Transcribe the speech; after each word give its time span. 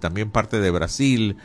También 0.00 0.30
parte 0.30 0.60
de 0.60 0.70
Brasil, 0.70 1.36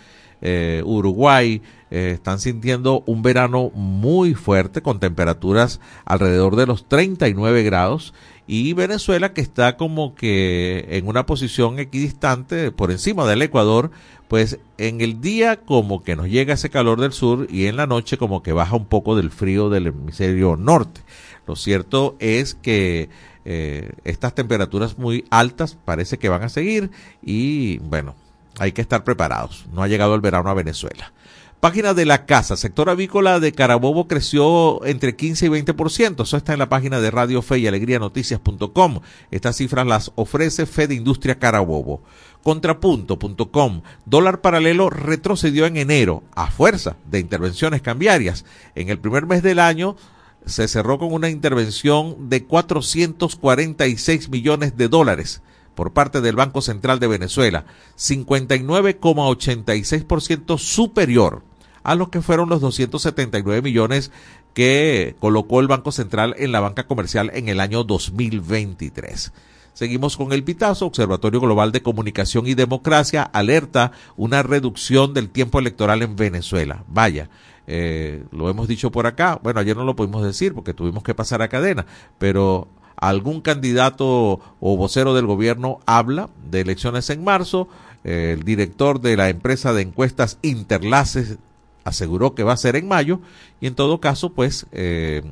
eh, 0.41 0.81
Uruguay, 0.85 1.61
eh, 1.91 2.11
están 2.13 2.39
sintiendo 2.39 3.03
un 3.05 3.21
verano 3.21 3.71
muy 3.73 4.33
fuerte 4.33 4.81
con 4.81 4.99
temperaturas 4.99 5.79
alrededor 6.05 6.55
de 6.55 6.65
los 6.65 6.87
39 6.87 7.63
grados 7.63 8.13
y 8.47 8.73
Venezuela 8.73 9.33
que 9.33 9.41
está 9.41 9.75
como 9.75 10.13
que 10.13 10.85
en 10.89 11.07
una 11.07 11.25
posición 11.25 11.79
equidistante 11.79 12.71
por 12.71 12.91
encima 12.91 13.25
del 13.25 13.41
Ecuador, 13.41 13.91
pues 14.27 14.59
en 14.77 15.01
el 15.01 15.19
día 15.21 15.61
como 15.61 16.03
que 16.03 16.15
nos 16.15 16.27
llega 16.27 16.53
ese 16.53 16.69
calor 16.69 16.99
del 16.99 17.13
sur 17.13 17.47
y 17.49 17.65
en 17.65 17.75
la 17.75 17.87
noche 17.87 18.17
como 18.17 18.43
que 18.43 18.51
baja 18.51 18.75
un 18.75 18.85
poco 18.85 19.15
del 19.15 19.31
frío 19.31 19.69
del 19.69 19.87
hemisferio 19.87 20.57
norte. 20.57 21.01
Lo 21.47 21.55
cierto 21.55 22.15
es 22.19 22.55
que 22.55 23.09
eh, 23.45 23.91
estas 24.03 24.33
temperaturas 24.33 24.97
muy 24.97 25.25
altas 25.29 25.77
parece 25.85 26.17
que 26.17 26.29
van 26.29 26.43
a 26.43 26.49
seguir 26.49 26.89
y 27.21 27.77
bueno, 27.79 28.15
hay 28.59 28.71
que 28.71 28.81
estar 28.81 29.03
preparados. 29.03 29.65
No 29.71 29.83
ha 29.83 29.87
llegado 29.87 30.15
el 30.15 30.21
verano 30.21 30.49
a 30.49 30.55
Venezuela. 30.55 31.13
Página 31.59 31.93
de 31.95 32.05
la 32.05 32.25
casa, 32.25 32.57
sector 32.57 32.89
avícola 32.89 33.39
de 33.39 33.51
Carabobo 33.51 34.07
creció 34.07 34.85
entre 34.85 35.15
15 35.15 35.47
y 35.47 35.49
20%. 35.49 36.21
Eso 36.21 36.37
está 36.37 36.53
en 36.53 36.59
la 36.59 36.69
página 36.69 36.99
de 36.99 37.09
Radio 37.09 37.41
Fe 37.41 37.59
y 37.59 37.67
Alegría 37.67 37.97
Noticias.com. 37.97 38.99
Estas 39.31 39.55
cifras 39.55 39.87
las 39.87 40.11
ofrece 40.15 40.67
Fe 40.67 40.87
de 40.87 40.95
Industria 40.95 41.39
Carabobo. 41.39 42.01
Contrapunto.com. 42.43 43.81
Dólar 44.05 44.41
paralelo 44.41 44.91
retrocedió 44.91 45.65
en 45.65 45.77
enero 45.77 46.21
a 46.35 46.51
fuerza 46.51 46.97
de 47.09 47.19
intervenciones 47.19 47.81
cambiarias. 47.81 48.45
En 48.75 48.89
el 48.89 48.99
primer 48.99 49.25
mes 49.25 49.41
del 49.41 49.57
año 49.57 49.95
se 50.45 50.67
cerró 50.67 50.99
con 50.99 51.13
una 51.13 51.29
intervención 51.29 52.29
de 52.29 52.43
446 52.43 54.29
millones 54.29 54.77
de 54.77 54.87
dólares 54.87 55.41
por 55.75 55.93
parte 55.93 56.21
del 56.21 56.35
Banco 56.35 56.61
Central 56.61 56.99
de 56.99 57.07
Venezuela, 57.07 57.65
59,86% 57.97 60.57
superior 60.57 61.43
a 61.83 61.95
lo 61.95 62.09
que 62.09 62.21
fueron 62.21 62.49
los 62.49 62.61
279 62.61 63.61
millones 63.61 64.11
que 64.53 65.15
colocó 65.19 65.59
el 65.59 65.67
Banco 65.67 65.91
Central 65.91 66.33
en 66.39 66.51
la 66.51 66.61
banca 66.61 66.87
comercial 66.87 67.29
en 67.33 67.49
el 67.49 67.59
año 67.59 67.83
2023. 67.83 69.33
Seguimos 69.73 70.15
con 70.15 70.31
el 70.31 70.43
pitazo. 70.43 70.85
Observatorio 70.85 71.41
Global 71.41 71.73
de 71.73 71.83
Comunicación 71.83 72.47
y 72.47 72.55
Democracia 72.55 73.23
alerta 73.23 73.91
una 74.15 74.41
reducción 74.41 75.13
del 75.13 75.29
tiempo 75.29 75.59
electoral 75.59 76.01
en 76.01 76.15
Venezuela. 76.15 76.85
Vaya, 76.87 77.29
eh, 77.67 78.23
lo 78.31 78.49
hemos 78.49 78.67
dicho 78.67 78.91
por 78.91 79.07
acá. 79.07 79.39
Bueno, 79.41 79.59
ayer 79.59 79.75
no 79.75 79.85
lo 79.85 79.95
pudimos 79.95 80.23
decir 80.23 80.53
porque 80.53 80.73
tuvimos 80.73 81.03
que 81.03 81.15
pasar 81.15 81.41
a 81.41 81.47
cadena, 81.47 81.85
pero 82.17 82.67
algún 82.95 83.41
candidato 83.41 84.39
o 84.59 84.77
vocero 84.77 85.13
del 85.13 85.25
gobierno 85.25 85.79
habla 85.85 86.29
de 86.49 86.61
elecciones 86.61 87.09
en 87.09 87.23
marzo. 87.23 87.67
el 88.03 88.43
director 88.43 89.01
de 89.01 89.17
la 89.17 89.29
empresa 89.29 89.73
de 89.73 89.81
encuestas 89.81 90.37
Interlaces 90.43 91.37
aseguró 91.85 92.35
que 92.35 92.43
va 92.43 92.53
a 92.53 92.57
ser 92.57 92.75
en 92.75 92.87
mayo 92.87 93.19
y 93.61 93.67
en 93.67 93.75
todo 93.75 93.99
caso, 93.99 94.33
pues, 94.33 94.65
eh, 94.71 95.23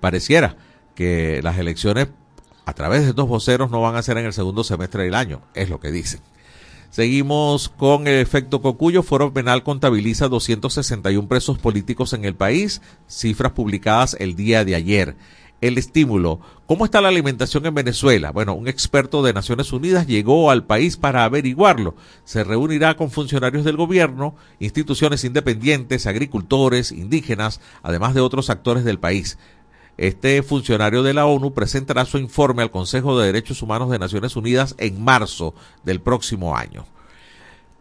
pareciera 0.00 0.56
que 0.94 1.40
las 1.42 1.58
elecciones 1.58 2.08
a 2.64 2.72
través 2.72 3.04
de 3.04 3.12
dos 3.12 3.28
voceros 3.28 3.70
no 3.70 3.82
van 3.82 3.96
a 3.96 4.02
ser 4.02 4.16
en 4.16 4.26
el 4.26 4.32
segundo 4.32 4.64
semestre 4.64 5.04
del 5.04 5.14
año, 5.14 5.42
es 5.54 5.68
lo 5.68 5.80
que 5.80 5.90
dicen. 5.90 6.20
Seguimos 6.94 7.70
con 7.70 8.06
el 8.06 8.20
efecto 8.20 8.62
Cocuyo. 8.62 9.02
Foro 9.02 9.32
Penal 9.32 9.64
contabiliza 9.64 10.28
261 10.28 11.26
presos 11.26 11.58
políticos 11.58 12.12
en 12.12 12.24
el 12.24 12.36
país, 12.36 12.82
cifras 13.08 13.50
publicadas 13.50 14.16
el 14.20 14.36
día 14.36 14.64
de 14.64 14.76
ayer. 14.76 15.16
El 15.60 15.76
estímulo. 15.76 16.38
¿Cómo 16.66 16.84
está 16.84 17.00
la 17.00 17.08
alimentación 17.08 17.66
en 17.66 17.74
Venezuela? 17.74 18.30
Bueno, 18.30 18.54
un 18.54 18.68
experto 18.68 19.24
de 19.24 19.32
Naciones 19.32 19.72
Unidas 19.72 20.06
llegó 20.06 20.52
al 20.52 20.66
país 20.66 20.96
para 20.96 21.24
averiguarlo. 21.24 21.96
Se 22.22 22.44
reunirá 22.44 22.96
con 22.96 23.10
funcionarios 23.10 23.64
del 23.64 23.76
gobierno, 23.76 24.36
instituciones 24.60 25.24
independientes, 25.24 26.06
agricultores, 26.06 26.92
indígenas, 26.92 27.60
además 27.82 28.14
de 28.14 28.20
otros 28.20 28.50
actores 28.50 28.84
del 28.84 29.00
país. 29.00 29.36
Este 29.96 30.42
funcionario 30.42 31.02
de 31.02 31.14
la 31.14 31.26
ONU 31.26 31.54
presentará 31.54 32.04
su 32.04 32.18
informe 32.18 32.62
al 32.62 32.70
Consejo 32.72 33.18
de 33.18 33.26
Derechos 33.26 33.62
Humanos 33.62 33.90
de 33.90 33.98
Naciones 33.98 34.34
Unidas 34.34 34.74
en 34.78 35.02
marzo 35.02 35.54
del 35.84 36.00
próximo 36.00 36.56
año. 36.56 36.84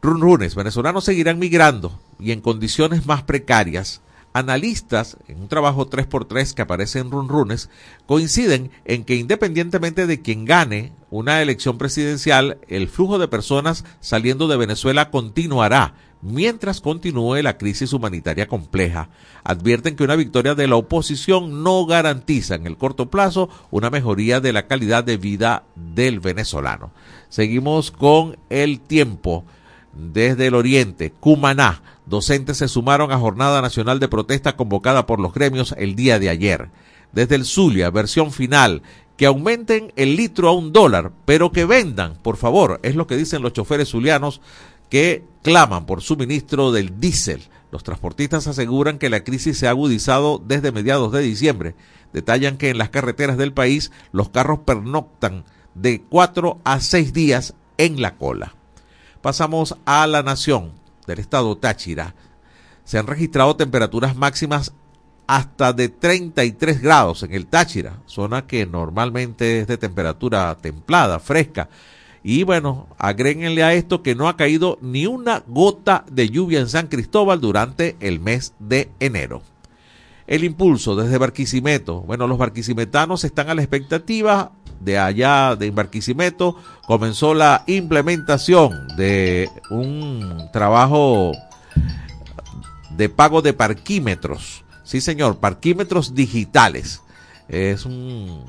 Runrunes, 0.01 0.53
venezolanos 0.53 1.05
seguirán 1.05 1.39
migrando 1.39 1.97
y 2.19 2.31
en 2.31 2.41
condiciones 2.41 3.05
más 3.05 3.23
precarias. 3.23 4.01
Analistas, 4.33 5.17
en 5.27 5.41
un 5.41 5.47
trabajo 5.47 5.89
3x3 5.89 6.53
que 6.53 6.63
aparece 6.63 6.99
en 6.99 7.11
Runrunes, 7.11 7.69
coinciden 8.07 8.71
en 8.83 9.05
que 9.05 9.15
independientemente 9.15 10.07
de 10.07 10.21
quien 10.21 10.45
gane 10.45 10.91
una 11.11 11.41
elección 11.41 11.77
presidencial, 11.77 12.57
el 12.67 12.87
flujo 12.87 13.19
de 13.19 13.27
personas 13.27 13.85
saliendo 13.99 14.47
de 14.47 14.57
Venezuela 14.57 15.11
continuará 15.11 15.93
mientras 16.23 16.81
continúe 16.81 17.41
la 17.43 17.57
crisis 17.57 17.93
humanitaria 17.93 18.47
compleja. 18.47 19.09
Advierten 19.43 19.95
que 19.95 20.03
una 20.03 20.15
victoria 20.15 20.55
de 20.55 20.67
la 20.67 20.77
oposición 20.77 21.63
no 21.63 21.85
garantiza 21.85 22.55
en 22.55 22.65
el 22.65 22.77
corto 22.77 23.09
plazo 23.09 23.49
una 23.69 23.89
mejoría 23.89 24.39
de 24.39 24.53
la 24.53 24.65
calidad 24.67 25.03
de 25.03 25.17
vida 25.17 25.63
del 25.75 26.19
venezolano. 26.19 26.91
Seguimos 27.29 27.91
con 27.91 28.37
el 28.49 28.79
tiempo. 28.79 29.43
Desde 29.95 30.47
el 30.47 30.55
oriente, 30.55 31.11
Cumaná, 31.11 31.92
docentes 32.05 32.57
se 32.57 32.67
sumaron 32.67 33.11
a 33.11 33.19
jornada 33.19 33.61
nacional 33.61 33.99
de 33.99 34.07
protesta 34.07 34.55
convocada 34.55 35.05
por 35.05 35.19
los 35.19 35.33
gremios 35.33 35.73
el 35.77 35.95
día 35.95 36.19
de 36.19 36.29
ayer. 36.29 36.69
Desde 37.11 37.35
el 37.35 37.45
Zulia, 37.45 37.89
versión 37.89 38.31
final, 38.31 38.81
que 39.17 39.25
aumenten 39.25 39.93
el 39.95 40.15
litro 40.15 40.49
a 40.49 40.53
un 40.53 40.73
dólar, 40.73 41.11
pero 41.25 41.51
que 41.51 41.65
vendan, 41.65 42.17
por 42.21 42.37
favor, 42.37 42.79
es 42.83 42.95
lo 42.95 43.07
que 43.07 43.17
dicen 43.17 43.41
los 43.41 43.53
choferes 43.53 43.89
zulianos 43.89 44.41
que 44.89 45.23
claman 45.41 45.85
por 45.85 46.01
suministro 46.01 46.71
del 46.71 46.99
diésel. 46.99 47.41
Los 47.71 47.83
transportistas 47.83 48.47
aseguran 48.47 48.99
que 48.99 49.09
la 49.09 49.23
crisis 49.23 49.57
se 49.57 49.67
ha 49.67 49.71
agudizado 49.71 50.41
desde 50.43 50.71
mediados 50.71 51.11
de 51.11 51.21
diciembre. 51.21 51.75
Detallan 52.11 52.57
que 52.57 52.69
en 52.69 52.77
las 52.77 52.89
carreteras 52.89 53.37
del 53.37 53.53
país 53.53 53.91
los 54.11 54.29
carros 54.29 54.59
pernoctan 54.59 55.45
de 55.73 56.01
cuatro 56.01 56.59
a 56.63 56.79
seis 56.79 57.13
días 57.13 57.55
en 57.77 58.01
la 58.01 58.15
cola. 58.15 58.53
Pasamos 59.21 59.77
a 59.85 60.05
la 60.05 60.21
nación 60.21 60.82
del 61.05 61.19
estado 61.19 61.57
Táchira. 61.57 62.15
Se 62.83 62.97
han 62.97 63.07
registrado 63.07 63.55
temperaturas 63.55 64.15
máximas 64.15 64.73
hasta 65.27 65.73
de 65.73 65.89
33 65.89 66.81
grados 66.81 67.23
en 67.23 67.33
el 67.33 67.47
Táchira, 67.47 68.01
zona 68.05 68.45
que 68.45 68.65
normalmente 68.65 69.59
es 69.59 69.67
de 69.67 69.77
temperatura 69.77 70.55
templada, 70.61 71.19
fresca. 71.19 71.69
Y 72.23 72.43
bueno, 72.43 72.87
agréguenle 72.97 73.63
a 73.63 73.73
esto 73.73 74.01
que 74.01 74.15
no 74.15 74.27
ha 74.27 74.37
caído 74.37 74.77
ni 74.81 75.05
una 75.05 75.43
gota 75.47 76.05
de 76.09 76.29
lluvia 76.29 76.59
en 76.59 76.69
San 76.69 76.87
Cristóbal 76.87 77.41
durante 77.41 77.97
el 77.99 78.19
mes 78.19 78.53
de 78.59 78.89
enero. 78.99 79.41
El 80.25 80.45
impulso 80.45 80.95
desde 80.95 81.17
Barquisimeto. 81.17 82.01
Bueno, 82.01 82.27
los 82.27 82.37
barquisimetanos 82.37 83.25
están 83.25 83.49
a 83.49 83.55
la 83.55 83.61
expectativa 83.61 84.53
de 84.83 84.97
allá 84.97 85.55
de 85.55 85.71
Barquisimeto. 85.71 86.55
Comenzó 86.85 87.33
la 87.33 87.63
implementación 87.67 88.87
de 88.97 89.49
un 89.69 90.49
trabajo 90.51 91.31
de 92.91 93.09
pago 93.09 93.41
de 93.41 93.53
parquímetros. 93.53 94.63
Sí, 94.83 95.01
señor, 95.01 95.37
parquímetros 95.37 96.13
digitales. 96.13 97.01
Es 97.47 97.85
un 97.85 98.45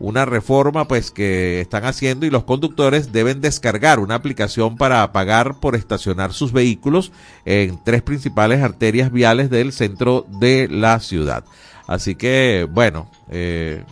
una 0.00 0.24
reforma 0.24 0.86
pues 0.86 1.10
que 1.10 1.60
están 1.60 1.84
haciendo 1.84 2.26
y 2.26 2.30
los 2.30 2.44
conductores 2.44 3.12
deben 3.12 3.40
descargar 3.40 3.98
una 3.98 4.14
aplicación 4.14 4.76
para 4.76 5.10
pagar 5.12 5.58
por 5.58 5.74
estacionar 5.74 6.32
sus 6.32 6.52
vehículos 6.52 7.12
en 7.44 7.82
tres 7.82 8.02
principales 8.02 8.62
arterias 8.62 9.10
viales 9.10 9.50
del 9.50 9.72
centro 9.72 10.24
de 10.28 10.68
la 10.68 11.00
ciudad. 11.00 11.44
Así 11.86 12.14
que 12.14 12.68
bueno, 12.70 13.10
eh, 13.30 13.84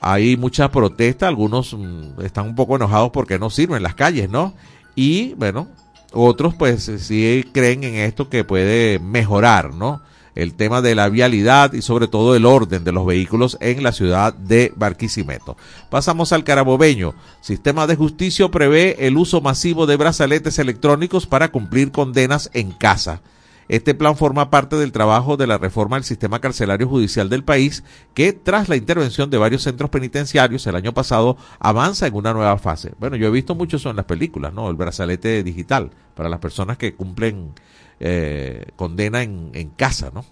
hay 0.00 0.36
mucha 0.36 0.70
protesta, 0.70 1.28
algunos 1.28 1.74
mm, 1.74 2.20
están 2.22 2.46
un 2.46 2.54
poco 2.54 2.76
enojados 2.76 3.10
porque 3.10 3.38
no 3.38 3.50
sirven 3.50 3.82
las 3.82 3.94
calles, 3.94 4.30
¿no? 4.30 4.54
Y 4.94 5.34
bueno, 5.34 5.68
otros 6.12 6.54
pues 6.54 6.90
sí 6.98 7.44
creen 7.52 7.84
en 7.84 7.94
esto 7.96 8.28
que 8.28 8.44
puede 8.44 8.98
mejorar, 8.98 9.74
¿no? 9.74 10.02
el 10.34 10.54
tema 10.54 10.80
de 10.80 10.94
la 10.94 11.08
vialidad 11.08 11.72
y 11.72 11.82
sobre 11.82 12.08
todo 12.08 12.34
el 12.34 12.46
orden 12.46 12.84
de 12.84 12.92
los 12.92 13.06
vehículos 13.06 13.58
en 13.60 13.82
la 13.82 13.92
ciudad 13.92 14.32
de 14.34 14.72
Barquisimeto. 14.76 15.56
Pasamos 15.88 16.32
al 16.32 16.44
carabobeño. 16.44 17.14
Sistema 17.40 17.86
de 17.86 17.96
Justicia 17.96 18.48
prevé 18.48 19.06
el 19.06 19.16
uso 19.16 19.40
masivo 19.40 19.86
de 19.86 19.96
brazaletes 19.96 20.58
electrónicos 20.58 21.26
para 21.26 21.48
cumplir 21.48 21.90
condenas 21.90 22.50
en 22.54 22.70
casa. 22.70 23.20
Este 23.70 23.94
plan 23.94 24.16
forma 24.16 24.50
parte 24.50 24.74
del 24.74 24.90
trabajo 24.90 25.36
de 25.36 25.46
la 25.46 25.56
reforma 25.56 25.94
del 25.94 26.02
sistema 26.02 26.40
carcelario 26.40 26.88
judicial 26.88 27.28
del 27.28 27.44
país, 27.44 27.84
que 28.14 28.32
tras 28.32 28.68
la 28.68 28.74
intervención 28.74 29.30
de 29.30 29.38
varios 29.38 29.62
centros 29.62 29.90
penitenciarios 29.90 30.66
el 30.66 30.74
año 30.74 30.92
pasado 30.92 31.36
avanza 31.60 32.08
en 32.08 32.16
una 32.16 32.32
nueva 32.32 32.58
fase. 32.58 32.94
Bueno, 32.98 33.14
yo 33.14 33.28
he 33.28 33.30
visto 33.30 33.54
mucho 33.54 33.76
eso 33.76 33.88
en 33.88 33.94
las 33.94 34.06
películas, 34.06 34.52
¿no? 34.52 34.68
El 34.68 34.74
brazalete 34.74 35.44
digital 35.44 35.92
para 36.16 36.28
las 36.28 36.40
personas 36.40 36.78
que 36.78 36.94
cumplen 36.94 37.52
eh, 38.00 38.66
condena 38.74 39.22
en, 39.22 39.50
en 39.54 39.68
casa, 39.68 40.10
¿no? 40.12 40.24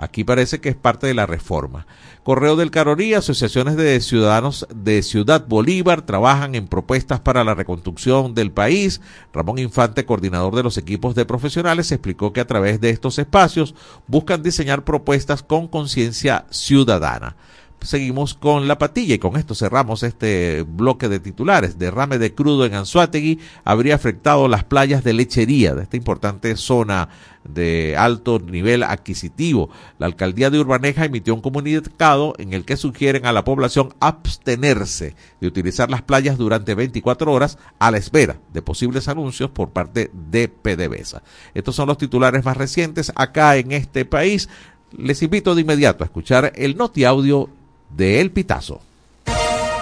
Aquí 0.00 0.22
parece 0.22 0.60
que 0.60 0.68
es 0.68 0.76
parte 0.76 1.08
de 1.08 1.14
la 1.14 1.26
reforma. 1.26 1.84
Correo 2.22 2.54
del 2.54 2.70
Caroní, 2.70 3.14
asociaciones 3.14 3.76
de 3.76 4.00
ciudadanos 4.00 4.64
de 4.72 5.02
Ciudad 5.02 5.44
Bolívar 5.48 6.02
trabajan 6.02 6.54
en 6.54 6.68
propuestas 6.68 7.18
para 7.18 7.42
la 7.42 7.56
reconstrucción 7.56 8.32
del 8.32 8.52
país. 8.52 9.00
Ramón 9.32 9.58
Infante, 9.58 10.06
coordinador 10.06 10.54
de 10.54 10.62
los 10.62 10.78
equipos 10.78 11.16
de 11.16 11.24
profesionales, 11.24 11.90
explicó 11.90 12.32
que 12.32 12.40
a 12.40 12.46
través 12.46 12.80
de 12.80 12.90
estos 12.90 13.18
espacios 13.18 13.74
buscan 14.06 14.40
diseñar 14.40 14.84
propuestas 14.84 15.42
con 15.42 15.66
conciencia 15.66 16.46
ciudadana 16.50 17.34
seguimos 17.80 18.34
con 18.34 18.68
la 18.68 18.78
patilla 18.78 19.14
y 19.14 19.18
con 19.18 19.36
esto 19.36 19.54
cerramos 19.54 20.02
este 20.02 20.62
bloque 20.62 21.08
de 21.08 21.20
titulares. 21.20 21.78
Derrame 21.78 22.18
de 22.18 22.34
crudo 22.34 22.64
en 22.64 22.74
Anzuategui 22.74 23.38
habría 23.64 23.94
afectado 23.94 24.48
las 24.48 24.64
playas 24.64 25.04
de 25.04 25.12
lechería 25.12 25.74
de 25.74 25.82
esta 25.82 25.96
importante 25.96 26.56
zona 26.56 27.08
de 27.44 27.96
alto 27.96 28.38
nivel 28.38 28.82
adquisitivo. 28.82 29.70
La 29.98 30.06
alcaldía 30.06 30.50
de 30.50 30.58
Urbaneja 30.58 31.04
emitió 31.04 31.34
un 31.34 31.40
comunicado 31.40 32.34
en 32.38 32.52
el 32.52 32.64
que 32.64 32.76
sugieren 32.76 33.26
a 33.26 33.32
la 33.32 33.44
población 33.44 33.94
abstenerse 34.00 35.14
de 35.40 35.46
utilizar 35.46 35.90
las 35.90 36.02
playas 36.02 36.38
durante 36.38 36.74
24 36.74 37.32
horas 37.32 37.58
a 37.78 37.90
la 37.90 37.98
espera 37.98 38.38
de 38.52 38.62
posibles 38.62 39.08
anuncios 39.08 39.50
por 39.50 39.70
parte 39.70 40.10
de 40.12 40.48
PDVSA. 40.48 41.22
Estos 41.54 41.74
son 41.74 41.88
los 41.88 41.98
titulares 41.98 42.44
más 42.44 42.56
recientes 42.56 43.12
acá 43.14 43.56
en 43.56 43.72
este 43.72 44.04
país. 44.04 44.48
Les 44.96 45.22
invito 45.22 45.54
de 45.54 45.62
inmediato 45.62 46.02
a 46.02 46.06
escuchar 46.06 46.52
el 46.56 46.76
Noti 46.76 47.04
Audio 47.04 47.50
de 47.90 48.20
El 48.20 48.30
Pitazo. 48.30 48.80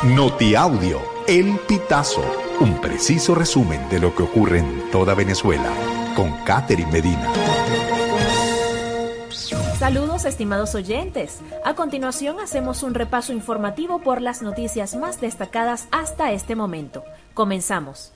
Notiaudio, 0.04 1.00
El 1.26 1.58
Pitazo, 1.66 2.24
un 2.60 2.80
preciso 2.80 3.34
resumen 3.34 3.88
de 3.88 3.98
lo 3.98 4.14
que 4.14 4.22
ocurre 4.22 4.58
en 4.58 4.90
toda 4.90 5.14
Venezuela, 5.14 5.72
con 6.14 6.32
Catherine 6.44 6.90
Medina. 6.90 7.32
Saludos 9.78 10.24
estimados 10.24 10.74
oyentes. 10.74 11.40
A 11.64 11.74
continuación 11.74 12.40
hacemos 12.40 12.82
un 12.82 12.94
repaso 12.94 13.32
informativo 13.32 14.00
por 14.00 14.22
las 14.22 14.40
noticias 14.40 14.96
más 14.96 15.20
destacadas 15.20 15.86
hasta 15.90 16.32
este 16.32 16.56
momento. 16.56 17.04
Comenzamos. 17.34 18.12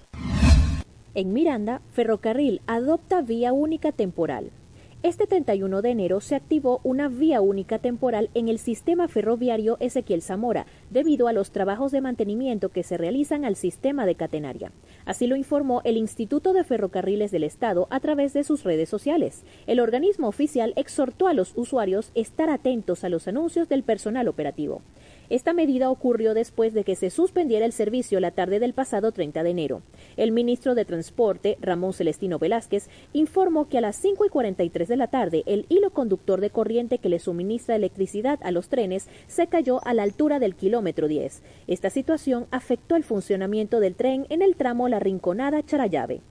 En 1.14 1.32
Miranda, 1.32 1.82
Ferrocarril 1.92 2.62
adopta 2.66 3.20
vía 3.20 3.52
única 3.52 3.92
temporal. 3.92 4.52
Este 5.02 5.26
31 5.26 5.80
de 5.80 5.88
enero 5.88 6.20
se 6.20 6.34
activó 6.34 6.82
una 6.84 7.08
vía 7.08 7.40
única 7.40 7.78
temporal 7.78 8.28
en 8.34 8.50
el 8.50 8.58
sistema 8.58 9.08
ferroviario 9.08 9.78
Ezequiel 9.80 10.20
Zamora, 10.20 10.66
debido 10.90 11.26
a 11.26 11.32
los 11.32 11.52
trabajos 11.52 11.90
de 11.90 12.02
mantenimiento 12.02 12.68
que 12.68 12.82
se 12.82 12.98
realizan 12.98 13.46
al 13.46 13.56
sistema 13.56 14.04
de 14.04 14.14
catenaria. 14.14 14.72
Así 15.06 15.26
lo 15.26 15.36
informó 15.36 15.80
el 15.84 15.96
Instituto 15.96 16.52
de 16.52 16.64
Ferrocarriles 16.64 17.30
del 17.30 17.44
Estado 17.44 17.88
a 17.88 18.00
través 18.00 18.34
de 18.34 18.44
sus 18.44 18.62
redes 18.62 18.90
sociales. 18.90 19.42
El 19.66 19.80
organismo 19.80 20.28
oficial 20.28 20.74
exhortó 20.76 21.28
a 21.28 21.32
los 21.32 21.54
usuarios 21.56 22.10
estar 22.14 22.50
atentos 22.50 23.02
a 23.02 23.08
los 23.08 23.26
anuncios 23.26 23.70
del 23.70 23.84
personal 23.84 24.28
operativo. 24.28 24.82
Esta 25.30 25.52
medida 25.52 25.90
ocurrió 25.90 26.34
después 26.34 26.74
de 26.74 26.82
que 26.82 26.96
se 26.96 27.08
suspendiera 27.08 27.64
el 27.64 27.72
servicio 27.72 28.18
la 28.18 28.32
tarde 28.32 28.58
del 28.58 28.74
pasado 28.74 29.12
30 29.12 29.44
de 29.44 29.50
enero. 29.50 29.82
El 30.16 30.32
ministro 30.32 30.74
de 30.74 30.84
Transporte, 30.84 31.56
Ramón 31.60 31.92
Celestino 31.92 32.40
Velázquez, 32.40 32.88
informó 33.12 33.68
que 33.68 33.78
a 33.78 33.80
las 33.80 33.94
5 33.94 34.26
y 34.26 34.28
43 34.28 34.88
de 34.88 34.96
la 34.96 35.06
tarde 35.06 35.44
el 35.46 35.66
hilo 35.68 35.90
conductor 35.90 36.40
de 36.40 36.50
corriente 36.50 36.98
que 36.98 37.08
le 37.08 37.20
suministra 37.20 37.76
electricidad 37.76 38.40
a 38.42 38.50
los 38.50 38.68
trenes 38.68 39.08
se 39.28 39.46
cayó 39.46 39.80
a 39.86 39.94
la 39.94 40.02
altura 40.02 40.40
del 40.40 40.56
kilómetro 40.56 41.06
10. 41.06 41.44
Esta 41.68 41.90
situación 41.90 42.46
afectó 42.50 42.96
el 42.96 43.04
funcionamiento 43.04 43.78
del 43.78 43.94
tren 43.94 44.26
en 44.30 44.42
el 44.42 44.56
tramo 44.56 44.88
La 44.88 44.98
Rinconada-Charayave. 44.98 46.22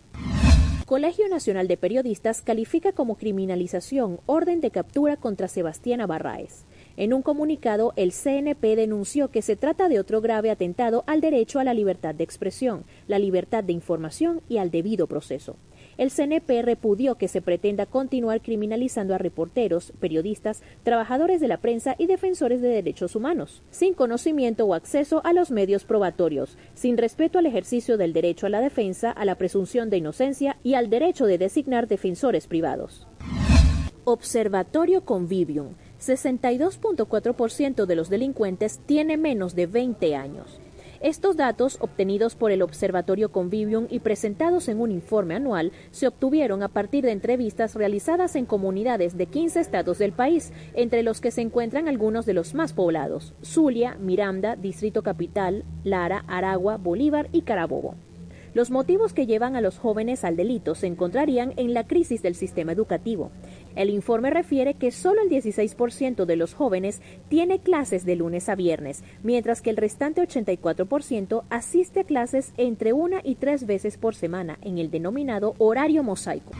Colegio 0.90 1.30
Nacional 1.30 1.68
de 1.68 1.78
Periodistas 1.78 2.42
califica 2.42 2.94
como 2.94 3.16
criminalización 3.16 4.19
orden 4.25 4.60
de 4.60 4.72
captura 4.72 5.18
contra 5.18 5.48
Sebastián 5.48 6.01
Barraez. 6.07 6.66
En 7.00 7.13
un 7.13 7.22
comunicado, 7.22 7.94
el 7.96 8.12
CNP 8.12 8.75
denunció 8.75 9.30
que 9.30 9.42
se 9.42 9.56
trata 9.56 9.88
de 9.88 10.01
otro 10.01 10.19
grave 10.19 10.51
atentado 10.51 11.06
al 11.07 11.22
derecho 11.22 11.62
a 11.62 11.63
la 11.63 11.74
libertad 11.74 12.13
de 12.13 12.25
expresión, 12.25 12.84
la 13.07 13.19
libertad 13.19 13.63
de 13.63 13.72
información 13.72 14.42
y 14.50 14.57
al 14.57 14.69
debido 14.69 15.07
proceso. 15.07 15.56
El 15.98 16.12
CNP 16.12 16.62
repudió 16.62 17.16
que 17.16 17.30
se 17.30 17.42
pretenda 17.42 17.86
continuar 17.86 18.42
criminalizando 18.42 19.16
a 19.16 19.18
reporteros, 19.18 19.94
periodistas, 20.01 20.62
trabajadores 20.84 21.40
de 21.40 21.48
la 21.48 21.62
prensa 21.62 21.96
y 21.98 22.06
defensores 22.06 22.62
de 22.62 22.68
derechos 22.68 23.16
humanos, 23.16 23.63
sin 23.69 23.94
conocimiento 23.94 24.66
o 24.66 24.74
acceso 24.74 25.22
a 25.24 25.31
los 25.31 25.51
medios 25.51 25.86
probatorios, 25.86 26.57
sin 26.74 26.98
respeto 26.98 27.40
al 27.40 27.46
ejercicio 27.46 27.96
del 27.96 28.12
derecho 28.12 28.46
a 28.46 28.50
la 28.50 28.60
defensa, 28.60 29.10
a 29.10 29.24
la 29.24 29.36
presunción 29.36 29.90
de 29.90 30.00
inocencia 30.00 30.57
y 30.63 30.74
al 30.74 30.90
derecho 30.90 31.28
de 31.28 31.38
designar 31.38 31.88
defensores 31.88 32.46
privados. 32.48 33.07
Observatorio 34.04 35.06
Convivium 35.06 35.75
62.4% 36.00 37.86
de 37.86 37.96
los 37.96 38.10
delincuentes 38.10 38.80
tiene 38.86 39.18
menos 39.18 39.56
de 39.56 39.68
20 39.68 40.16
años. 40.16 40.60
Estos 41.01 41.38
datos, 41.38 41.78
obtenidos 41.80 42.36
por 42.36 42.51
el 42.51 42.62
Observatorio 42.62 43.31
Convivium 43.31 43.88
y 43.90 44.00
presentados 44.00 44.68
en 44.68 44.81
un 44.81 44.92
informe 44.92 45.36
anual, 45.36 45.72
se 45.92 46.07
obtuvieron 46.07 46.62
a 46.62 46.68
partir 46.68 47.06
de 47.06 47.12
entrevistas 47.12 47.75
realizadas 47.75 48.36
en 48.36 48.46
comunidades 48.46 49.16
de 49.18 49.25
15 49.25 49.62
estados 49.62 49.98
del 49.98 50.12
país, 50.12 50.51
entre 50.74 51.01
los 51.04 51.22
que 51.22 51.31
se 51.31 51.40
encuentran 51.40 51.88
algunos 51.88 52.25
de 52.25 52.34
los 52.34 52.54
más 52.54 52.74
poblados, 52.74 53.34
Zulia, 53.42 53.96
Miranda, 53.96 54.57
Distrito 54.57 55.01
Capital, 55.01 55.63
Lara, 55.86 56.25
Aragua, 56.28 56.75
Bolívar 56.75 57.30
y 57.31 57.44
Carabobo. 57.44 57.96
Los 58.54 58.72
motivos 58.72 59.13
que 59.13 59.28
llevan 59.28 59.56
a 59.56 59.62
los 59.62 59.78
jóvenes 59.78 60.25
al 60.25 60.36
delito 60.36 60.74
se 60.74 60.88
encontrarían 60.88 61.54
en 61.56 61.74
la 61.74 61.86
crisis 61.86 62.24
del 62.24 62.34
sistema 62.34 62.72
educativo, 62.72 63.31
el 63.80 63.90
informe 63.90 64.30
refiere 64.30 64.74
que 64.74 64.92
solo 64.92 65.22
el 65.22 65.30
16% 65.30 66.26
de 66.26 66.36
los 66.36 66.54
jóvenes 66.54 67.02
tiene 67.30 67.60
clases 67.60 68.04
de 68.04 68.18
lunes 68.18 68.50
a 68.50 68.56
viernes, 68.56 69.06
mientras 69.24 69.62
que 69.62 69.70
el 69.70 69.78
restante 69.78 70.22
84% 70.22 71.44
asiste 71.50 72.02
a 72.02 72.04
clases 72.04 72.52
entre 72.58 72.92
una 72.92 73.22
y 73.24 73.36
tres 73.36 73.66
veces 73.66 73.98
por 73.98 74.16
semana 74.16 74.60
en 74.64 74.80
el 74.80 74.92
denominado 74.92 75.56
horario 75.60 76.04
mosaico. 76.04 76.52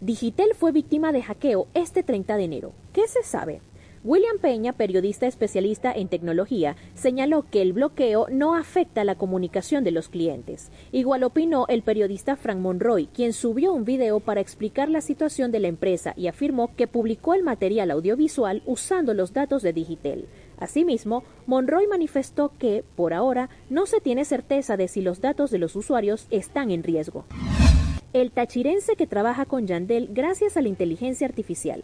Digitel 0.00 0.54
fue 0.54 0.72
víctima 0.72 1.12
de 1.12 1.22
hackeo 1.22 1.68
este 1.74 2.02
30 2.02 2.38
de 2.38 2.44
enero. 2.44 2.72
¿Qué 2.94 3.06
se 3.06 3.22
sabe? 3.22 3.60
William 4.06 4.38
Peña, 4.38 4.72
periodista 4.72 5.26
especialista 5.26 5.92
en 5.92 6.06
tecnología, 6.06 6.76
señaló 6.94 7.44
que 7.50 7.60
el 7.60 7.72
bloqueo 7.72 8.28
no 8.30 8.54
afecta 8.54 9.02
la 9.02 9.16
comunicación 9.16 9.82
de 9.82 9.90
los 9.90 10.08
clientes. 10.08 10.70
Igual 10.92 11.24
opinó 11.24 11.66
el 11.66 11.82
periodista 11.82 12.36
Frank 12.36 12.58
Monroy, 12.58 13.08
quien 13.08 13.32
subió 13.32 13.72
un 13.72 13.84
video 13.84 14.20
para 14.20 14.40
explicar 14.40 14.88
la 14.88 15.00
situación 15.00 15.50
de 15.50 15.58
la 15.58 15.66
empresa 15.66 16.14
y 16.16 16.28
afirmó 16.28 16.72
que 16.76 16.86
publicó 16.86 17.34
el 17.34 17.42
material 17.42 17.90
audiovisual 17.90 18.62
usando 18.64 19.12
los 19.12 19.32
datos 19.32 19.62
de 19.62 19.72
Digitel. 19.72 20.28
Asimismo, 20.56 21.24
Monroy 21.48 21.88
manifestó 21.88 22.52
que, 22.60 22.84
por 22.94 23.12
ahora, 23.12 23.50
no 23.70 23.86
se 23.86 24.00
tiene 24.00 24.24
certeza 24.24 24.76
de 24.76 24.86
si 24.86 25.00
los 25.00 25.20
datos 25.20 25.50
de 25.50 25.58
los 25.58 25.74
usuarios 25.74 26.28
están 26.30 26.70
en 26.70 26.84
riesgo. 26.84 27.24
El 28.12 28.30
tachirense 28.30 28.94
que 28.94 29.08
trabaja 29.08 29.46
con 29.46 29.66
Yandel 29.66 30.10
gracias 30.12 30.56
a 30.56 30.62
la 30.62 30.68
inteligencia 30.68 31.26
artificial. 31.26 31.82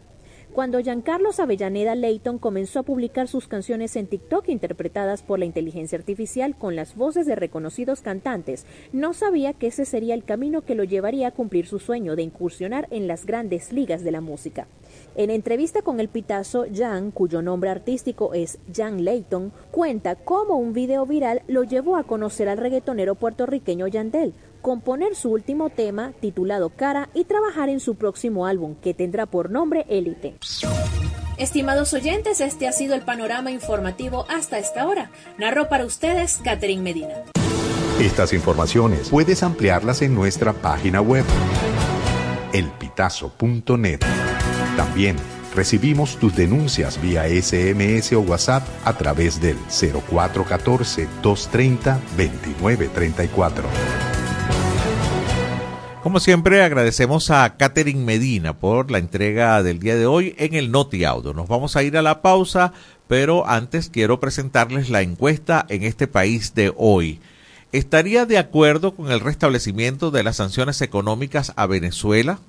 Cuando 0.52 0.80
Giancarlos 0.80 1.40
Avellaneda 1.40 1.94
Leighton 1.94 2.38
comenzó 2.38 2.80
a 2.80 2.82
publicar 2.82 3.26
sus 3.26 3.48
canciones 3.48 3.96
en 3.96 4.06
TikTok 4.06 4.50
interpretadas 4.50 5.22
por 5.22 5.38
la 5.38 5.46
inteligencia 5.46 5.96
artificial 5.96 6.58
con 6.58 6.76
las 6.76 6.94
voces 6.94 7.24
de 7.24 7.34
reconocidos 7.34 8.02
cantantes, 8.02 8.66
no 8.92 9.14
sabía 9.14 9.54
que 9.54 9.68
ese 9.68 9.86
sería 9.86 10.12
el 10.12 10.24
camino 10.24 10.60
que 10.60 10.74
lo 10.74 10.84
llevaría 10.84 11.28
a 11.28 11.30
cumplir 11.30 11.66
su 11.66 11.78
sueño 11.78 12.16
de 12.16 12.24
incursionar 12.24 12.86
en 12.90 13.06
las 13.06 13.24
grandes 13.24 13.72
ligas 13.72 14.04
de 14.04 14.12
la 14.12 14.20
música. 14.20 14.66
En 15.16 15.30
entrevista 15.30 15.80
con 15.80 16.00
el 16.00 16.08
pitazo, 16.08 16.66
Jan, 16.70 17.12
cuyo 17.12 17.40
nombre 17.40 17.70
artístico 17.70 18.34
es 18.34 18.58
Jan 18.76 19.06
Leighton, 19.06 19.52
cuenta 19.70 20.16
cómo 20.16 20.56
un 20.56 20.74
video 20.74 21.06
viral 21.06 21.40
lo 21.48 21.64
llevó 21.64 21.96
a 21.96 22.04
conocer 22.04 22.50
al 22.50 22.58
reggaetonero 22.58 23.14
puertorriqueño 23.14 23.86
Yandel, 23.86 24.34
componer 24.62 25.14
su 25.14 25.30
último 25.30 25.68
tema 25.68 26.12
titulado 26.20 26.70
Cara 26.70 27.10
y 27.12 27.24
trabajar 27.24 27.68
en 27.68 27.80
su 27.80 27.96
próximo 27.96 28.46
álbum 28.46 28.76
que 28.76 28.94
tendrá 28.94 29.26
por 29.26 29.50
nombre 29.50 29.84
Élite. 29.88 30.36
Estimados 31.36 31.92
oyentes, 31.92 32.40
este 32.40 32.68
ha 32.68 32.72
sido 32.72 32.94
el 32.94 33.02
panorama 33.02 33.50
informativo 33.50 34.24
hasta 34.28 34.58
esta 34.58 34.86
hora. 34.86 35.10
Narro 35.38 35.68
para 35.68 35.84
ustedes 35.84 36.40
Catherine 36.42 36.82
Medina. 36.82 37.24
Estas 38.00 38.32
informaciones 38.32 39.10
puedes 39.10 39.42
ampliarlas 39.42 40.02
en 40.02 40.14
nuestra 40.14 40.52
página 40.52 41.00
web 41.00 41.24
elpitazo.net. 42.52 44.00
También 44.76 45.16
recibimos 45.54 46.16
tus 46.16 46.34
denuncias 46.34 47.00
vía 47.00 47.24
SMS 47.24 48.12
o 48.12 48.20
WhatsApp 48.20 48.66
a 48.84 48.96
través 48.96 49.40
del 49.40 49.56
0414 49.68 51.08
230 51.22 52.00
2934. 52.16 54.21
Como 56.02 56.18
siempre, 56.18 56.64
agradecemos 56.64 57.30
a 57.30 57.56
Catherine 57.56 58.04
Medina 58.04 58.58
por 58.58 58.90
la 58.90 58.98
entrega 58.98 59.62
del 59.62 59.78
día 59.78 59.94
de 59.96 60.06
hoy 60.06 60.34
en 60.36 60.54
el 60.54 60.72
Noti 60.72 61.04
Audio. 61.04 61.32
Nos 61.32 61.46
vamos 61.46 61.76
a 61.76 61.84
ir 61.84 61.96
a 61.96 62.02
la 62.02 62.22
pausa, 62.22 62.72
pero 63.06 63.46
antes 63.48 63.88
quiero 63.88 64.18
presentarles 64.18 64.90
la 64.90 65.02
encuesta 65.02 65.64
en 65.68 65.84
este 65.84 66.08
país 66.08 66.54
de 66.54 66.72
hoy. 66.76 67.20
¿Estaría 67.70 68.26
de 68.26 68.38
acuerdo 68.38 68.96
con 68.96 69.12
el 69.12 69.20
restablecimiento 69.20 70.10
de 70.10 70.24
las 70.24 70.36
sanciones 70.36 70.80
económicas 70.82 71.52
a 71.54 71.66
Venezuela? 71.66 72.40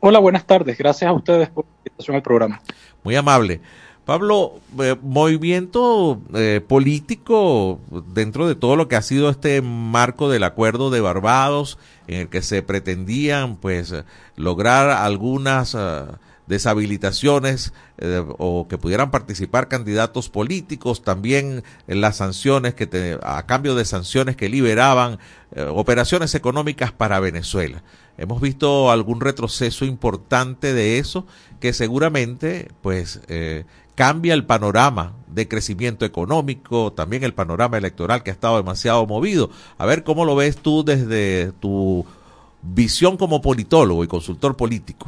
Hola, 0.00 0.20
buenas 0.20 0.46
tardes. 0.46 0.78
Gracias 0.78 1.08
a 1.08 1.12
ustedes 1.12 1.48
por 1.48 1.64
la 1.64 1.70
invitación 1.78 2.16
al 2.16 2.22
programa. 2.22 2.62
Muy 3.02 3.16
amable. 3.16 3.60
Pablo, 4.04 4.60
eh, 4.80 4.96
movimiento 5.02 6.20
eh, 6.34 6.62
político 6.66 7.80
dentro 8.14 8.48
de 8.48 8.54
todo 8.54 8.76
lo 8.76 8.88
que 8.88 8.96
ha 8.96 9.02
sido 9.02 9.28
este 9.28 9.60
marco 9.60 10.30
del 10.30 10.44
acuerdo 10.44 10.90
de 10.90 11.00
Barbados, 11.00 11.78
en 12.06 12.20
el 12.20 12.28
que 12.28 12.42
se 12.42 12.62
pretendían 12.62 13.56
pues 13.56 13.94
lograr 14.36 14.88
algunas 14.88 15.74
uh, 15.74 16.16
deshabilitaciones 16.48 17.72
eh, 17.98 18.24
o 18.38 18.66
que 18.68 18.78
pudieran 18.78 19.10
participar 19.10 19.68
candidatos 19.68 20.28
políticos, 20.28 21.02
también 21.02 21.62
las 21.86 22.16
sanciones 22.16 22.74
que 22.74 22.86
te, 22.86 23.18
a 23.22 23.44
cambio 23.46 23.74
de 23.74 23.84
sanciones 23.84 24.36
que 24.36 24.48
liberaban 24.48 25.18
eh, 25.54 25.62
operaciones 25.62 26.34
económicas 26.34 26.90
para 26.90 27.20
Venezuela. 27.20 27.82
Hemos 28.18 28.40
visto 28.40 28.90
algún 28.90 29.20
retroceso 29.20 29.84
importante 29.84 30.74
de 30.74 30.98
eso 30.98 31.24
que 31.60 31.72
seguramente 31.72 32.68
pues 32.82 33.20
eh, 33.28 33.64
cambia 33.94 34.34
el 34.34 34.44
panorama 34.44 35.12
de 35.28 35.46
crecimiento 35.46 36.04
económico, 36.04 36.92
también 36.92 37.22
el 37.22 37.32
panorama 37.32 37.78
electoral 37.78 38.24
que 38.24 38.30
ha 38.30 38.32
estado 38.32 38.56
demasiado 38.56 39.06
movido. 39.06 39.50
A 39.78 39.86
ver 39.86 40.02
cómo 40.02 40.24
lo 40.24 40.34
ves 40.34 40.56
tú 40.58 40.84
desde 40.84 41.52
tu 41.60 42.04
visión 42.60 43.16
como 43.16 43.40
politólogo 43.40 44.02
y 44.02 44.08
consultor 44.08 44.56
político. 44.56 45.06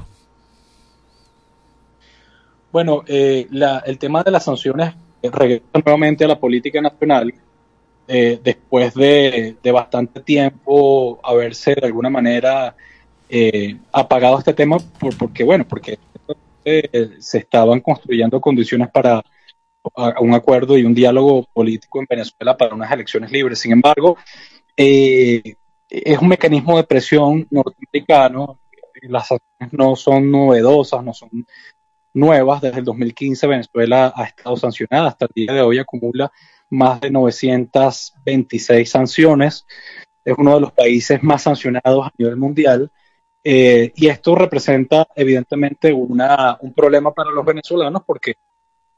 Bueno, 2.70 3.02
eh, 3.08 3.48
la, 3.50 3.80
el 3.80 3.98
tema 3.98 4.22
de 4.22 4.30
las 4.30 4.44
sanciones 4.44 4.94
regresa 5.20 5.64
nuevamente 5.84 6.24
a 6.24 6.28
la 6.28 6.38
política 6.38 6.80
nacional 6.80 7.34
eh, 8.06 8.40
después 8.42 8.94
de, 8.94 9.56
de, 9.60 9.72
bastante 9.72 10.20
tiempo 10.20 11.18
haberse 11.24 11.74
de 11.74 11.86
alguna 11.86 12.10
manera 12.10 12.76
eh, 13.30 13.78
apagado 13.92 14.38
este 14.38 14.54
tema 14.54 14.78
por, 14.98 15.16
porque, 15.16 15.44
bueno, 15.44 15.64
porque 15.66 15.98
eh, 16.64 17.16
se 17.20 17.38
estaban 17.38 17.80
construyendo 17.80 18.40
condiciones 18.40 18.90
para 18.90 19.22
un 20.20 20.34
acuerdo 20.34 20.76
y 20.76 20.84
un 20.84 20.94
diálogo 20.94 21.46
político 21.52 22.00
en 22.00 22.06
Venezuela 22.08 22.56
para 22.56 22.74
unas 22.74 22.92
elecciones 22.92 23.30
libres. 23.30 23.60
Sin 23.60 23.72
embargo, 23.72 24.16
eh, 24.76 25.56
es 25.88 26.18
un 26.18 26.28
mecanismo 26.28 26.76
de 26.76 26.84
presión 26.84 27.46
norteamericano, 27.50 28.58
las 29.02 29.28
sanciones 29.28 29.72
no 29.72 29.96
son 29.96 30.30
novedosas, 30.30 31.02
no 31.02 31.14
son 31.14 31.46
nuevas. 32.12 32.60
Desde 32.60 32.80
el 32.80 32.84
2015 32.84 33.46
Venezuela 33.46 34.12
ha 34.14 34.24
estado 34.24 34.56
sancionada, 34.56 35.08
hasta 35.08 35.26
el 35.26 35.32
día 35.34 35.52
de 35.54 35.62
hoy 35.62 35.78
acumula 35.78 36.30
más 36.68 37.00
de 37.00 37.10
926 37.10 38.90
sanciones. 38.90 39.66
Es 40.24 40.34
uno 40.36 40.54
de 40.54 40.60
los 40.60 40.72
países 40.72 41.22
más 41.22 41.42
sancionados 41.42 42.06
a 42.06 42.12
nivel 42.18 42.36
mundial. 42.36 42.92
Eh, 43.42 43.92
y 43.96 44.08
esto 44.08 44.34
representa 44.34 45.06
evidentemente 45.16 45.92
una, 45.92 46.58
un 46.60 46.74
problema 46.74 47.12
para 47.12 47.30
los 47.30 47.44
venezolanos 47.44 48.02
porque 48.06 48.34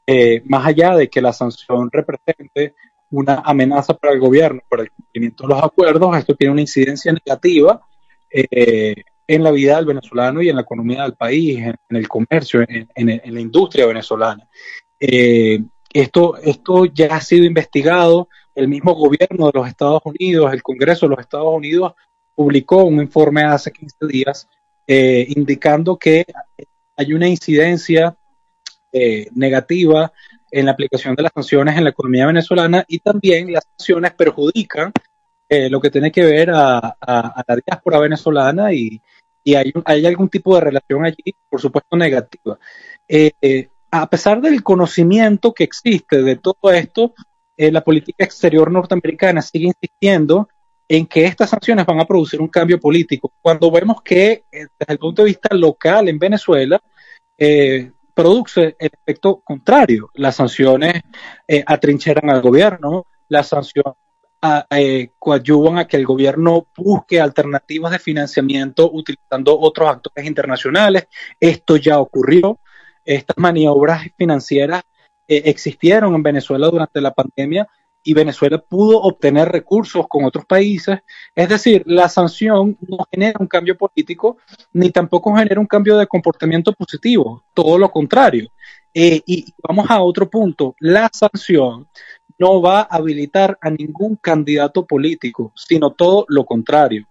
eh, 0.05 0.41
más 0.45 0.65
allá 0.65 0.97
de 0.97 1.09
que 1.09 1.21
la 1.21 1.31
sanción 1.31 1.89
represente 1.89 2.75
una 3.09 3.35
amenaza 3.45 3.93
para 3.93 4.13
el 4.13 4.19
gobierno, 4.19 4.61
para 4.69 4.83
el 4.83 4.91
cumplimiento 4.91 5.43
de 5.43 5.53
los 5.53 5.63
acuerdos, 5.63 6.17
esto 6.17 6.35
tiene 6.35 6.51
una 6.51 6.61
incidencia 6.61 7.13
negativa 7.13 7.81
eh, 8.29 8.95
en 9.27 9.43
la 9.43 9.51
vida 9.51 9.77
del 9.77 9.85
venezolano 9.85 10.41
y 10.41 10.49
en 10.49 10.57
la 10.57 10.63
economía 10.63 11.03
del 11.03 11.13
país, 11.13 11.59
en, 11.59 11.95
el 11.95 12.07
comercio, 12.09 12.65
en, 12.67 13.21
la 13.33 13.39
industria 13.39 13.85
venezolana. 13.85 14.45
esto, 14.99 16.35
esto 16.37 16.85
ya 16.85 17.15
ha 17.15 17.21
sido 17.21 17.45
investigado, 17.45 18.27
el 18.55 18.67
mismo 18.67 18.93
gobierno 18.93 19.45
de 19.45 19.51
los 19.53 19.67
Estados 19.67 20.01
Unidos, 20.03 20.51
el 20.51 20.63
Congreso 20.63 21.05
de 21.05 21.11
los 21.11 21.19
Estados 21.19 21.55
Unidos 21.55 21.93
publicó 22.35 22.83
un 22.83 22.99
informe 23.01 23.43
hace 23.43 23.71
15 23.71 23.95
días 24.07 24.47
eh, 24.85 25.25
indicando 25.29 25.97
que 25.97 26.25
hay 26.95 27.13
una 27.13 27.27
incidencia 27.27 28.17
eh, 28.91 29.27
negativa 29.33 30.11
en 30.51 30.65
la 30.65 30.73
aplicación 30.73 31.15
de 31.15 31.23
las 31.23 31.31
sanciones 31.33 31.77
en 31.77 31.85
la 31.85 31.89
economía 31.91 32.27
venezolana 32.27 32.83
y 32.87 32.99
también 32.99 33.51
las 33.51 33.63
sanciones 33.77 34.13
perjudican 34.13 34.91
eh, 35.49 35.69
lo 35.69 35.79
que 35.79 35.89
tiene 35.89 36.11
que 36.11 36.23
ver 36.23 36.51
a, 36.51 36.95
la 37.07 37.55
diáspora 37.65 37.99
venezolana 37.99 38.73
y, 38.73 39.01
hay, 39.55 39.73
hay, 39.85 40.05
algún 40.05 40.29
tipo 40.29 40.55
de 40.55 40.61
relación 40.61 41.05
allí, 41.05 41.35
por 41.49 41.59
supuesto, 41.59 41.97
negativa. 41.97 42.57
a 43.91 44.09
pesar 44.09 44.41
del 44.41 44.63
conocimiento 44.63 45.53
que 45.53 45.65
existe 45.65 46.23
de 46.23 46.37
todo 46.37 46.71
esto, 46.71 47.13
la 47.57 47.83
política 47.83 48.23
exterior 48.23 48.71
norteamericana 48.71 49.41
sigue 49.41 49.67
insistiendo 49.67 50.47
en 50.87 51.05
que 51.05 51.25
estas 51.25 51.49
sanciones 51.49 51.85
van 51.85 51.99
a 51.99 52.05
producir 52.05 52.41
un 52.41 52.47
cambio 52.47 52.79
político. 52.79 53.31
Cuando 53.41 53.71
vemos 53.71 54.01
que 54.01 54.45
eh, 54.51 54.67
desde 54.79 54.93
el 54.93 54.99
punto 54.99 55.21
de 55.21 55.29
vista 55.29 55.55
local 55.55 56.09
en 56.09 56.19
Venezuela, 56.19 56.79
eh, 57.37 57.91
produce 58.13 58.75
el 58.77 58.91
efecto 58.93 59.41
contrario. 59.43 60.09
Las 60.13 60.35
sanciones 60.35 61.01
eh, 61.47 61.63
atrincheran 61.65 62.29
al 62.29 62.41
gobierno, 62.41 63.07
las 63.29 63.47
sanciones 63.47 63.93
coadyuvan 65.17 65.77
a 65.77 65.87
que 65.87 65.95
el 65.95 66.05
gobierno 66.05 66.67
busque 66.75 67.21
alternativas 67.21 67.93
de 67.93 67.99
financiamiento 67.99 68.91
utilizando 68.91 69.57
otros 69.57 69.89
actores 69.89 70.27
internacionales. 70.27 71.07
Esto 71.39 71.77
ya 71.77 71.97
ocurrió. 71.97 72.59
Estas 73.05 73.37
maniobras 73.37 74.05
financieras 74.17 74.83
existieron 75.25 76.13
en 76.13 76.23
Venezuela 76.23 76.67
durante 76.67 76.99
la 76.99 77.13
pandemia 77.13 77.69
y 78.03 78.13
Venezuela 78.13 78.57
pudo 78.57 79.01
obtener 79.01 79.49
recursos 79.49 80.05
con 80.07 80.25
otros 80.25 80.45
países. 80.45 80.99
Es 81.33 81.49
decir, 81.49 81.83
la 81.85 82.09
sanción 82.09 82.77
no 82.87 82.97
genera 83.09 83.39
un 83.39 83.47
cambio 83.47 83.77
político 83.77 84.37
ni 84.73 84.91
tampoco 84.91 85.35
genera 85.35 85.59
un 85.59 85.67
cambio 85.67 85.97
de 85.97 86.07
comportamiento 86.07 86.73
positivo, 86.73 87.43
todo 87.53 87.77
lo 87.77 87.89
contrario. 87.89 88.49
Eh, 88.93 89.21
y 89.25 89.53
vamos 89.67 89.89
a 89.89 90.01
otro 90.01 90.29
punto, 90.29 90.75
la 90.79 91.09
sanción 91.11 91.87
no 92.37 92.61
va 92.61 92.81
a 92.81 92.97
habilitar 92.97 93.57
a 93.61 93.69
ningún 93.69 94.17
candidato 94.17 94.85
político, 94.85 95.51
sino 95.55 95.91
todo 95.91 96.25
lo 96.27 96.45
contrario. 96.45 97.07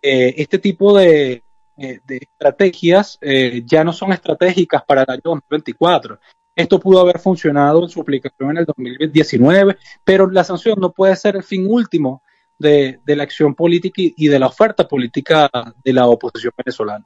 Eh, 0.00 0.34
este 0.36 0.58
tipo 0.58 0.96
de, 0.96 1.42
eh, 1.78 2.00
de 2.04 2.16
estrategias 2.16 3.18
ya 3.64 3.82
no 3.82 3.92
son 3.92 4.12
estratégicas 4.12 4.84
para 4.84 5.02
el 5.02 5.10
año 5.10 5.22
2024. 5.24 6.20
Esto 6.56 6.80
pudo 6.80 7.00
haber 7.00 7.18
funcionado 7.18 7.82
en 7.82 7.90
su 7.90 8.00
aplicación 8.00 8.52
en 8.52 8.56
el 8.56 8.64
2019, 8.64 9.76
pero 10.02 10.30
la 10.30 10.42
sanción 10.42 10.80
no 10.80 10.90
puede 10.90 11.14
ser 11.14 11.36
el 11.36 11.42
fin 11.42 11.66
último 11.68 12.22
de, 12.58 12.98
la 13.04 13.22
acción 13.22 13.54
política 13.54 14.00
y, 14.00 14.28
de 14.28 14.38
la 14.38 14.46
oferta 14.46 14.88
política 14.88 15.50
de 15.84 15.92
la 15.92 16.06
oposición 16.06 16.54
venezolana. 16.56 17.04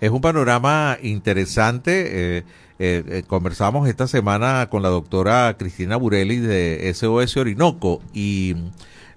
Es 0.00 0.10
un 0.10 0.22
panorama 0.22 0.96
interesante. 1.02 2.38
Eh, 2.38 2.44
eh, 2.78 3.04
eh, 3.06 3.22
conversamos 3.26 3.86
esta 3.86 4.06
semana 4.06 4.68
con 4.70 4.82
la 4.82 4.88
doctora 4.88 5.54
Cristina 5.58 5.96
Burelli 5.96 6.38
de 6.38 6.90
SOS 6.94 7.36
Orinoco 7.36 8.00
y 8.14 8.54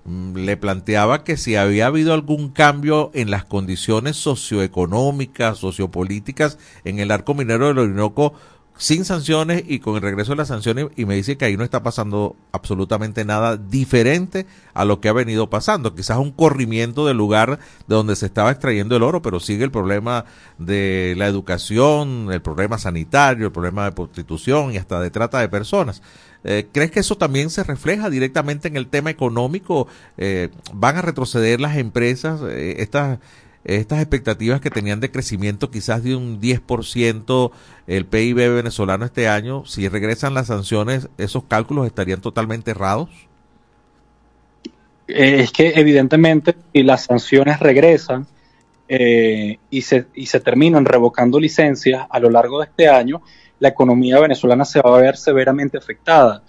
le 0.05 0.57
planteaba 0.57 1.23
que 1.23 1.37
si 1.37 1.55
había 1.55 1.87
habido 1.87 2.13
algún 2.13 2.49
cambio 2.49 3.11
en 3.13 3.29
las 3.29 3.45
condiciones 3.45 4.17
socioeconómicas, 4.17 5.59
sociopolíticas 5.59 6.57
en 6.85 6.99
el 6.99 7.11
arco 7.11 7.33
minero 7.33 7.67
del 7.67 7.79
Orinoco 7.79 8.33
sin 8.81 9.05
sanciones 9.05 9.63
y 9.67 9.77
con 9.77 9.95
el 9.95 10.01
regreso 10.01 10.31
de 10.31 10.37
las 10.37 10.47
sanciones 10.47 10.87
y 10.95 11.05
me 11.05 11.13
dice 11.13 11.37
que 11.37 11.45
ahí 11.45 11.55
no 11.55 11.63
está 11.63 11.83
pasando 11.83 12.35
absolutamente 12.51 13.23
nada 13.25 13.55
diferente 13.55 14.47
a 14.73 14.85
lo 14.85 14.99
que 14.99 15.07
ha 15.07 15.13
venido 15.13 15.51
pasando. 15.51 15.93
Quizás 15.93 16.17
un 16.17 16.31
corrimiento 16.31 17.05
del 17.05 17.15
lugar 17.15 17.59
de 17.87 17.95
donde 17.95 18.15
se 18.15 18.25
estaba 18.25 18.49
extrayendo 18.49 18.95
el 18.95 19.03
oro, 19.03 19.21
pero 19.21 19.39
sigue 19.39 19.63
el 19.63 19.69
problema 19.69 20.25
de 20.57 21.13
la 21.15 21.27
educación, 21.27 22.29
el 22.31 22.41
problema 22.41 22.79
sanitario, 22.79 23.45
el 23.45 23.51
problema 23.51 23.85
de 23.85 23.91
prostitución 23.91 24.73
y 24.73 24.77
hasta 24.77 24.99
de 24.99 25.11
trata 25.11 25.39
de 25.41 25.47
personas. 25.47 26.01
Eh, 26.43 26.67
¿Crees 26.71 26.89
que 26.89 27.01
eso 27.01 27.15
también 27.15 27.51
se 27.51 27.63
refleja 27.63 28.09
directamente 28.09 28.67
en 28.67 28.77
el 28.77 28.87
tema 28.87 29.11
económico? 29.11 29.85
Eh, 30.17 30.49
¿Van 30.73 30.97
a 30.97 31.03
retroceder 31.03 31.61
las 31.61 31.77
empresas 31.77 32.41
eh, 32.49 32.77
estas 33.63 33.99
expectativas 33.99 34.61
que 34.61 34.69
tenían 34.69 34.99
de 34.99 35.11
crecimiento 35.11 35.69
quizás 35.69 36.03
de 36.03 36.15
un 36.15 36.41
10% 36.41 37.51
el 37.87 38.05
PIB 38.05 38.35
venezolano 38.55 39.05
este 39.05 39.27
año? 39.27 39.65
Si 39.65 39.87
regresan 39.87 40.33
las 40.33 40.47
sanciones, 40.47 41.09
¿esos 41.17 41.43
cálculos 41.43 41.85
estarían 41.85 42.21
totalmente 42.21 42.71
errados? 42.71 43.09
Es 45.07 45.51
que 45.51 45.73
evidentemente 45.75 46.55
si 46.73 46.83
las 46.83 47.03
sanciones 47.05 47.59
regresan 47.59 48.25
y, 48.87 49.81
se, 49.81 50.05
y 50.13 50.25
se 50.25 50.39
terminan 50.39 50.85
revocando 50.85 51.39
licencias 51.39 52.05
a 52.09 52.19
lo 52.19 52.29
largo 52.29 52.59
de 52.59 52.65
este 52.65 52.89
año, 52.89 53.21
la 53.59 53.69
economía 53.69 54.19
venezolana 54.19 54.65
se 54.65 54.81
va 54.81 54.97
a 54.97 55.01
ver 55.01 55.15
severamente 55.15 55.77
afectada. 55.77 56.43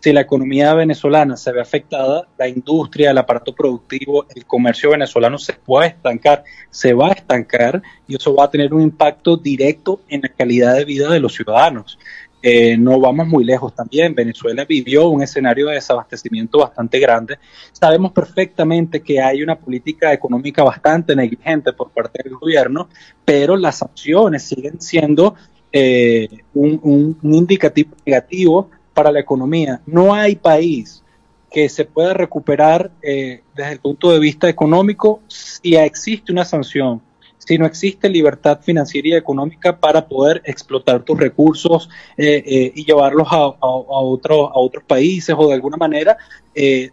Si 0.00 0.12
la 0.12 0.20
economía 0.20 0.74
venezolana 0.74 1.36
se 1.36 1.52
ve 1.52 1.60
afectada, 1.60 2.28
la 2.38 2.48
industria, 2.48 3.10
el 3.10 3.18
aparato 3.18 3.54
productivo, 3.54 4.26
el 4.34 4.46
comercio 4.46 4.90
venezolano 4.90 5.38
se 5.38 5.54
puede 5.54 5.88
estancar, 5.88 6.44
se 6.70 6.92
va 6.92 7.08
a 7.08 7.12
estancar 7.12 7.82
y 8.06 8.16
eso 8.16 8.34
va 8.34 8.44
a 8.44 8.50
tener 8.50 8.72
un 8.72 8.82
impacto 8.82 9.36
directo 9.36 10.00
en 10.08 10.22
la 10.22 10.28
calidad 10.28 10.76
de 10.76 10.84
vida 10.84 11.10
de 11.10 11.20
los 11.20 11.34
ciudadanos. 11.34 11.98
Eh, 12.40 12.76
no 12.76 13.00
vamos 13.00 13.26
muy 13.26 13.44
lejos 13.44 13.74
también. 13.74 14.14
Venezuela 14.14 14.64
vivió 14.64 15.08
un 15.08 15.22
escenario 15.22 15.66
de 15.68 15.74
desabastecimiento 15.74 16.58
bastante 16.58 17.00
grande. 17.00 17.38
Sabemos 17.72 18.12
perfectamente 18.12 19.00
que 19.00 19.20
hay 19.20 19.42
una 19.42 19.58
política 19.58 20.12
económica 20.12 20.62
bastante 20.62 21.16
negligente 21.16 21.72
por 21.72 21.90
parte 21.90 22.22
del 22.22 22.34
gobierno, 22.34 22.88
pero 23.24 23.56
las 23.56 23.78
sanciones 23.78 24.44
siguen 24.44 24.80
siendo 24.80 25.34
eh, 25.72 26.28
un, 26.54 27.18
indicativo 27.22 27.94
negativo 28.06 28.70
para 28.98 29.12
la 29.12 29.20
economía. 29.20 29.80
No 29.86 30.12
hay 30.12 30.34
país 30.34 31.04
que 31.52 31.68
se 31.68 31.84
pueda 31.84 32.14
recuperar 32.14 32.90
eh, 33.00 33.42
desde 33.54 33.74
el 33.74 33.78
punto 33.78 34.10
de 34.10 34.18
vista 34.18 34.48
económico 34.48 35.20
si 35.28 35.76
existe 35.76 36.32
una 36.32 36.44
sanción, 36.44 37.00
si 37.38 37.58
no 37.58 37.64
existe 37.64 38.08
libertad 38.08 38.58
financiera 38.60 39.06
y 39.06 39.14
económica 39.14 39.78
para 39.78 40.08
poder 40.08 40.42
explotar 40.44 41.04
tus 41.04 41.16
recursos 41.16 41.88
eh, 42.16 42.72
y 42.74 42.84
llevarlos 42.84 43.28
a, 43.30 43.36
a, 43.36 43.44
a, 43.44 43.52
a, 43.60 44.58
otros 44.58 44.82
países 44.84 45.32
o 45.38 45.46
de 45.46 45.54
alguna 45.54 45.76
manera 45.76 46.16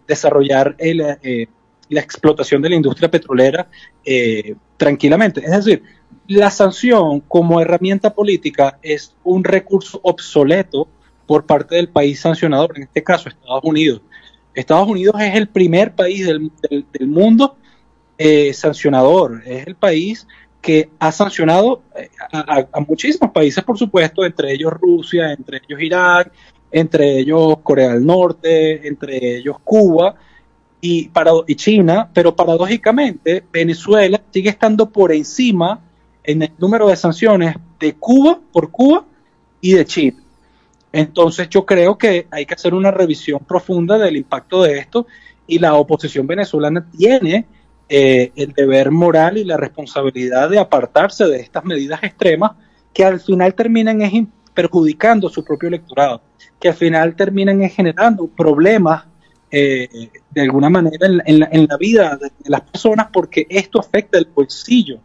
desarrollar 0.06 0.76
la 0.78 2.00
explotación 2.00 2.62
de 2.62 2.68
la 2.68 2.76
industria 2.76 3.10
petrolera 3.10 3.68
tranquilamente. 4.76 5.40
Es 5.44 5.50
decir, 5.50 5.82
la 6.28 6.52
sanción 6.52 7.18
como 7.26 7.60
herramienta 7.60 8.14
política 8.14 8.78
es 8.80 9.12
un 9.24 9.42
recurso 9.42 9.98
obsoleto 10.04 10.86
por 11.26 11.44
parte 11.44 11.76
del 11.76 11.88
país 11.88 12.20
sancionador, 12.20 12.72
en 12.76 12.84
este 12.84 13.02
caso 13.02 13.28
Estados 13.28 13.64
Unidos. 13.64 14.00
Estados 14.54 14.88
Unidos 14.88 15.20
es 15.20 15.34
el 15.34 15.48
primer 15.48 15.94
país 15.94 16.26
del, 16.26 16.50
mundo 17.06 17.56
eh, 18.16 18.52
sancionador, 18.54 19.42
es 19.44 19.66
el 19.66 19.74
país 19.74 20.26
que 20.62 20.88
ha 20.98 21.12
sancionado 21.12 21.82
eh, 21.94 22.08
a, 22.32 22.80
muchísimos 22.80 23.30
países, 23.30 23.62
por 23.62 23.78
supuesto, 23.78 24.24
entre 24.24 24.52
ellos 24.52 24.72
Rusia, 24.72 25.32
entre 25.32 25.58
ellos 25.58 25.80
Irak, 25.80 26.32
entre 26.72 27.18
ellos 27.18 27.58
Corea 27.62 27.92
del 27.92 28.04
Norte, 28.04 28.88
entre 28.88 29.36
ellos 29.36 29.56
Cuba 29.62 30.14
y, 30.80 31.10
y 31.46 31.54
China, 31.54 32.10
pero 32.12 32.34
paradójicamente 32.34 33.44
Venezuela 33.52 34.20
sigue 34.32 34.50
estando 34.50 34.90
por 34.90 35.12
encima 35.12 35.80
en 36.24 36.42
el 36.42 36.52
número 36.58 36.88
de 36.88 36.96
sanciones 36.96 37.56
de 37.78 37.94
Cuba 37.94 38.40
por 38.52 38.70
Cuba 38.70 39.04
y 39.60 39.72
de 39.72 39.84
Chile. 39.84 40.25
Entonces 40.96 41.50
yo 41.50 41.66
creo 41.66 41.98
que 41.98 42.26
hay 42.30 42.46
que 42.46 42.54
hacer 42.54 42.72
una 42.72 42.90
revisión 42.90 43.40
profunda 43.46 43.98
del 43.98 44.16
impacto 44.16 44.62
de 44.62 44.78
esto 44.78 45.06
y 45.46 45.58
la 45.58 45.74
oposición 45.74 46.26
venezolana 46.26 46.86
tiene 46.96 47.44
eh, 47.86 48.32
el 48.34 48.54
deber 48.54 48.90
moral 48.90 49.36
y 49.36 49.44
la 49.44 49.58
responsabilidad 49.58 50.48
de 50.48 50.58
apartarse 50.58 51.26
de 51.26 51.40
estas 51.40 51.66
medidas 51.66 52.02
extremas 52.02 52.52
que 52.94 53.04
al 53.04 53.20
final 53.20 53.54
terminan 53.54 54.00
perjudicando 54.54 55.28
su 55.28 55.44
propio 55.44 55.68
electorado, 55.68 56.22
que 56.58 56.68
al 56.68 56.74
final 56.74 57.14
terminan 57.14 57.60
generando 57.68 58.26
problemas 58.26 59.04
eh, 59.50 60.08
de 60.30 60.40
alguna 60.40 60.70
manera 60.70 61.06
en, 61.26 61.68
la, 61.68 61.76
vida 61.76 62.16
de, 62.16 62.30
las 62.46 62.62
personas 62.62 63.08
porque 63.12 63.46
esto 63.50 63.80
afecta 63.80 64.16
el 64.16 64.28
bolsillo 64.34 65.00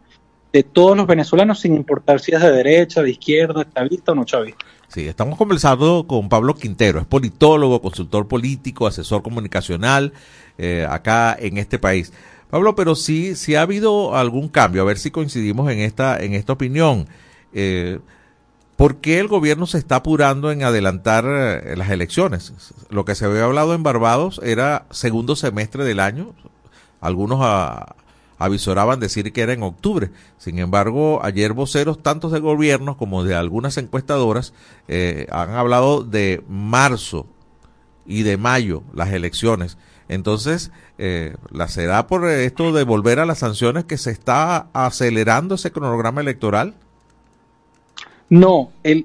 de 0.54 0.62
todos 0.62 0.96
los 0.96 1.06
venezolanos 1.06 1.60
sin 1.60 1.74
importar 1.74 2.18
si 2.18 2.32
es 2.34 2.40
de 2.40 2.50
derecha, 2.50 3.02
de 3.02 3.10
izquierda, 3.10 3.68
chavista 3.74 4.12
o 4.12 4.14
no 4.14 4.24
chavista. 4.24 4.64
Sí, 4.92 5.08
estamos 5.08 5.38
conversando 5.38 6.04
con 6.06 6.28
Pablo 6.28 6.54
Quintero, 6.54 7.00
es 7.00 7.06
politólogo, 7.06 7.80
consultor 7.80 8.28
político, 8.28 8.86
asesor 8.86 9.22
comunicacional 9.22 10.12
eh, 10.58 10.86
acá 10.86 11.34
en 11.38 11.56
este 11.56 11.78
país. 11.78 12.12
Pablo, 12.50 12.74
pero 12.74 12.94
sí, 12.94 13.34
sí 13.34 13.54
ha 13.54 13.62
habido 13.62 14.14
algún 14.14 14.48
cambio, 14.48 14.82
a 14.82 14.84
ver 14.84 14.98
si 14.98 15.10
coincidimos 15.10 15.72
en 15.72 15.78
esta, 15.78 16.22
en 16.22 16.34
esta 16.34 16.52
opinión. 16.52 17.06
Eh, 17.54 18.00
¿Por 18.76 18.96
qué 18.96 19.18
el 19.18 19.28
gobierno 19.28 19.66
se 19.66 19.78
está 19.78 19.96
apurando 19.96 20.50
en 20.50 20.62
adelantar 20.62 21.24
eh, 21.26 21.74
las 21.74 21.88
elecciones? 21.88 22.52
Lo 22.90 23.06
que 23.06 23.14
se 23.14 23.24
había 23.24 23.44
hablado 23.44 23.72
en 23.72 23.82
Barbados 23.82 24.42
era 24.44 24.84
segundo 24.90 25.36
semestre 25.36 25.84
del 25.84 26.00
año. 26.00 26.34
Algunos 27.00 27.40
avisoraban 28.44 29.00
decir 29.00 29.32
que 29.32 29.42
era 29.42 29.52
en 29.52 29.62
octubre. 29.62 30.10
Sin 30.38 30.58
embargo, 30.58 31.24
ayer 31.24 31.52
voceros 31.52 32.02
tanto 32.02 32.28
de 32.28 32.40
gobiernos 32.40 32.96
como 32.96 33.24
de 33.24 33.34
algunas 33.34 33.76
encuestadoras 33.76 34.52
eh, 34.88 35.26
han 35.30 35.50
hablado 35.50 36.02
de 36.02 36.42
marzo 36.48 37.26
y 38.06 38.22
de 38.22 38.36
mayo 38.36 38.82
las 38.92 39.12
elecciones. 39.12 39.78
Entonces, 40.08 40.72
eh, 40.98 41.34
¿la 41.50 41.68
será 41.68 42.06
por 42.06 42.28
esto 42.28 42.72
de 42.72 42.84
volver 42.84 43.18
a 43.18 43.26
las 43.26 43.38
sanciones 43.38 43.84
que 43.84 43.96
se 43.96 44.10
está 44.10 44.68
acelerando 44.72 45.54
ese 45.54 45.70
cronograma 45.70 46.20
electoral? 46.20 46.74
No, 48.28 48.72
el, 48.82 49.04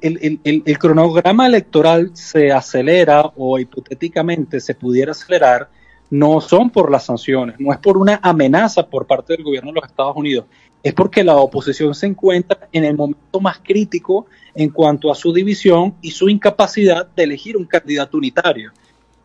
cronograma 0.80 1.48
electoral 1.48 2.12
se 2.14 2.52
acelera 2.52 3.32
o 3.36 3.60
hipotéticamente 3.60 4.62
se 4.62 4.74
pudiera 4.74 5.12
acelerar, 5.12 5.70
no 6.10 6.40
son 6.42 6.70
por 6.70 6.92
las 6.92 7.06
sanciones, 7.06 7.60
no 7.60 7.72
es 7.72 7.80
por 7.80 7.98
una 7.98 8.20
amenaza 8.22 8.88
por 8.88 9.06
parte 9.06 9.34
del 9.34 9.44
gobierno 9.44 9.72
de 9.72 9.82
los 9.82 9.90
Estados 9.90 10.16
Unidos, 10.16 10.46
es 10.82 10.94
porque 10.94 11.24
la 11.24 11.36
oposición 11.36 11.94
se 11.94 12.08
encuentra 12.08 12.70
en 12.72 12.86
el 12.86 12.96
momento 12.96 13.40
más 13.42 13.60
crítico 13.60 14.28
en 14.56 14.70
cuanto 14.70 15.12
a 15.12 15.16
su 15.16 15.34
división 15.34 15.96
y 16.02 16.12
su 16.12 16.30
incapacidad 16.30 17.08
de 17.16 17.24
elegir 17.24 17.58
un 17.58 17.66
candidato 17.66 18.18
unitario. 18.18 18.72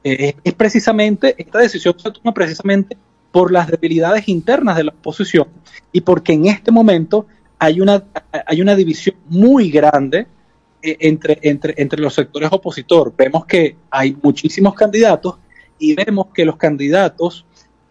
Eh, 0.02 0.34
es 0.42 0.54
precisamente, 0.54 1.34
esta 1.38 1.60
decisión 1.60 1.94
se 1.98 2.10
toma 2.10 2.34
precisamente 2.34 2.96
por 3.30 3.52
las 3.52 3.68
debilidades 3.68 4.28
internas 4.28 4.76
de 4.76 4.84
la 4.84 4.90
oposición 4.90 5.46
y 5.92 6.00
porque 6.00 6.32
en 6.32 6.46
este 6.46 6.72
momento 6.72 7.26
hay 7.58 7.80
una, 7.80 8.02
hay 8.46 8.60
una 8.60 8.74
división 8.74 9.16
muy 9.28 9.70
grande 9.70 10.26
eh, 10.82 10.96
entre, 11.00 11.38
entre, 11.42 11.74
entre 11.76 12.00
los 12.00 12.14
sectores 12.14 12.50
opositores. 12.50 13.14
Vemos 13.16 13.46
que 13.46 13.76
hay 13.88 14.16
muchísimos 14.20 14.74
candidatos 14.74 15.36
y 15.78 15.94
vemos 15.94 16.26
que 16.34 16.44
los 16.44 16.56
candidatos 16.56 17.44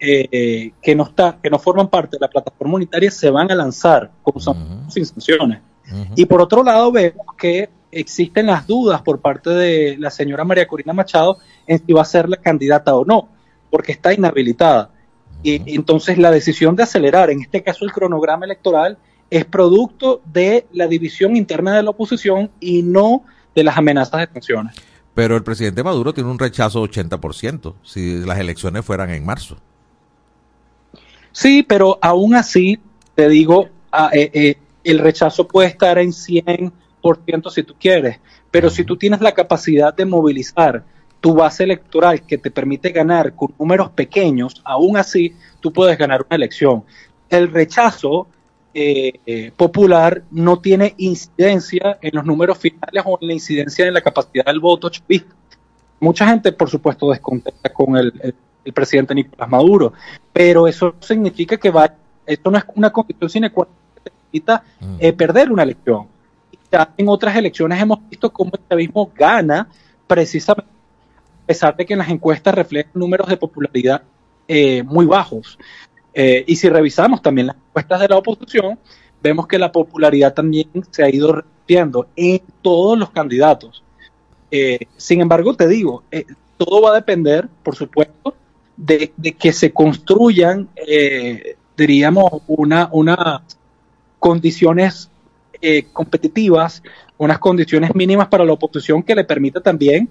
eh, 0.04 0.72
que, 0.82 0.94
no 0.96 1.04
está, 1.04 1.38
que 1.40 1.48
no 1.48 1.60
forman 1.60 1.88
parte 1.88 2.16
de 2.16 2.20
la 2.20 2.28
plataforma 2.28 2.74
unitaria 2.74 3.10
se 3.10 3.30
van 3.30 3.50
a 3.52 3.54
lanzar 3.54 4.10
con 4.22 4.34
sin 4.90 5.06
sanciones. 5.06 5.60
Y 6.16 6.24
por 6.26 6.40
otro 6.40 6.64
lado 6.64 6.90
vemos 6.90 7.26
que 7.38 7.68
existen 7.92 8.46
las 8.46 8.66
dudas 8.66 9.02
por 9.02 9.20
parte 9.20 9.50
de 9.50 9.96
la 9.98 10.10
señora 10.10 10.44
María 10.44 10.66
Corina 10.66 10.92
Machado 10.92 11.38
en 11.66 11.84
si 11.84 11.92
va 11.92 12.02
a 12.02 12.06
ser 12.06 12.28
la 12.28 12.38
candidata 12.38 12.96
o 12.96 13.04
no, 13.04 13.28
porque 13.70 13.92
está 13.92 14.12
inhabilitada. 14.12 14.90
Y 15.42 15.74
entonces 15.74 16.18
la 16.18 16.30
decisión 16.30 16.74
de 16.74 16.84
acelerar, 16.84 17.30
en 17.30 17.42
este 17.42 17.62
caso 17.62 17.84
el 17.84 17.92
cronograma 17.92 18.44
electoral, 18.44 18.98
es 19.30 19.44
producto 19.44 20.20
de 20.24 20.66
la 20.72 20.86
división 20.88 21.36
interna 21.36 21.76
de 21.76 21.82
la 21.82 21.90
oposición 21.90 22.50
y 22.60 22.82
no 22.82 23.22
de 23.54 23.64
las 23.64 23.76
amenazas 23.76 24.20
de 24.20 24.32
sanciones. 24.32 24.74
Pero 25.14 25.36
el 25.36 25.42
presidente 25.42 25.82
Maduro 25.82 26.14
tiene 26.14 26.30
un 26.30 26.38
rechazo 26.38 26.82
80% 26.82 27.74
si 27.82 28.24
las 28.24 28.38
elecciones 28.38 28.84
fueran 28.84 29.10
en 29.10 29.24
marzo. 29.24 29.56
Sí, 31.32 31.62
pero 31.62 31.98
aún 32.00 32.34
así, 32.34 32.78
te 33.14 33.28
digo, 33.28 33.68
ah, 33.90 34.10
eh, 34.12 34.30
eh, 34.32 34.56
el 34.84 34.98
rechazo 34.98 35.46
puede 35.46 35.68
estar 35.68 35.98
en 35.98 36.10
100% 36.10 36.72
si 37.50 37.62
tú 37.62 37.74
quieres, 37.78 38.20
pero 38.50 38.70
si 38.70 38.84
tú 38.84 38.96
tienes 38.96 39.20
la 39.20 39.32
capacidad 39.32 39.94
de 39.94 40.04
movilizar 40.04 40.84
tu 41.20 41.34
base 41.34 41.64
electoral 41.64 42.22
que 42.26 42.36
te 42.36 42.50
permite 42.50 42.90
ganar 42.90 43.34
con 43.34 43.54
números 43.58 43.90
pequeños, 43.90 44.60
aún 44.64 44.96
así 44.96 45.34
tú 45.60 45.72
puedes 45.72 45.96
ganar 45.96 46.26
una 46.26 46.36
elección. 46.36 46.84
El 47.30 47.50
rechazo 47.50 48.26
eh, 48.74 49.20
eh, 49.26 49.52
popular 49.54 50.22
no 50.30 50.58
tiene 50.58 50.94
incidencia 50.96 51.98
en 52.00 52.14
los 52.14 52.24
números 52.24 52.56
finales 52.56 53.02
o 53.04 53.18
en 53.20 53.28
la 53.28 53.34
incidencia 53.34 53.86
en 53.86 53.92
la 53.92 54.00
capacidad 54.00 54.46
del 54.46 54.60
voto 54.60 54.88
chavista. 54.88 55.34
Mucha 56.00 56.26
gente, 56.26 56.52
por 56.52 56.70
supuesto, 56.70 57.10
descontenta 57.10 57.70
con 57.70 57.96
el, 57.96 58.34
presidente 58.72 59.14
Nicolás 59.14 59.48
Maduro, 59.50 59.92
pero 60.32 60.66
eso 60.66 60.94
significa 61.00 61.58
que 61.58 61.70
va, 61.70 61.92
esto 62.24 62.50
no 62.50 62.56
es 62.56 62.64
una 62.74 62.90
condición 62.90 63.28
sine 63.28 63.50
qua 63.50 63.66
non 63.66 63.74
que 64.04 64.10
necesita 64.10 64.62
mm. 64.80 64.96
eh, 65.00 65.12
perder 65.12 65.52
una 65.52 65.64
elección. 65.64 66.06
Ya 66.70 66.94
en 66.96 67.08
otras 67.08 67.36
elecciones 67.36 67.80
hemos 67.82 67.98
visto 68.08 68.32
cómo 68.32 68.52
el 68.54 68.68
chavismo 68.68 69.10
gana 69.14 69.68
precisamente 70.06 70.70
a 71.42 71.46
pesar 71.46 71.76
de 71.76 71.84
que 71.84 71.92
en 71.92 71.98
las 71.98 72.08
encuestas 72.08 72.54
reflejan 72.54 72.92
números 72.94 73.28
de 73.28 73.36
popularidad 73.36 74.02
muy 74.84 75.06
bajos. 75.06 75.58
Eh, 76.14 76.44
y 76.46 76.56
si 76.56 76.68
revisamos 76.68 77.22
también 77.22 77.48
las 77.48 77.56
encuestas 77.56 78.00
de 78.00 78.08
la 78.08 78.18
oposición, 78.18 78.78
vemos 79.22 79.46
que 79.46 79.58
la 79.58 79.72
popularidad 79.72 80.34
también 80.34 80.68
se 80.90 81.02
ha 81.02 81.08
ido 81.08 81.32
repitiendo 81.32 82.08
en 82.16 82.42
todos 82.60 82.98
los 82.98 83.10
candidatos. 83.10 83.82
Eh, 84.50 84.80
sin 84.96 85.20
embargo, 85.20 85.54
te 85.54 85.66
digo, 85.68 86.02
eh, 86.10 86.26
todo 86.58 86.82
va 86.82 86.90
a 86.90 86.94
depender, 86.96 87.48
por 87.62 87.76
supuesto, 87.76 88.34
de, 88.76 89.12
que 89.38 89.52
se 89.52 89.72
construyan, 89.72 90.68
diríamos, 91.76 92.42
una, 92.46 92.88
unas 92.92 93.42
condiciones 94.18 95.08
competitivas, 95.92 96.82
unas 97.16 97.38
condiciones 97.38 97.94
mínimas 97.94 98.28
para 98.28 98.44
la 98.44 98.52
oposición 98.52 99.02
que 99.02 99.14
le 99.14 99.24
permita 99.24 99.60
también 99.60 100.08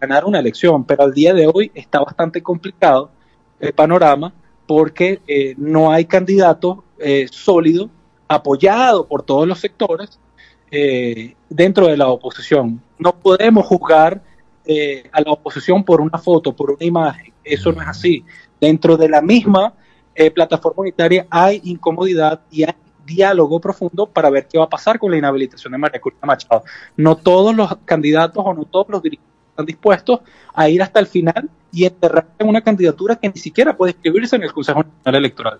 ganar 0.00 0.24
una 0.24 0.38
elección. 0.38 0.84
Pero 0.84 1.04
al 1.04 1.12
día 1.12 1.34
de 1.34 1.50
hoy 1.52 1.70
está 1.74 2.00
bastante 2.00 2.42
complicado 2.42 3.10
el 3.60 3.72
panorama 3.72 4.32
porque 4.66 5.20
eh, 5.26 5.54
no 5.56 5.92
hay 5.92 6.04
candidato 6.04 6.84
eh, 6.98 7.26
sólido, 7.30 7.90
apoyado 8.28 9.06
por 9.06 9.22
todos 9.22 9.46
los 9.46 9.60
sectores 9.60 10.18
eh, 10.70 11.34
dentro 11.48 11.86
de 11.86 11.96
la 11.96 12.08
oposición. 12.08 12.82
No 12.98 13.18
podemos 13.18 13.66
juzgar 13.66 14.22
a 15.12 15.20
la 15.20 15.30
oposición 15.30 15.84
por 15.84 16.00
una 16.00 16.18
foto, 16.18 16.52
por 16.52 16.72
una 16.72 16.84
imagen. 16.84 17.32
Eso 17.44 17.70
no 17.70 17.80
es 17.82 17.86
así. 17.86 18.24
Dentro 18.60 18.96
de 18.96 19.08
la 19.08 19.22
misma 19.22 19.74
plataforma 20.34 20.80
unitaria 20.80 21.24
hay 21.30 21.60
incomodidad 21.62 22.40
y 22.50 22.64
hay 22.64 22.74
diálogo 23.04 23.60
profundo 23.60 24.06
para 24.06 24.28
ver 24.28 24.48
qué 24.48 24.58
va 24.58 24.64
a 24.64 24.68
pasar 24.68 24.98
con 24.98 25.12
la 25.12 25.18
inhabilitación 25.18 25.70
de 25.70 25.78
María 25.78 26.00
Corina 26.00 26.22
Machado. 26.24 26.64
No 26.96 27.16
todos 27.16 27.54
los 27.54 27.76
candidatos 27.84 28.42
o 28.44 28.54
no 28.54 28.64
todos 28.64 28.88
los 28.88 29.00
dirigentes 29.00 29.36
están 29.50 29.66
dispuestos 29.66 30.20
a 30.52 30.68
ir 30.68 30.82
hasta 30.82 30.98
el 30.98 31.06
final 31.06 31.48
y 31.76 31.84
enterrar 31.84 32.26
en 32.38 32.48
una 32.48 32.62
candidatura 32.62 33.16
que 33.16 33.28
ni 33.28 33.38
siquiera 33.38 33.76
puede 33.76 33.92
escribirse 33.92 34.34
en 34.34 34.44
el 34.44 34.52
Consejo 34.52 34.82
Nacional 34.82 35.14
Electoral. 35.16 35.58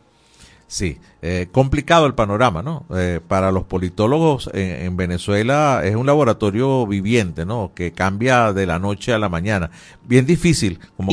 Sí, 0.66 0.96
eh, 1.20 1.48
complicado 1.52 2.06
el 2.06 2.14
panorama, 2.14 2.62
¿no? 2.62 2.86
Eh, 2.96 3.20
para 3.28 3.52
los 3.52 3.64
politólogos 3.64 4.48
en, 4.54 4.96
Venezuela 4.96 5.82
es 5.84 5.94
un 5.94 6.06
laboratorio 6.06 6.86
viviente, 6.86 7.44
¿no? 7.44 7.72
Que 7.74 7.92
cambia 7.92 8.54
de 8.54 8.64
la 8.64 8.78
noche 8.78 9.12
a 9.12 9.18
la 9.18 9.28
mañana. 9.28 9.70
Bien 10.04 10.24
difícil, 10.24 10.80
como, 10.96 11.12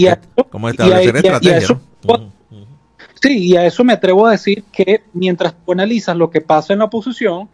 como 0.49 0.69
establecer 0.69 1.17
estrategia. 1.17 1.79
Sí, 3.21 3.49
y 3.49 3.57
a 3.57 3.65
eso 3.65 3.83
me 3.83 3.93
atrevo 3.93 4.25
a 4.25 4.31
decir 4.31 4.63
que 4.71 5.03
mientras 5.11 5.53
tú 5.65 5.73
analizas 5.73 6.15
lo 6.15 6.29
que 6.29 6.39
pasa 6.39 6.71
en 6.71 6.79
la 6.79 6.85
oposición, 6.85 7.49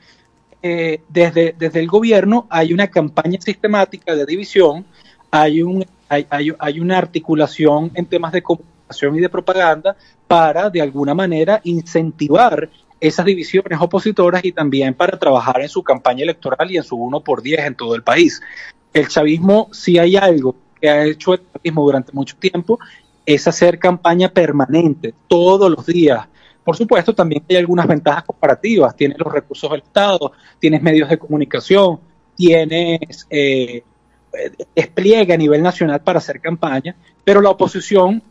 eh, 0.62 1.02
desde, 1.10 1.56
desde 1.58 1.80
el 1.80 1.88
gobierno 1.88 2.46
hay 2.52 2.74
una 2.74 2.90
campaña 2.90 3.42
sistemática 3.42 4.16
de 4.16 4.26
división, 4.28 4.86
hay 5.32 5.64
un 5.64 5.84
hay, 6.10 6.28
hay, 6.60 6.80
una 6.80 6.98
articulación 6.98 7.92
en 7.94 8.06
temas 8.06 8.32
de 8.34 8.42
comunicación 8.42 9.16
y 9.16 9.20
de 9.22 9.30
propaganda 9.30 9.96
para, 10.28 10.70
de 10.70 10.82
alguna 10.82 11.14
manera, 11.14 11.62
incentivar 11.64 12.70
esas 13.00 13.26
divisiones 13.26 13.80
opositoras 13.80 14.44
y 14.44 14.52
también 14.52 14.94
para 14.94 15.18
trabajar 15.18 15.62
en 15.62 15.70
su 15.70 15.84
campaña 15.84 16.24
electoral 16.24 16.70
y 16.72 16.78
en 16.78 16.84
su 16.84 16.96
1 16.98 17.22
por 17.22 17.42
10 17.42 17.60
en 17.66 17.76
todo 17.76 17.96
el 17.96 18.04
país. 18.04 18.42
El 18.94 19.08
chavismo, 19.08 19.70
si 19.72 19.98
hay 19.98 20.18
algo 20.18 20.56
que 20.82 20.90
ha 20.90 21.06
hecho 21.06 21.34
el 21.34 21.42
chavismo 21.54 21.84
durante 21.84 22.12
mucho 22.12 22.36
tiempo, 22.38 22.80
es 23.26 23.48
hacer 23.48 23.78
campaña 23.78 24.30
permanente, 24.30 25.14
todos 25.28 25.70
los 25.70 25.86
días. 25.86 26.28
Por 26.64 26.76
supuesto, 26.76 27.14
también 27.14 27.44
hay 27.50 27.58
algunas 27.58 27.88
ventajas 27.88 28.24
comparativas. 28.24 28.96
Tienes 28.96 29.18
los 29.18 29.32
recursos 29.32 29.70
del 29.72 29.82
Estado, 29.82 30.32
tienes 30.60 30.82
medios 30.82 31.10
de 31.10 31.18
comunicación, 31.18 32.00
tienes 32.36 33.28
eh, 33.30 33.84
despliegue 34.76 35.34
a 35.34 35.38
nivel 35.38 35.62
nacional 35.62 36.02
para 36.02 36.20
hacer 36.20 36.40
campaña, 36.40 36.96
pero 37.24 37.42
la 37.42 37.50
oposición, 37.50 38.22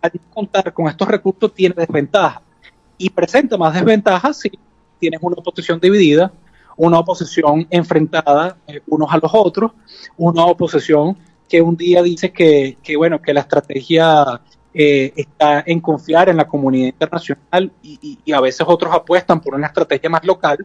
al 0.00 0.12
contar 0.32 0.72
con 0.72 0.88
estos 0.88 1.08
recursos, 1.08 1.52
tiene 1.54 1.74
desventajas. 1.76 2.42
Y 2.96 3.10
presenta 3.10 3.56
más 3.56 3.74
desventajas 3.74 4.38
si 4.40 4.50
tienes 4.98 5.20
una 5.22 5.36
oposición 5.36 5.78
dividida 5.80 6.32
una 6.78 7.00
oposición 7.00 7.66
enfrentada 7.70 8.56
eh, 8.66 8.80
unos 8.86 9.12
a 9.12 9.18
los 9.18 9.30
otros, 9.34 9.72
una 10.16 10.46
oposición 10.46 11.18
que 11.48 11.60
un 11.60 11.76
día 11.76 12.02
dice 12.02 12.32
que, 12.32 12.78
que 12.82 12.96
bueno, 12.96 13.20
que 13.20 13.34
la 13.34 13.40
estrategia 13.40 14.40
eh, 14.72 15.12
está 15.16 15.64
en 15.66 15.80
confiar 15.80 16.28
en 16.28 16.36
la 16.36 16.46
comunidad 16.46 16.86
internacional 16.86 17.72
y, 17.82 18.18
y, 18.24 18.32
a 18.32 18.40
veces 18.40 18.64
otros 18.66 18.94
apuestan 18.94 19.40
por 19.40 19.54
una 19.54 19.66
estrategia 19.66 20.08
más 20.08 20.24
local. 20.24 20.64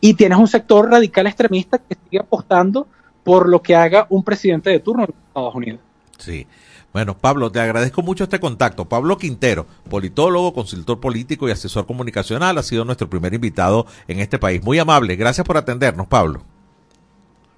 Y 0.00 0.14
tienes 0.14 0.38
un 0.38 0.48
sector 0.48 0.90
radical 0.90 1.26
extremista 1.26 1.78
que 1.78 1.96
sigue 2.04 2.18
apostando 2.18 2.88
por 3.24 3.48
lo 3.48 3.62
que 3.62 3.74
haga 3.74 4.06
un 4.10 4.22
presidente 4.22 4.70
de 4.70 4.78
turno 4.78 5.04
en 5.04 5.14
Estados 5.28 5.54
Unidos. 5.54 5.80
Sí. 6.18 6.46
Bueno, 6.92 7.18
Pablo, 7.18 7.50
te 7.50 7.58
agradezco 7.58 8.02
mucho 8.02 8.22
este 8.22 8.38
contacto. 8.38 8.84
Pablo 8.84 9.18
Quintero, 9.18 9.66
politólogo, 9.90 10.54
consultor 10.54 11.00
político 11.00 11.48
y 11.48 11.50
asesor 11.50 11.86
comunicacional, 11.86 12.56
ha 12.56 12.62
sido 12.62 12.84
nuestro 12.84 13.10
primer 13.10 13.34
invitado 13.34 13.86
en 14.06 14.20
este 14.20 14.38
país. 14.38 14.62
Muy 14.62 14.78
amable. 14.78 15.16
Gracias 15.16 15.44
por 15.44 15.56
atendernos, 15.56 16.06
Pablo. 16.06 16.44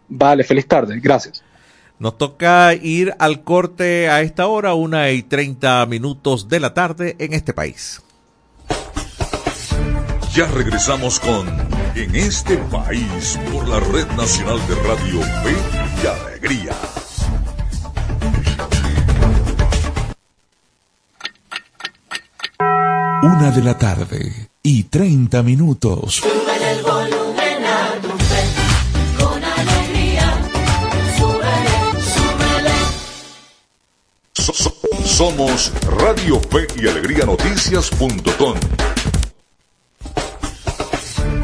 Vale, 0.09 0.43
feliz 0.43 0.67
tarde. 0.67 0.99
Gracias. 1.01 1.45
Nos 1.99 2.17
toca 2.17 2.73
ir 2.75 3.15
al 3.19 3.43
corte 3.43 4.09
a 4.09 4.23
esta 4.23 4.47
hora, 4.47 4.73
una 4.73 5.11
y 5.11 5.23
treinta 5.23 5.85
minutos 5.85 6.49
de 6.49 6.61
la 6.61 6.73
tarde 6.73 7.17
en 7.19 7.35
este 7.35 7.53
país. 7.53 8.03
Ya 10.33 10.47
regresamos 10.47 11.21
con 11.21 11.47
En 11.97 12.15
este 12.15 12.59
país 12.59 13.39
por 13.51 13.67
la 13.67 13.81
Red 13.81 14.07
Nacional 14.19 14.61
de 14.69 14.75
Radio 14.75 15.23
Fe 15.43 15.57
y 16.03 16.07
Alegría. 16.07 16.77
Una 23.23 23.51
de 23.51 23.63
la 23.63 23.79
tarde 23.79 24.51
y 24.63 24.83
treinta 24.83 25.43
minutos. 25.43 26.23
Somos 35.05 35.73
Radio 35.99 36.39
Fe 36.51 36.67
y 36.79 36.89
Alegría 36.89 37.25
Noticias.com. 37.25 38.96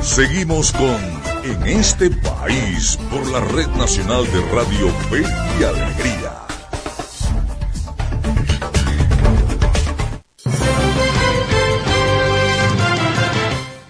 Seguimos 0.02 0.72
con 0.72 1.00
En 1.44 1.62
este 1.66 2.10
país 2.10 2.98
por 3.08 3.24
la 3.30 3.40
Red 3.40 3.68
Nacional 3.78 4.24
de 4.24 4.40
Radio 4.50 4.88
Fe 5.08 5.22
y 5.22 5.62
Alegría. 5.62 6.42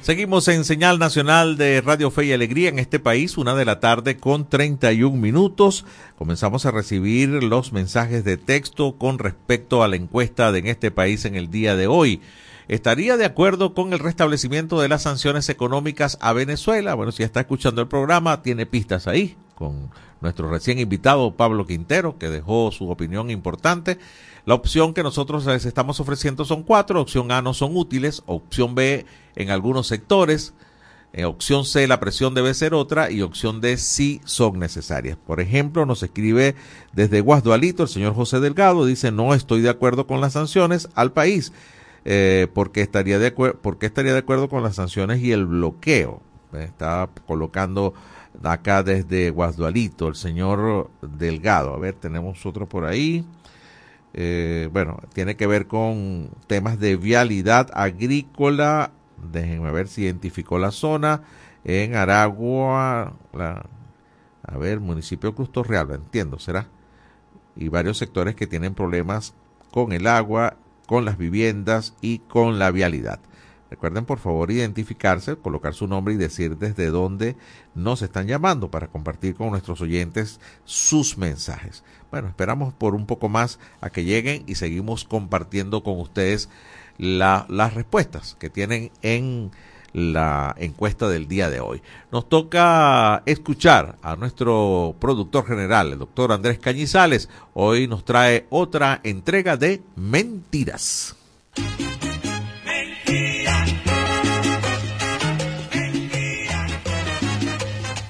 Seguimos 0.03 0.48
en 0.48 0.64
señal 0.64 0.98
nacional 0.98 1.57
de 1.57 1.81
Radio 1.81 2.11
Fe 2.11 2.27
y 2.27 2.33
Alegría 2.33 2.68
en 2.68 2.79
este 2.79 2.98
país, 2.98 3.38
una 3.38 3.55
de 3.55 3.64
la 3.64 3.81
tarde 3.81 4.18
con 4.18 4.48
31 4.48 5.16
minutos. 5.16 5.87
Comenzamos 6.18 6.66
a 6.66 6.72
recibir 6.72 7.31
los 7.31 7.72
mensajes 7.72 8.22
de 8.22 8.37
texto 8.37 8.98
con 8.98 9.18
respecto 9.18 9.83
a 9.83 9.88
la 9.88 9.96
encuesta 9.96 10.53
de 10.53 10.59
en 10.59 10.66
este 10.66 10.90
país 10.90 11.25
en 11.25 11.37
el 11.37 11.51
día 11.51 11.75
de 11.75 11.87
hoy. 11.87 12.20
¿Estaría 12.73 13.19
de 13.19 13.27
acuerdo 13.27 13.75
con 13.75 13.93
el 13.93 13.99
restablecimiento 13.99 14.81
de 14.81 14.89
las 14.89 15.03
sanciones 15.03 15.51
económicas 15.51 16.17
a 16.23 16.33
Venezuela? 16.33 16.95
Bueno, 16.95 17.13
si 17.13 17.23
está 17.23 17.41
escuchando 17.41 17.83
el 17.83 17.87
programa, 17.87 18.41
tiene 18.41 18.65
pistas 18.65 19.07
ahí 19.07 19.37
con 19.55 19.91
nuestro 20.23 20.49
recién 20.49 20.79
invitado 20.79 21.37
Pablo 21.37 21.67
Quintero, 21.67 22.17
que 22.17 22.31
dejó 22.31 22.73
su 22.73 22.89
opinión 22.89 23.29
importante. 23.29 23.99
La 24.47 24.55
opción 24.55 24.95
que 24.95 25.03
nosotros 25.03 25.45
les 25.45 25.67
estamos 25.67 26.01
ofreciendo 26.01 26.47
son 26.47 26.63
cuatro. 26.63 27.03
Opción 27.03 27.31
A 27.31 27.43
no 27.43 27.53
son 27.53 27.77
útiles. 27.77 28.23
Opción 28.25 28.75
B 28.75 29.05
en 29.37 29.51
algunos 29.51 29.87
sectores. 29.87 30.55
En 31.13 31.27
opción 31.27 31.67
C 31.67 31.87
la 31.87 32.01
presión 32.01 32.33
debe 32.33 32.55
ser 32.55 32.73
otra 32.73 33.11
y 33.11 33.21
opción 33.21 33.61
D 33.61 33.77
sí 33.77 34.23
son 34.25 34.59
necesarias. 34.59 35.19
Por 35.27 35.43
ejemplo, 35.43 35.85
nos 35.85 36.03
escribe 36.03 36.55
desde 36.95 37.21
Guasdualito 37.21 37.83
el 37.83 37.91
señor 37.91 38.15
José 38.15 38.41
Delgado, 38.41 38.87
dice 38.87 39.13
no 39.13 39.35
estoy 39.35 39.61
de 39.61 39.69
acuerdo 39.69 40.07
con 40.07 40.23
las 40.23 40.33
sanciones 40.33 40.89
al 40.95 41.13
país 41.13 41.53
eh, 42.05 42.49
porque 42.55 42.81
estaría 42.83 43.19
de 43.19 43.31
porque 43.31 43.87
estaría 43.87 44.12
de 44.12 44.19
acuerdo 44.19 44.49
con 44.49 44.62
las 44.62 44.77
sanciones 44.77 45.21
y 45.21 45.33
el 45.33 45.47
bloqueo. 45.47 46.21
Está 46.53 47.09
colocando 47.27 47.95
acá 48.43 48.83
desde 48.83 49.31
Guasdualito 49.31 50.09
el 50.09 50.17
señor 50.17 50.91
Delgado. 51.01 51.75
A 51.75 51.79
ver, 51.79 51.95
tenemos 51.95 52.45
otro 52.45 52.69
por 52.69 52.85
ahí. 52.85 53.25
Eh, 54.15 54.69
bueno, 54.73 55.01
tiene 55.15 55.37
que 55.37 55.47
ver 55.47 55.67
con 55.67 56.29
temas 56.47 56.79
de 56.79 56.97
vialidad 56.97 57.71
agrícola 57.73 58.93
Déjenme 59.23 59.71
ver 59.71 59.88
si 59.88 60.03
identificó 60.03 60.59
la 60.59 60.71
zona. 60.71 61.23
En 61.65 61.95
Aragua, 61.95 63.12
a 63.33 64.59
ver, 64.59 64.81
municipio 64.81 65.35
Cruz 65.35 65.51
Real, 65.67 65.91
entiendo, 65.93 66.38
será. 66.38 66.67
Y 67.55 67.69
varios 67.69 67.99
sectores 67.99 68.35
que 68.35 68.47
tienen 68.47 68.75
problemas 68.75 69.35
con 69.71 69.93
el 69.93 70.07
agua, 70.07 70.57
con 70.93 71.07
las 71.07 71.17
viviendas 71.17 71.95
y 72.03 72.19
con 72.19 72.59
la 72.59 72.71
vialidad. 72.71 73.19
Recuerden 73.71 74.05
por 74.05 74.19
favor 74.19 74.51
identificarse, 74.51 75.37
colocar 75.37 75.73
su 75.73 75.87
nombre 75.87 76.13
y 76.13 76.19
decir 76.19 76.59
desde 76.59 76.89
dónde 76.89 77.35
nos 77.75 78.03
están 78.03 78.27
llamando 78.27 78.71
para 78.71 78.89
compartir 78.89 79.35
con 79.35 79.49
nuestros 79.49 79.81
oyentes 79.81 80.39
sus 80.67 81.17
mensajes. 81.17 81.83
Bueno, 82.11 82.29
esperamos 82.29 82.75
por 82.75 82.95
un 82.95 83.07
poco 83.07 83.31
más 83.31 83.59
a 83.81 83.89
que 83.89 84.05
lleguen 84.05 84.45
y 84.47 84.57
seguimos 84.57 85.05
compartiendo 85.07 85.83
con 85.83 85.99
ustedes 85.99 86.51
la, 86.99 87.47
las 87.49 87.73
respuestas 87.73 88.37
que 88.39 88.51
tienen 88.51 88.91
en 89.01 89.51
la 89.93 90.55
encuesta 90.59 91.09
del 91.09 91.29
día 91.29 91.51
de 91.51 91.61
hoy. 91.61 91.83
Nos 92.11 92.29
toca 92.29 93.23
escuchar 93.27 93.97
a 94.03 94.17
nuestro 94.17 94.95
productor 94.99 95.47
general, 95.47 95.93
el 95.93 95.99
doctor 95.99 96.33
Andrés 96.33 96.59
Cañizales. 96.59 97.29
Hoy 97.55 97.87
nos 97.89 98.05
trae 98.05 98.47
otra 98.51 99.01
entrega 99.03 99.57
de 99.57 99.83
Mentiras. 99.97 101.17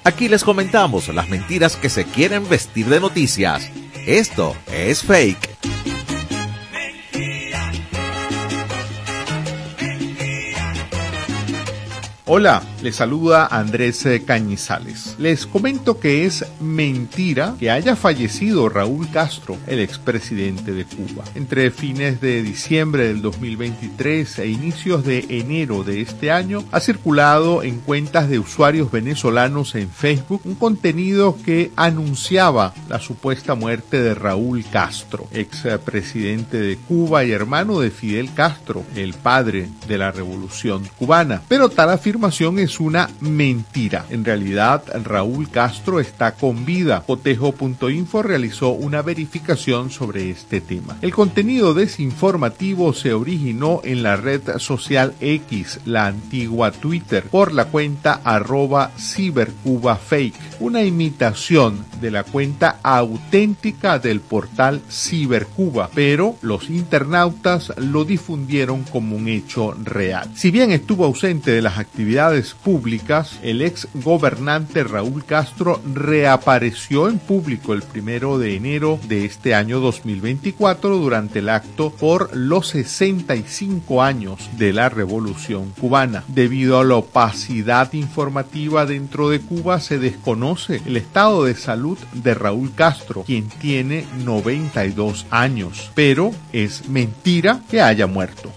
Aquí 0.04 0.28
les 0.28 0.42
comentamos 0.42 1.06
las 1.08 1.28
mentiras 1.28 1.76
que 1.76 1.88
se 1.88 2.04
quieren 2.04 2.48
vestir 2.48 2.86
de 2.86 2.98
noticias. 2.98 3.70
Esto 4.04 4.56
es 4.72 5.02
fake. 5.02 5.91
Hola, 12.34 12.62
les 12.82 12.96
saluda 12.96 13.46
Andrés 13.46 14.04
eh, 14.06 14.22
Cañizales. 14.24 15.14
Les 15.18 15.46
comento 15.46 16.00
que 16.00 16.26
es 16.26 16.44
mentira 16.60 17.54
que 17.58 17.70
haya 17.70 17.94
fallecido 17.94 18.68
Raúl 18.68 19.08
Castro, 19.10 19.56
el 19.68 19.78
expresidente 19.78 20.72
de 20.72 20.84
Cuba. 20.84 21.24
Entre 21.36 21.70
fines 21.70 22.20
de 22.20 22.42
diciembre 22.42 23.06
del 23.06 23.22
2023 23.22 24.40
e 24.40 24.48
inicios 24.48 25.04
de 25.04 25.24
enero 25.28 25.84
de 25.84 26.00
este 26.00 26.32
año 26.32 26.64
ha 26.72 26.80
circulado 26.80 27.62
en 27.62 27.78
cuentas 27.78 28.28
de 28.28 28.40
usuarios 28.40 28.90
venezolanos 28.90 29.76
en 29.76 29.88
Facebook 29.88 30.42
un 30.44 30.56
contenido 30.56 31.36
que 31.44 31.70
anunciaba 31.76 32.74
la 32.88 32.98
supuesta 32.98 33.54
muerte 33.54 34.02
de 34.02 34.14
Raúl 34.14 34.64
Castro, 34.64 35.28
expresidente 35.32 36.58
de 36.60 36.76
Cuba 36.76 37.24
y 37.24 37.30
hermano 37.30 37.78
de 37.78 37.90
Fidel 37.90 38.34
Castro, 38.34 38.84
el 38.96 39.14
padre 39.14 39.68
de 39.86 39.98
la 39.98 40.10
revolución 40.10 40.82
cubana. 40.98 41.42
Pero 41.48 41.68
tal 41.68 41.90
afirmación 41.90 42.58
es 42.58 42.71
una 42.80 43.10
mentira. 43.20 44.06
En 44.10 44.24
realidad, 44.24 44.82
Raúl 45.04 45.50
Castro 45.50 46.00
está 46.00 46.34
con 46.34 46.64
vida. 46.64 47.02
Cotejo.info 47.06 48.22
realizó 48.22 48.70
una 48.70 49.02
verificación 49.02 49.90
sobre 49.90 50.30
este 50.30 50.60
tema. 50.60 50.96
El 51.02 51.12
contenido 51.12 51.74
desinformativo 51.74 52.92
se 52.92 53.12
originó 53.12 53.80
en 53.84 54.02
la 54.02 54.16
red 54.16 54.58
social 54.58 55.14
X, 55.20 55.80
la 55.84 56.06
antigua 56.06 56.72
Twitter, 56.72 57.24
por 57.24 57.52
la 57.52 57.66
cuenta 57.66 58.20
arroba 58.24 58.90
cibercubafake, 58.98 60.34
una 60.60 60.82
imitación 60.82 61.84
de 62.00 62.10
la 62.10 62.24
cuenta 62.24 62.78
auténtica 62.82 63.98
del 63.98 64.20
portal 64.20 64.82
Cibercuba, 64.90 65.90
pero 65.94 66.36
los 66.42 66.68
internautas 66.70 67.72
lo 67.76 68.04
difundieron 68.04 68.82
como 68.84 69.16
un 69.16 69.28
hecho 69.28 69.74
real. 69.84 70.30
Si 70.34 70.50
bien 70.50 70.72
estuvo 70.72 71.04
ausente 71.04 71.50
de 71.50 71.62
las 71.62 71.78
actividades 71.78 72.54
públicas, 72.64 73.38
el 73.42 73.62
ex 73.62 73.88
gobernante 73.94 74.84
Raúl 74.84 75.24
Castro 75.24 75.80
reapareció 75.92 77.08
en 77.08 77.18
público 77.18 77.72
el 77.72 77.82
primero 77.82 78.38
de 78.38 78.56
enero 78.56 78.98
de 79.08 79.24
este 79.24 79.54
año 79.54 79.80
2024 79.80 80.96
durante 80.96 81.40
el 81.40 81.48
acto 81.48 81.90
por 81.90 82.36
los 82.36 82.68
65 82.68 84.02
años 84.02 84.50
de 84.56 84.72
la 84.72 84.88
Revolución 84.88 85.72
cubana. 85.78 86.24
Debido 86.28 86.78
a 86.78 86.84
la 86.84 86.96
opacidad 86.96 87.92
informativa 87.92 88.86
dentro 88.86 89.28
de 89.28 89.40
Cuba, 89.40 89.80
se 89.80 89.98
desconoce 89.98 90.80
el 90.86 90.96
estado 90.96 91.44
de 91.44 91.54
salud 91.54 91.98
de 92.12 92.34
Raúl 92.34 92.72
Castro, 92.74 93.24
quien 93.24 93.48
tiene 93.48 94.06
92 94.24 95.26
años, 95.30 95.90
pero 95.94 96.32
es 96.52 96.88
mentira 96.88 97.60
que 97.70 97.80
haya 97.80 98.06
muerto. 98.06 98.52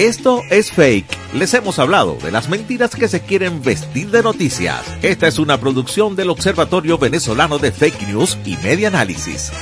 Esto 0.00 0.40
es 0.48 0.72
fake. 0.72 1.34
Les 1.34 1.52
hemos 1.52 1.78
hablado 1.78 2.16
de 2.22 2.30
las 2.30 2.48
mentiras 2.48 2.94
que 2.94 3.06
se 3.06 3.20
quieren 3.20 3.62
vestir 3.62 4.10
de 4.10 4.22
noticias. 4.22 4.82
Esta 5.02 5.28
es 5.28 5.38
una 5.38 5.60
producción 5.60 6.16
del 6.16 6.30
Observatorio 6.30 6.96
Venezolano 6.96 7.58
de 7.58 7.70
Fake 7.70 8.08
News 8.08 8.38
y 8.46 8.56
Media 8.56 8.88
Análisis. 8.88 9.52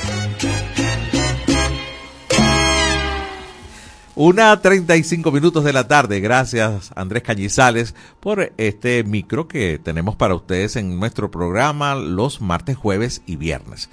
Una 4.15 4.61
35 4.61 5.29
minutos 5.29 5.65
de 5.65 5.73
la 5.73 5.89
tarde. 5.89 6.21
Gracias 6.21 6.91
Andrés 6.95 7.23
Cañizales 7.23 7.93
por 8.21 8.53
este 8.55 9.03
micro 9.03 9.49
que 9.49 9.77
tenemos 9.77 10.15
para 10.15 10.35
ustedes 10.35 10.77
en 10.77 10.97
nuestro 10.97 11.29
programa 11.31 11.95
los 11.95 12.39
martes, 12.39 12.77
jueves 12.77 13.23
y 13.25 13.35
viernes. 13.35 13.89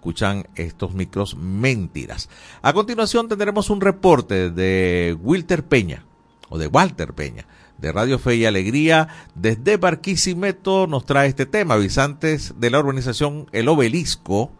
Escuchan 0.00 0.46
estos 0.54 0.94
micros 0.94 1.36
mentiras. 1.36 2.30
A 2.62 2.72
continuación 2.72 3.28
tendremos 3.28 3.68
un 3.68 3.82
reporte 3.82 4.50
de 4.50 5.14
Wilter 5.22 5.62
Peña 5.62 6.06
o 6.48 6.56
de 6.56 6.68
Walter 6.68 7.12
Peña 7.12 7.44
de 7.76 7.92
Radio 7.92 8.18
Fe 8.18 8.36
y 8.36 8.46
Alegría 8.46 9.08
desde 9.34 9.76
Barquisimeto 9.76 10.86
nos 10.86 11.04
trae 11.04 11.28
este 11.28 11.44
tema. 11.44 11.74
Avisantes 11.74 12.54
de 12.58 12.70
la 12.70 12.78
organización 12.78 13.46
El 13.52 13.68
Obelisco 13.68 14.50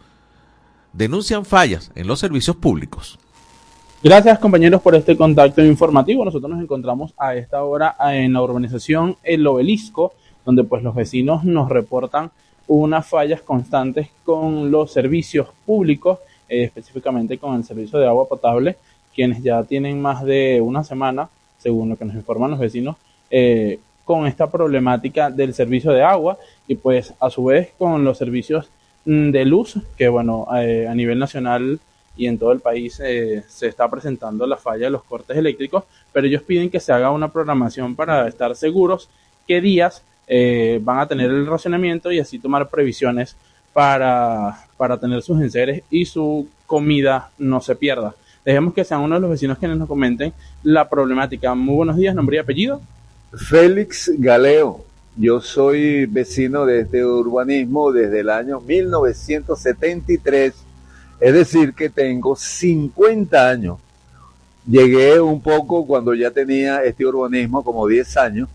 denuncian 0.92 1.46
fallas 1.46 1.90
en 1.94 2.06
los 2.06 2.20
servicios 2.20 2.56
públicos. 2.56 3.18
Gracias 4.04 4.38
compañeros 4.40 4.82
por 4.82 4.94
este 4.94 5.16
contacto 5.16 5.64
informativo. 5.64 6.22
Nosotros 6.22 6.50
nos 6.50 6.60
encontramos 6.60 7.14
a 7.16 7.34
esta 7.34 7.64
hora 7.64 7.96
en 8.12 8.34
la 8.34 8.42
urbanización 8.42 9.16
El 9.22 9.46
Obelisco, 9.46 10.12
donde 10.44 10.64
pues 10.64 10.82
los 10.82 10.94
vecinos 10.94 11.44
nos 11.44 11.70
reportan 11.70 12.30
unas 12.72 13.04
fallas 13.04 13.42
constantes 13.42 14.10
con 14.22 14.70
los 14.70 14.92
servicios 14.92 15.48
públicos, 15.66 16.20
eh, 16.48 16.64
específicamente 16.64 17.36
con 17.36 17.56
el 17.56 17.64
servicio 17.64 17.98
de 17.98 18.06
agua 18.06 18.28
potable, 18.28 18.76
quienes 19.12 19.42
ya 19.42 19.64
tienen 19.64 20.00
más 20.00 20.22
de 20.24 20.60
una 20.60 20.84
semana, 20.84 21.28
según 21.58 21.88
lo 21.88 21.96
que 21.96 22.04
nos 22.04 22.14
informan 22.14 22.52
los 22.52 22.60
vecinos, 22.60 22.96
eh, 23.28 23.80
con 24.04 24.26
esta 24.28 24.48
problemática 24.48 25.30
del 25.30 25.52
servicio 25.52 25.90
de 25.90 26.02
agua 26.02 26.38
y 26.68 26.76
pues 26.76 27.12
a 27.18 27.28
su 27.28 27.44
vez 27.44 27.70
con 27.76 28.04
los 28.04 28.18
servicios 28.18 28.68
mm, 29.04 29.30
de 29.30 29.44
luz, 29.44 29.76
que 29.96 30.08
bueno, 30.08 30.46
eh, 30.56 30.86
a 30.88 30.94
nivel 30.94 31.18
nacional 31.18 31.80
y 32.16 32.28
en 32.28 32.38
todo 32.38 32.52
el 32.52 32.60
país 32.60 33.00
eh, 33.04 33.42
se 33.48 33.66
está 33.66 33.90
presentando 33.90 34.46
la 34.46 34.56
falla 34.56 34.84
de 34.84 34.90
los 34.90 35.02
cortes 35.02 35.36
eléctricos, 35.36 35.82
pero 36.12 36.28
ellos 36.28 36.42
piden 36.42 36.70
que 36.70 36.78
se 36.78 36.92
haga 36.92 37.10
una 37.10 37.32
programación 37.32 37.96
para 37.96 38.28
estar 38.28 38.54
seguros 38.54 39.08
qué 39.48 39.60
días 39.60 40.04
eh, 40.32 40.80
van 40.82 41.00
a 41.00 41.08
tener 41.08 41.28
el 41.30 41.46
racionamiento 41.46 42.12
y 42.12 42.20
así 42.20 42.38
tomar 42.38 42.70
previsiones 42.70 43.36
para, 43.72 44.64
para 44.76 44.96
tener 44.96 45.22
sus 45.22 45.40
enseres 45.40 45.82
y 45.90 46.04
su 46.04 46.48
comida 46.66 47.30
no 47.38 47.60
se 47.60 47.74
pierda. 47.74 48.14
Dejemos 48.44 48.72
que 48.72 48.84
sean 48.84 49.00
uno 49.00 49.16
de 49.16 49.20
los 49.20 49.30
vecinos 49.30 49.58
quienes 49.58 49.76
nos 49.76 49.88
comenten 49.88 50.32
la 50.62 50.88
problemática. 50.88 51.54
Muy 51.54 51.74
buenos 51.74 51.96
días, 51.96 52.14
nombre 52.14 52.36
y 52.36 52.38
apellido. 52.38 52.80
Félix 53.34 54.10
Galeo. 54.16 54.84
Yo 55.16 55.40
soy 55.40 56.06
vecino 56.06 56.64
de 56.64 56.82
este 56.82 57.04
urbanismo 57.04 57.92
desde 57.92 58.20
el 58.20 58.30
año 58.30 58.60
1973 58.60 60.54
es 61.20 61.34
decir, 61.34 61.74
que 61.74 61.90
tengo 61.90 62.34
50 62.34 63.48
años. 63.48 63.78
Llegué 64.66 65.20
un 65.20 65.40
poco 65.40 65.86
cuando 65.86 66.14
ya 66.14 66.30
tenía 66.30 66.82
este 66.82 67.04
urbanismo, 67.04 67.62
como 67.62 67.86
10 67.86 68.16
años, 68.16 68.48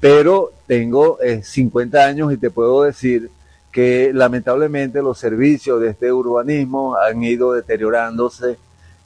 pero 0.00 0.50
tengo 0.66 1.18
50 1.42 1.98
eh, 1.98 2.04
años 2.04 2.32
y 2.32 2.36
te 2.36 2.50
puedo 2.50 2.82
decir 2.82 3.30
que 3.70 4.10
lamentablemente 4.14 5.02
los 5.02 5.18
servicios 5.18 5.80
de 5.80 5.90
este 5.90 6.12
urbanismo 6.12 6.96
han 6.96 7.22
ido 7.22 7.52
deteriorándose, 7.52 8.56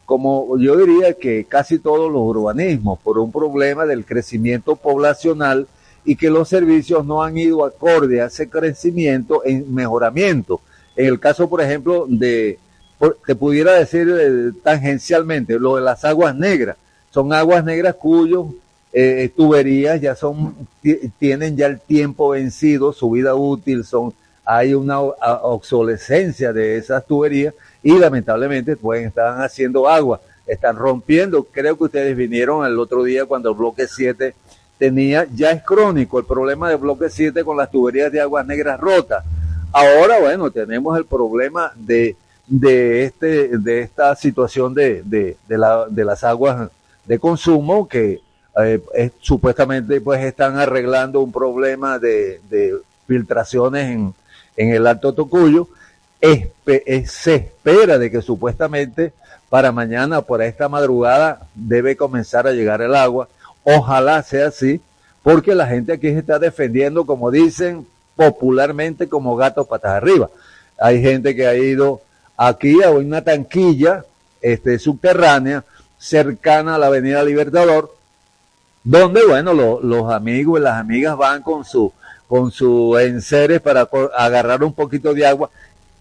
como 0.06 0.56
yo 0.58 0.76
diría 0.76 1.14
que 1.14 1.44
casi 1.44 1.78
todos 1.78 2.10
los 2.10 2.22
urbanismos, 2.22 2.98
por 3.00 3.18
un 3.18 3.32
problema 3.32 3.84
del 3.84 4.04
crecimiento 4.04 4.76
poblacional 4.76 5.66
y 6.04 6.16
que 6.16 6.30
los 6.30 6.48
servicios 6.48 7.04
no 7.04 7.22
han 7.22 7.36
ido 7.36 7.64
acorde 7.64 8.20
a 8.20 8.26
ese 8.26 8.48
crecimiento 8.48 9.42
en 9.44 9.72
mejoramiento. 9.74 10.60
En 10.96 11.06
el 11.06 11.20
caso, 11.20 11.48
por 11.48 11.60
ejemplo, 11.60 12.06
de 12.08 12.58
te 13.26 13.34
pudiera 13.34 13.72
decir 13.72 14.08
eh, 14.08 14.52
tangencialmente, 14.62 15.58
lo 15.58 15.76
de 15.76 15.82
las 15.82 16.04
aguas 16.04 16.34
negras. 16.36 16.76
Son 17.10 17.32
aguas 17.32 17.64
negras 17.64 17.94
cuyos 17.96 18.46
eh, 18.92 19.30
tuberías 19.34 20.00
ya 20.00 20.14
son, 20.14 20.54
tienen 21.18 21.56
ya 21.56 21.66
el 21.66 21.80
tiempo 21.80 22.30
vencido, 22.30 22.92
su 22.92 23.10
vida 23.10 23.34
útil, 23.34 23.84
son, 23.84 24.12
hay 24.44 24.74
una 24.74 25.00
obsolescencia 25.00 26.52
de 26.52 26.76
esas 26.76 27.06
tuberías 27.06 27.54
y 27.82 27.98
lamentablemente 27.98 28.76
pueden 28.76 29.06
estar 29.06 29.40
haciendo 29.42 29.88
agua, 29.88 30.20
están 30.46 30.76
rompiendo. 30.76 31.44
Creo 31.44 31.76
que 31.76 31.84
ustedes 31.84 32.16
vinieron 32.16 32.66
el 32.66 32.78
otro 32.78 33.04
día 33.04 33.26
cuando 33.26 33.50
el 33.50 33.56
bloque 33.56 33.86
7 33.86 34.34
tenía, 34.78 35.26
ya 35.34 35.52
es 35.52 35.62
crónico 35.62 36.18
el 36.18 36.24
problema 36.24 36.68
del 36.68 36.78
bloque 36.78 37.10
7 37.10 37.44
con 37.44 37.56
las 37.56 37.70
tuberías 37.70 38.10
de 38.10 38.20
aguas 38.20 38.46
negras 38.46 38.80
rotas. 38.80 39.24
Ahora, 39.72 40.18
bueno, 40.18 40.50
tenemos 40.50 40.98
el 40.98 41.04
problema 41.04 41.72
de 41.76 42.16
de, 42.50 43.04
este, 43.04 43.56
de 43.58 43.80
esta 43.80 44.14
situación 44.16 44.74
de, 44.74 45.02
de, 45.04 45.36
de, 45.46 45.56
la, 45.56 45.86
de 45.88 46.04
las 46.04 46.24
aguas 46.24 46.68
de 47.06 47.18
consumo 47.18 47.86
que 47.88 48.20
eh, 48.66 49.10
supuestamente 49.20 50.00
pues 50.00 50.24
están 50.24 50.58
arreglando 50.58 51.20
un 51.20 51.32
problema 51.32 51.98
de, 51.98 52.40
filtraciones 53.06 53.90
en, 53.90 54.14
el 54.56 54.86
Alto 54.86 55.14
Tocuyo. 55.14 55.68
se 56.20 57.34
espera 57.34 57.98
de 57.98 58.10
que 58.10 58.22
supuestamente 58.22 59.12
para 59.48 59.72
mañana, 59.72 60.22
por 60.22 60.42
esta 60.42 60.68
madrugada, 60.68 61.48
debe 61.54 61.96
comenzar 61.96 62.46
a 62.46 62.52
llegar 62.52 62.82
el 62.82 62.94
agua. 62.94 63.28
Ojalá 63.64 64.22
sea 64.22 64.48
así, 64.48 64.80
porque 65.22 65.54
la 65.54 65.66
gente 65.66 65.92
aquí 65.92 66.08
se 66.08 66.18
está 66.18 66.38
defendiendo, 66.38 67.04
como 67.04 67.30
dicen 67.30 67.86
popularmente, 68.14 69.08
como 69.08 69.34
gato 69.34 69.64
patas 69.64 69.92
arriba. 69.92 70.30
Hay 70.78 71.02
gente 71.02 71.34
que 71.34 71.46
ha 71.46 71.54
ido 71.54 72.00
Aquí 72.42 72.82
hay 72.82 72.94
una 72.94 73.22
tanquilla 73.22 74.06
este, 74.40 74.78
subterránea 74.78 75.62
cercana 75.98 76.76
a 76.76 76.78
la 76.78 76.86
Avenida 76.86 77.22
Libertador, 77.22 77.94
donde, 78.82 79.24
bueno, 79.26 79.52
los 79.82 80.12
amigos 80.12 80.60
y 80.60 80.62
las 80.62 80.78
amigas 80.78 81.16
van 81.16 81.42
con 81.42 81.64
su, 81.64 81.92
con 82.26 82.50
su 82.50 82.96
enseres 82.98 83.60
para 83.60 83.88
agarrar 84.16 84.62
un 84.62 84.72
poquito 84.72 85.12
de 85.14 85.26
agua, 85.26 85.50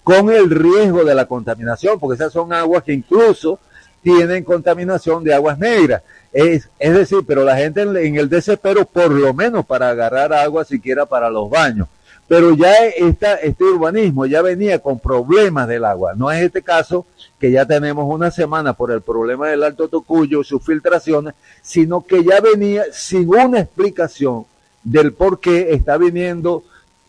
con 0.03 0.29
el 0.29 0.49
riesgo 0.49 1.03
de 1.03 1.15
la 1.15 1.25
contaminación, 1.25 1.99
porque 1.99 2.15
esas 2.15 2.33
son 2.33 2.53
aguas 2.53 2.83
que 2.83 2.93
incluso 2.93 3.59
tienen 4.01 4.43
contaminación 4.43 5.23
de 5.23 5.33
aguas 5.33 5.57
negras. 5.57 6.01
Es, 6.31 6.69
es 6.79 6.93
decir, 6.93 7.19
pero 7.27 7.43
la 7.43 7.57
gente 7.57 7.81
en 7.81 8.15
el 8.15 8.29
desespero, 8.29 8.85
por 8.85 9.11
lo 9.11 9.33
menos 9.33 9.65
para 9.65 9.89
agarrar 9.89 10.31
agua 10.31 10.63
siquiera 10.63 11.05
para 11.05 11.29
los 11.29 11.49
baños 11.49 11.87
pero 12.29 12.55
ya 12.55 12.85
esta, 12.95 13.37
este 13.37 13.63
urbanismo 13.63 14.27
ya 14.27 14.43
venía 14.43 14.77
con 14.77 14.99
problemas 14.99 15.67
del 15.67 15.83
agua. 15.83 16.13
No 16.15 16.29
es 16.29 16.43
este 16.43 16.61
caso 16.61 17.07
que 17.39 17.49
ya 17.49 17.65
tenemos 17.65 18.05
una 18.07 18.29
semana 18.29 18.73
por 18.73 18.91
el 18.91 19.01
problema 19.01 19.47
del 19.47 19.63
Alto 19.63 19.87
Tocuyo, 19.87 20.43
sus 20.43 20.63
filtraciones, 20.63 21.33
sino 21.63 22.05
que 22.05 22.23
ya 22.23 22.39
venía 22.39 22.83
sin 22.91 23.27
una 23.27 23.61
explicación 23.61 24.45
del 24.83 25.11
por 25.11 25.39
qué 25.39 25.73
está 25.73 25.97
viniendo 25.97 26.63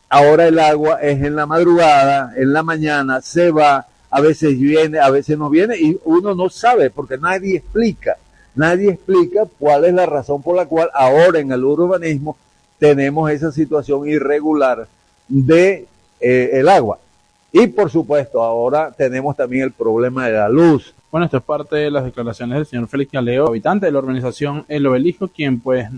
ahora 0.09 0.49
el 0.49 0.59
agua, 0.59 1.03
es 1.03 1.23
en 1.23 1.37
la 1.37 1.45
madrugada, 1.45 2.33
en 2.39 2.55
la 2.55 2.63
mañana, 2.63 3.21
se 3.21 3.51
va, 3.51 3.89
a 4.11 4.21
veces 4.23 4.59
viene, 4.59 5.01
a 5.01 5.11
veces 5.11 5.37
no 5.37 5.51
viene, 5.51 5.77
y 5.77 6.01
uno 6.05 6.35
no 6.35 6.49
sabe 6.49 6.89
porque 6.89 7.19
nadie 7.19 7.59
explica, 7.59 8.17
nadie 8.55 8.93
explica 8.93 9.43
cuál 9.59 9.85
es 9.85 9.93
la 9.93 10.07
razón 10.07 10.43
por 10.43 10.57
la 10.57 10.65
cual 10.65 10.89
ahora 10.95 11.41
en 11.41 11.53
el 11.53 11.63
urbanismo 11.63 12.39
tenemos 12.79 13.31
esa 13.31 13.53
situación 13.53 14.09
irregular 14.09 14.89
de 15.31 15.87
eh, 16.21 16.51
el 16.53 16.69
agua. 16.69 16.99
Y 17.53 17.66
por 17.69 17.90
supuesto, 17.90 18.43
ahora 18.43 18.93
tenemos 18.93 19.35
también 19.37 19.64
el 19.64 19.73
problema 19.73 20.27
de 20.27 20.33
la 20.33 20.49
luz. 20.49 20.95
Bueno, 21.11 21.25
esto 21.25 21.38
es 21.38 21.43
parte 21.43 21.77
de 21.77 21.90
las 21.90 22.05
declaraciones 22.05 22.57
del 22.57 22.66
señor 22.66 22.88
Félix 22.88 23.12
Caleo, 23.12 23.49
habitante 23.49 23.87
de 23.87 23.93
la 23.93 23.99
organización 23.99 24.64
El 24.69 24.87
Obelisco, 24.87 25.29
quien 25.29 25.59
pues 25.59 25.88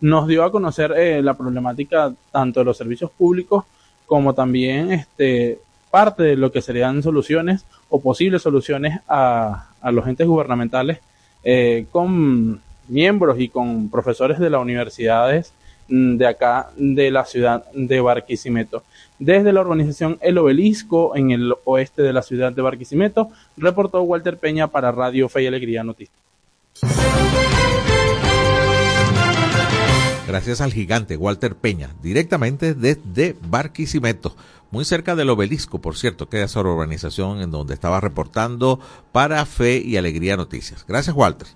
nos 0.00 0.26
dio 0.26 0.44
a 0.44 0.52
conocer 0.52 0.92
eh, 0.96 1.22
la 1.22 1.34
problemática 1.34 2.12
tanto 2.30 2.60
de 2.60 2.64
los 2.64 2.76
servicios 2.76 3.10
públicos 3.10 3.64
como 4.06 4.34
también 4.34 4.92
este, 4.92 5.58
parte 5.90 6.22
de 6.22 6.36
lo 6.36 6.52
que 6.52 6.62
serían 6.62 7.02
soluciones 7.02 7.64
o 7.88 8.00
posibles 8.00 8.42
soluciones 8.42 9.00
a, 9.08 9.68
a 9.80 9.92
los 9.92 10.06
entes 10.06 10.26
gubernamentales 10.26 10.98
eh, 11.44 11.86
con 11.90 12.60
miembros 12.88 13.38
y 13.38 13.48
con 13.48 13.88
profesores 13.88 14.38
de 14.38 14.50
las 14.50 14.60
universidades 14.60 15.52
de 15.88 16.26
acá 16.26 16.70
de 16.76 17.10
la 17.10 17.24
ciudad 17.24 17.64
de 17.72 18.00
Barquisimeto. 18.00 18.84
Desde 19.18 19.52
la 19.52 19.60
organización 19.60 20.18
El 20.20 20.38
Obelisco, 20.38 21.16
en 21.16 21.30
el 21.30 21.54
oeste 21.64 22.02
de 22.02 22.12
la 22.12 22.22
ciudad 22.22 22.52
de 22.52 22.62
Barquisimeto, 22.62 23.30
reportó 23.56 24.02
Walter 24.02 24.36
Peña 24.36 24.68
para 24.68 24.92
Radio 24.92 25.28
Fe 25.28 25.42
y 25.42 25.46
Alegría 25.46 25.82
Noticias. 25.82 26.16
Gracias 30.28 30.60
al 30.60 30.74
gigante 30.74 31.16
Walter 31.16 31.56
Peña, 31.56 31.88
directamente 32.02 32.74
desde 32.74 33.34
Barquisimeto, 33.48 34.36
muy 34.70 34.84
cerca 34.84 35.16
del 35.16 35.30
obelisco, 35.30 35.80
por 35.80 35.96
cierto, 35.96 36.28
que 36.28 36.42
es 36.42 36.54
la 36.54 36.60
organización 36.60 37.40
en 37.40 37.50
donde 37.50 37.72
estaba 37.72 37.98
reportando 38.00 38.78
para 39.10 39.44
Fe 39.46 39.78
y 39.78 39.96
Alegría 39.96 40.36
Noticias. 40.36 40.84
Gracias, 40.86 41.16
Walter. 41.16 41.48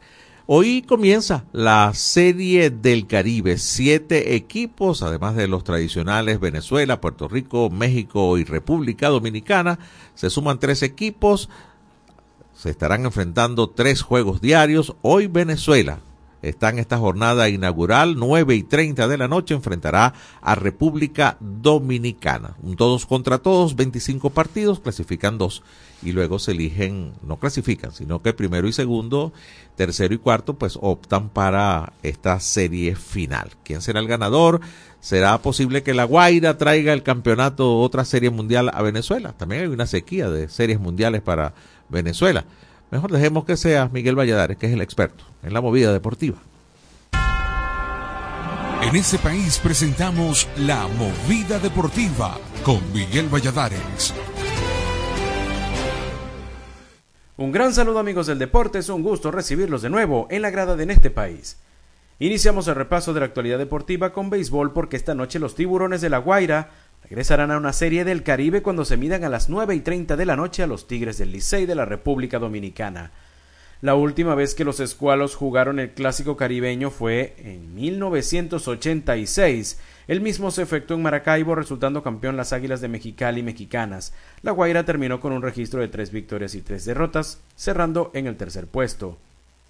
Hoy 0.47 0.83
comienza 0.83 1.45
la 1.53 1.95
Serie 1.95 2.71
del 2.71 3.07
Caribe. 3.07 3.59
Siete 3.59 4.35
equipos, 4.35 5.03
además 5.03 5.37
de 5.37 5.47
los 5.47 5.63
tradicionales 5.63 6.41
Venezuela, 6.41 7.01
Puerto 7.01 7.29
Rico, 7.29 7.71
México 7.71 8.37
y 8.39 8.45
República 8.45 9.09
Dominicana. 9.09 9.79
Se 10.17 10.31
suman 10.31 10.59
tres 10.59 10.83
equipos. 10.83 11.49
Se 12.55 12.71
estarán 12.71 13.05
enfrentando 13.05 13.71
tres 13.71 14.03
juegos 14.03 14.41
diarios. 14.41 14.97
Hoy 15.03 15.29
Venezuela 15.29 16.01
está 16.43 16.71
en 16.71 16.81
esta 16.81 16.99
jornada 16.99 17.49
inaugural, 17.49 18.17
9 18.17 18.57
y 18.57 18.65
30 18.65 19.07
de 19.07 19.19
la 19.19 19.29
noche, 19.29 19.55
enfrentará 19.55 20.13
a 20.41 20.57
República 20.57 21.37
Dominicana. 21.39 22.57
Un 22.63 22.75
todos 22.75 23.07
contra 23.07 23.39
todos, 23.39 23.77
25 23.77 24.31
partidos, 24.31 24.81
clasifican 24.81 25.39
dos 25.39 25.63
y 26.03 26.13
luego 26.13 26.39
se 26.39 26.53
eligen, 26.53 27.13
no 27.23 27.39
clasifican, 27.39 27.93
sino 27.93 28.23
que 28.23 28.33
primero 28.33 28.69
y 28.69 28.73
segundo, 28.73 29.33
tercero 29.77 30.15
y 30.15 30.19
cuarto, 30.19 30.55
pues 30.55 30.79
optan 30.81 31.29
para 31.29 31.93
esta 32.03 32.41
serie 32.41 32.97
final. 32.97 33.51
¿Quién 33.65 33.81
será 33.81 34.01
el 34.01 34.09
ganador? 34.09 34.61
¿Será 35.01 35.39
posible 35.39 35.83
que 35.83 35.95
La 35.95 36.05
Guaira 36.05 36.59
traiga 36.59 36.93
el 36.93 37.03
campeonato, 37.03 37.81
otra 37.81 38.05
serie 38.05 38.31
mundial 38.31 38.71
a 38.73 38.83
Venezuela? 38.83 39.33
También 39.33 39.63
hay 39.63 39.69
una 39.69 39.87
sequía 39.87 40.31
de 40.31 40.49
series 40.49 40.79
mundiales 40.79 41.23
para 41.23 41.55
Venezuela. 41.89 42.45
Mejor 42.91 43.11
dejemos 43.11 43.45
que 43.45 43.57
sea 43.57 43.89
Miguel 43.93 44.19
Valladares, 44.19 44.59
que 44.59 44.67
es 44.67 44.73
el 44.73 44.81
experto 44.81 45.25
en 45.43 45.55
la 45.55 45.61
movida 45.61 45.93
deportiva. 45.93 46.39
En 48.83 48.97
este 48.97 49.17
país 49.19 49.59
presentamos 49.63 50.49
la 50.57 50.89
movida 50.89 51.61
deportiva 51.61 52.37
con 52.65 52.81
Miguel 52.93 53.29
Valladares. 53.33 54.13
Un 57.39 57.51
gran 57.51 57.73
saludo 57.73 57.99
amigos 57.99 58.27
del 58.27 58.39
deporte, 58.39 58.79
es 58.79 58.91
un 58.91 59.03
gusto 59.03 59.31
recibirlos 59.31 59.81
de 59.81 59.89
nuevo 59.89 60.27
en 60.31 60.43
la 60.43 60.51
grada 60.51 60.77
de 60.77 60.83
en 60.83 60.91
este 60.91 61.09
país. 61.09 61.57
Iniciamos 62.19 62.69
el 62.69 62.75
repaso 62.75 63.15
de 63.15 63.21
la 63.21 63.27
actualidad 63.27 63.57
deportiva 63.57 64.13
con 64.13 64.29
béisbol 64.29 64.75
porque 64.75 64.99
esta 64.99 65.15
noche 65.15 65.39
los 65.39 65.55
tiburones 65.55 66.03
de 66.03 66.11
La 66.11 66.19
Guaira 66.19 66.69
regresarán 67.03 67.51
a 67.51 67.57
una 67.57 67.73
serie 67.73 68.05
del 68.05 68.23
Caribe 68.23 68.61
cuando 68.61 68.85
se 68.85 68.99
midan 68.99 69.25
a 69.25 69.31
las 69.31 69.49
9 69.49 69.75
y 69.75 69.81
30 69.81 70.15
de 70.15 70.27
la 70.27 70.37
noche 70.37 70.63
a 70.63 70.67
los 70.67 70.87
Tigres 70.87 71.17
del 71.17 71.33
Licey 71.33 71.65
de 71.65 71.75
la 71.75 71.87
República 71.87 72.39
Dominicana. 72.39 73.13
La 73.81 73.95
última 73.95 74.35
vez 74.35 74.55
que 74.55 74.65
los 74.65 74.79
escualos 74.79 75.35
jugaron 75.35 75.81
el 75.81 75.93
clásico 75.93 76.37
caribeño 76.37 76.91
fue 76.91 77.35
en 77.39 77.75
1986. 77.75 79.81
El 80.09 80.21
mismo 80.21 80.51
se 80.51 80.63
efectuó 80.63 80.97
en 80.97 81.03
Maracaibo, 81.03 81.55
resultando 81.55 82.03
campeón 82.03 82.37
las 82.37 82.53
Águilas 82.53 82.81
de 82.81 82.89
Mexicali 82.89 83.43
mexicanas. 83.43 84.13
La 84.43 84.51
Guaira 84.51 84.85
terminó 84.85 85.21
con 85.21 85.33
un 85.33 85.43
registro 85.43 85.81
de 85.81 85.89
tres 85.89 86.11
victorias 86.11 86.55
y 86.55 86.63
tres 86.63 86.85
derrotas, 86.85 87.41
cerrando 87.55 88.11
en 88.15 88.27
el 88.27 88.37
tercer 88.37 88.67
puesto. 88.67 89.19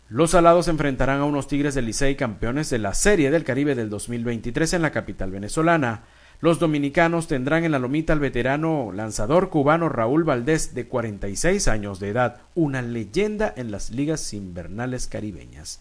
Los 0.09 0.35
alados 0.35 0.69
enfrentarán 0.69 1.21
a 1.21 1.25
unos 1.25 1.49
Tigres 1.49 1.75
del 1.75 1.87
Licey 1.87 2.17
campeones 2.17 2.71
de 2.71 2.79
la 2.79 2.95
Serie 2.95 3.31
del 3.31 3.45
Caribe 3.45 3.75
del 3.75 3.89
2023 3.89 4.75
en 4.75 4.83
la 4.83 4.91
capital 4.91 5.31
venezolana. 5.31 6.03
Los 6.41 6.59
dominicanos 6.59 7.29
tendrán 7.29 7.65
en 7.65 7.73
la 7.73 7.79
lomita 7.79 8.13
al 8.13 8.19
veterano 8.19 8.91
lanzador 8.93 9.49
cubano 9.49 9.89
Raúl 9.89 10.25
Valdés 10.25 10.75
de 10.75 10.87
46 10.87 11.69
años 11.69 12.01
de 12.01 12.09
edad, 12.09 12.43
una 12.55 12.83
leyenda 12.83 13.53
en 13.57 13.71
las 13.71 13.91
ligas 13.91 14.35
invernales 14.35 15.07
caribeñas. 15.07 15.81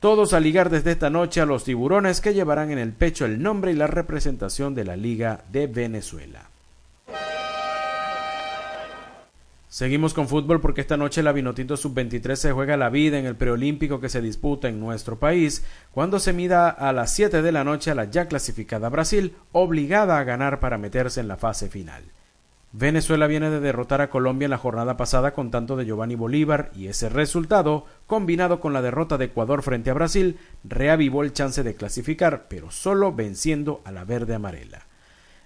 Todos 0.00 0.32
a 0.32 0.40
ligar 0.40 0.70
desde 0.70 0.92
esta 0.92 1.10
noche 1.10 1.42
a 1.42 1.46
los 1.46 1.64
tiburones 1.64 2.22
que 2.22 2.32
llevarán 2.32 2.70
en 2.70 2.78
el 2.78 2.92
pecho 2.92 3.26
el 3.26 3.42
nombre 3.42 3.72
y 3.72 3.74
la 3.74 3.86
representación 3.86 4.74
de 4.74 4.84
la 4.84 4.96
Liga 4.96 5.44
de 5.52 5.66
Venezuela. 5.66 6.48
Seguimos 9.68 10.14
con 10.14 10.26
fútbol 10.26 10.62
porque 10.62 10.80
esta 10.80 10.96
noche 10.96 11.22
la 11.22 11.32
Vinotinto 11.32 11.76
Sub-23 11.76 12.34
se 12.34 12.52
juega 12.52 12.78
la 12.78 12.88
vida 12.88 13.18
en 13.18 13.26
el 13.26 13.36
preolímpico 13.36 14.00
que 14.00 14.08
se 14.08 14.22
disputa 14.22 14.68
en 14.68 14.80
nuestro 14.80 15.18
país, 15.18 15.64
cuando 15.92 16.18
se 16.18 16.32
mida 16.32 16.70
a 16.70 16.94
las 16.94 17.12
7 17.12 17.42
de 17.42 17.52
la 17.52 17.62
noche 17.62 17.90
a 17.90 17.94
la 17.94 18.06
ya 18.06 18.26
clasificada 18.26 18.88
Brasil, 18.88 19.34
obligada 19.52 20.18
a 20.18 20.24
ganar 20.24 20.60
para 20.60 20.78
meterse 20.78 21.20
en 21.20 21.28
la 21.28 21.36
fase 21.36 21.68
final. 21.68 22.02
Venezuela 22.72 23.26
viene 23.26 23.50
de 23.50 23.58
derrotar 23.58 24.00
a 24.00 24.10
Colombia 24.10 24.46
en 24.46 24.52
la 24.52 24.58
jornada 24.58 24.96
pasada 24.96 25.32
con 25.32 25.50
tanto 25.50 25.74
de 25.74 25.84
Giovanni 25.84 26.14
Bolívar 26.14 26.70
y 26.72 26.86
ese 26.86 27.08
resultado, 27.08 27.84
combinado 28.06 28.60
con 28.60 28.72
la 28.72 28.80
derrota 28.80 29.18
de 29.18 29.24
Ecuador 29.24 29.62
frente 29.62 29.90
a 29.90 29.94
Brasil, 29.94 30.38
reavivó 30.62 31.24
el 31.24 31.32
chance 31.32 31.64
de 31.64 31.74
clasificar, 31.74 32.46
pero 32.48 32.70
solo 32.70 33.12
venciendo 33.12 33.80
a 33.84 33.90
la 33.90 34.04
verde 34.04 34.36
amarela. 34.36 34.86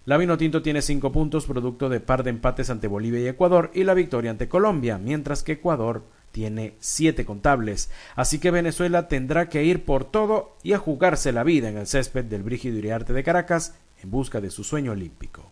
La 0.05 0.19
Vinotinto 0.19 0.61
tiene 0.61 0.83
cinco 0.83 1.13
puntos 1.13 1.47
producto 1.47 1.89
de 1.89 2.01
par 2.01 2.25
de 2.25 2.31
empates 2.31 2.69
ante 2.69 2.89
Bolivia 2.89 3.21
y 3.21 3.29
Ecuador 3.29 3.71
y 3.73 3.85
la 3.85 3.95
victoria 3.95 4.31
ante 4.31 4.51
Colombia, 4.51 4.99
mientras 4.99 5.43
que 5.43 5.53
Ecuador 5.53 6.03
tiene 6.31 6.75
siete 6.79 7.25
contables. 7.25 7.91
Así 8.17 8.39
que 8.39 8.51
Venezuela 8.51 9.09
tendrá 9.09 9.49
que 9.49 9.65
ir 9.65 9.87
por 9.87 10.05
todo 10.05 10.59
y 10.63 10.75
a 10.75 10.79
jugarse 10.79 11.33
la 11.33 11.43
vida 11.43 11.71
en 11.71 11.79
el 11.79 11.87
césped 11.87 12.27
del 12.27 12.43
Brígido 12.43 12.77
Iriarte 12.77 13.15
de 13.15 13.25
Caracas 13.25 13.75
en 14.03 14.11
busca 14.11 14.43
de 14.43 14.51
su 14.51 14.63
sueño 14.63 14.93
olímpico. 14.93 15.51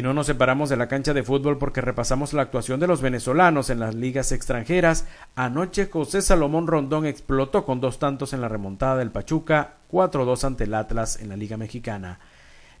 Y 0.00 0.02
no 0.02 0.14
nos 0.14 0.28
separamos 0.28 0.70
de 0.70 0.78
la 0.78 0.88
cancha 0.88 1.12
de 1.12 1.22
fútbol 1.22 1.58
porque 1.58 1.82
repasamos 1.82 2.32
la 2.32 2.40
actuación 2.40 2.80
de 2.80 2.86
los 2.86 3.02
venezolanos 3.02 3.68
en 3.68 3.80
las 3.80 3.94
ligas 3.94 4.32
extranjeras. 4.32 5.04
Anoche 5.34 5.90
José 5.92 6.22
Salomón 6.22 6.66
Rondón 6.66 7.04
explotó 7.04 7.66
con 7.66 7.82
dos 7.82 7.98
tantos 7.98 8.32
en 8.32 8.40
la 8.40 8.48
remontada 8.48 8.96
del 8.96 9.10
Pachuca, 9.10 9.74
4-2 9.92 10.44
ante 10.44 10.64
el 10.64 10.72
Atlas 10.72 11.20
en 11.20 11.28
la 11.28 11.36
Liga 11.36 11.58
Mexicana. 11.58 12.18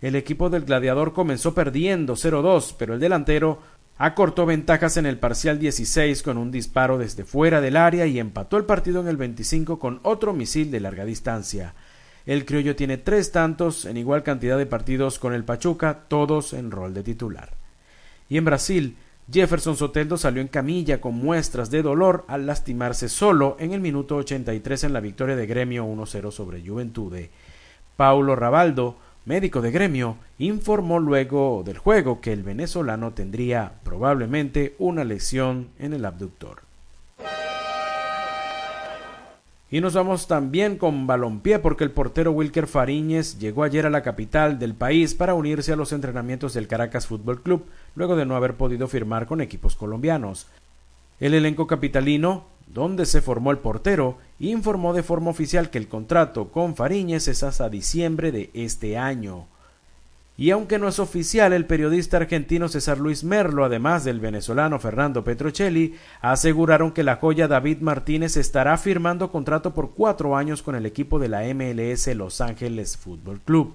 El 0.00 0.16
equipo 0.16 0.48
del 0.48 0.64
Gladiador 0.64 1.12
comenzó 1.12 1.52
perdiendo 1.52 2.14
0-2, 2.14 2.74
pero 2.78 2.94
el 2.94 3.00
delantero 3.00 3.58
acortó 3.98 4.46
ventajas 4.46 4.96
en 4.96 5.04
el 5.04 5.18
parcial 5.18 5.58
16 5.58 6.22
con 6.22 6.38
un 6.38 6.50
disparo 6.50 6.96
desde 6.96 7.26
fuera 7.26 7.60
del 7.60 7.76
área 7.76 8.06
y 8.06 8.18
empató 8.18 8.56
el 8.56 8.64
partido 8.64 9.02
en 9.02 9.08
el 9.08 9.18
25 9.18 9.78
con 9.78 10.00
otro 10.04 10.32
misil 10.32 10.70
de 10.70 10.80
larga 10.80 11.04
distancia. 11.04 11.74
El 12.26 12.44
criollo 12.44 12.76
tiene 12.76 12.98
tres 12.98 13.32
tantos 13.32 13.84
en 13.84 13.96
igual 13.96 14.22
cantidad 14.22 14.58
de 14.58 14.66
partidos 14.66 15.18
con 15.18 15.32
el 15.32 15.44
Pachuca, 15.44 16.04
todos 16.08 16.52
en 16.52 16.70
rol 16.70 16.92
de 16.94 17.02
titular. 17.02 17.54
Y 18.28 18.36
en 18.36 18.44
Brasil, 18.44 18.96
Jefferson 19.32 19.76
Soteldo 19.76 20.16
salió 20.16 20.42
en 20.42 20.48
camilla 20.48 21.00
con 21.00 21.14
muestras 21.14 21.70
de 21.70 21.82
dolor 21.82 22.24
al 22.28 22.46
lastimarse 22.46 23.08
solo 23.08 23.56
en 23.60 23.72
el 23.72 23.80
minuto 23.80 24.16
83 24.16 24.84
en 24.84 24.92
la 24.92 25.00
victoria 25.00 25.36
de 25.36 25.46
Gremio 25.46 25.86
1-0 25.86 26.30
sobre 26.30 26.66
Juventude. 26.66 27.30
Paulo 27.96 28.34
Rabaldo, 28.34 28.96
médico 29.24 29.60
de 29.60 29.70
Gremio, 29.70 30.16
informó 30.38 30.98
luego 30.98 31.62
del 31.64 31.78
juego 31.78 32.20
que 32.20 32.32
el 32.32 32.42
venezolano 32.42 33.12
tendría 33.12 33.72
probablemente 33.84 34.74
una 34.78 35.04
lesión 35.04 35.68
en 35.78 35.92
el 35.92 36.04
abductor. 36.04 36.69
Y 39.72 39.80
nos 39.80 39.94
vamos 39.94 40.26
también 40.26 40.76
con 40.76 41.06
balompié 41.06 41.60
porque 41.60 41.84
el 41.84 41.92
portero 41.92 42.32
Wilker 42.32 42.66
Fariñez 42.66 43.38
llegó 43.38 43.62
ayer 43.62 43.86
a 43.86 43.90
la 43.90 44.02
capital 44.02 44.58
del 44.58 44.74
país 44.74 45.14
para 45.14 45.34
unirse 45.34 45.72
a 45.72 45.76
los 45.76 45.92
entrenamientos 45.92 46.54
del 46.54 46.66
Caracas 46.66 47.06
Fútbol 47.06 47.40
Club, 47.40 47.66
luego 47.94 48.16
de 48.16 48.26
no 48.26 48.34
haber 48.34 48.54
podido 48.54 48.88
firmar 48.88 49.26
con 49.26 49.40
equipos 49.40 49.76
colombianos. 49.76 50.48
El 51.20 51.34
elenco 51.34 51.68
capitalino, 51.68 52.46
donde 52.66 53.06
se 53.06 53.20
formó 53.20 53.52
el 53.52 53.58
portero, 53.58 54.18
informó 54.40 54.92
de 54.92 55.04
forma 55.04 55.30
oficial 55.30 55.70
que 55.70 55.78
el 55.78 55.86
contrato 55.86 56.48
con 56.48 56.74
Fariñez 56.74 57.28
es 57.28 57.44
hasta 57.44 57.68
diciembre 57.68 58.32
de 58.32 58.50
este 58.54 58.98
año. 58.98 59.46
Y 60.40 60.52
aunque 60.52 60.78
no 60.78 60.88
es 60.88 60.98
oficial, 60.98 61.52
el 61.52 61.66
periodista 61.66 62.16
argentino 62.16 62.70
César 62.70 62.96
Luis 62.96 63.24
Merlo, 63.24 63.62
además 63.62 64.04
del 64.04 64.20
venezolano 64.20 64.78
Fernando 64.78 65.22
Petrocelli, 65.22 65.96
aseguraron 66.22 66.92
que 66.92 67.02
la 67.02 67.16
joya 67.16 67.46
David 67.46 67.80
Martínez 67.82 68.38
estará 68.38 68.78
firmando 68.78 69.30
contrato 69.30 69.74
por 69.74 69.90
cuatro 69.90 70.38
años 70.38 70.62
con 70.62 70.76
el 70.76 70.86
equipo 70.86 71.18
de 71.18 71.28
la 71.28 71.42
MLS 71.52 72.06
Los 72.16 72.40
Ángeles 72.40 72.96
Fútbol 72.96 73.42
Club. 73.42 73.74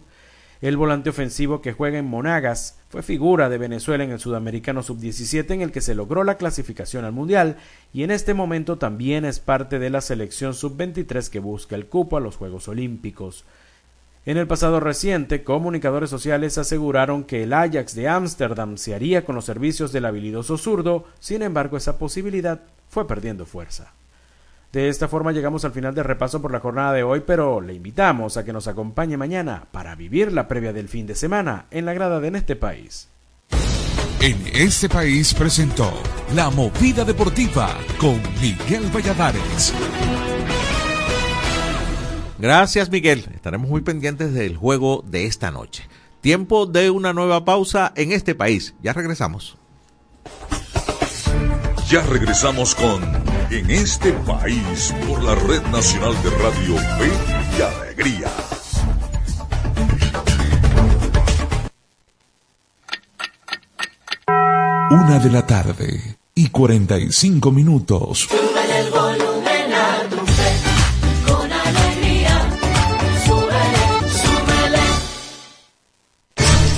El 0.59 0.75
volante 0.75 1.11
ofensivo 1.11 1.61
que 1.61 1.71
juega 1.71 1.99
en 1.99 2.05
Monagas 2.05 2.79
fue 2.89 3.03
figura 3.03 3.47
de 3.47 3.59
Venezuela 3.59 4.03
en 4.03 4.09
el 4.09 4.19
Sudamericano 4.19 4.81
Sub-17 4.81 5.51
en 5.51 5.61
el 5.61 5.71
que 5.71 5.81
se 5.81 5.93
logró 5.93 6.23
la 6.23 6.37
clasificación 6.37 7.05
al 7.05 7.11
Mundial 7.11 7.57
y 7.93 8.01
en 8.01 8.09
este 8.09 8.33
momento 8.33 8.79
también 8.79 9.23
es 9.23 9.39
parte 9.39 9.77
de 9.77 9.91
la 9.91 10.01
selección 10.01 10.55
Sub-23 10.55 11.29
que 11.29 11.37
busca 11.37 11.75
el 11.75 11.85
cupo 11.85 12.17
a 12.17 12.21
los 12.21 12.37
Juegos 12.37 12.67
Olímpicos. 12.67 13.45
En 14.25 14.37
el 14.37 14.47
pasado 14.47 14.79
reciente, 14.79 15.43
comunicadores 15.43 16.09
sociales 16.09 16.57
aseguraron 16.57 17.25
que 17.25 17.43
el 17.43 17.53
Ajax 17.53 17.93
de 17.93 18.07
Ámsterdam 18.07 18.75
se 18.77 18.95
haría 18.95 19.23
con 19.23 19.35
los 19.35 19.45
servicios 19.45 19.91
del 19.91 20.05
habilidoso 20.05 20.57
zurdo, 20.57 21.05
sin 21.19 21.43
embargo 21.43 21.77
esa 21.77 21.99
posibilidad 21.99 22.61
fue 22.89 23.07
perdiendo 23.07 23.45
fuerza. 23.45 23.93
De 24.73 24.89
esta 24.89 25.07
forma 25.07 25.31
llegamos 25.31 25.63
al 25.63 25.73
final 25.73 25.93
del 25.93 26.05
repaso 26.05 26.41
por 26.41 26.51
la 26.51 26.59
jornada 26.59 26.91
de 26.93 27.03
hoy, 27.03 27.21
pero 27.25 27.61
le 27.61 27.75
invitamos 27.75 28.35
a 28.35 28.43
que 28.43 28.51
nos 28.51 28.67
acompañe 28.67 29.15
mañana 29.15 29.67
para 29.71 29.93
vivir 29.93 30.33
la 30.33 30.47
previa 30.47 30.73
del 30.73 30.89
fin 30.89 31.05
de 31.05 31.13
semana 31.13 31.67
en 31.69 31.85
la 31.85 31.93
grada 31.93 32.19
de 32.19 32.35
este 32.35 32.55
país. 32.55 33.07
En 34.21 34.41
este 34.53 34.89
país 34.89 35.35
presentó 35.35 35.93
La 36.33 36.49
Movida 36.49 37.05
Deportiva 37.05 37.77
con 37.99 38.19
Miguel 38.41 38.89
Valladares. 38.91 39.71
Gracias, 42.37 42.89
Miguel. 42.89 43.25
Estaremos 43.33 43.69
muy 43.69 43.81
pendientes 43.81 44.33
del 44.33 44.57
juego 44.57 45.03
de 45.07 45.25
esta 45.25 45.51
noche. 45.51 45.87
Tiempo 46.21 46.65
de 46.65 46.89
una 46.89 47.13
nueva 47.13 47.45
pausa 47.45 47.93
en 47.95 48.11
este 48.11 48.35
país. 48.35 48.73
Ya 48.81 48.93
regresamos. 48.93 49.57
Ya 51.89 52.01
regresamos 52.01 52.73
con 52.73 53.03
en 53.51 53.69
este 53.69 54.11
país 54.11 54.93
por 55.07 55.23
la 55.23 55.35
Red 55.35 55.61
Nacional 55.71 56.13
de 56.23 56.29
Radio 56.31 56.77
Fe 56.97 57.11
y 57.57 57.61
Alegría. 57.61 58.31
Una 64.89 65.19
de 65.19 65.29
la 65.29 65.45
tarde 65.45 66.17
y 66.33 66.49
45 66.49 67.51
minutos. 67.51 68.27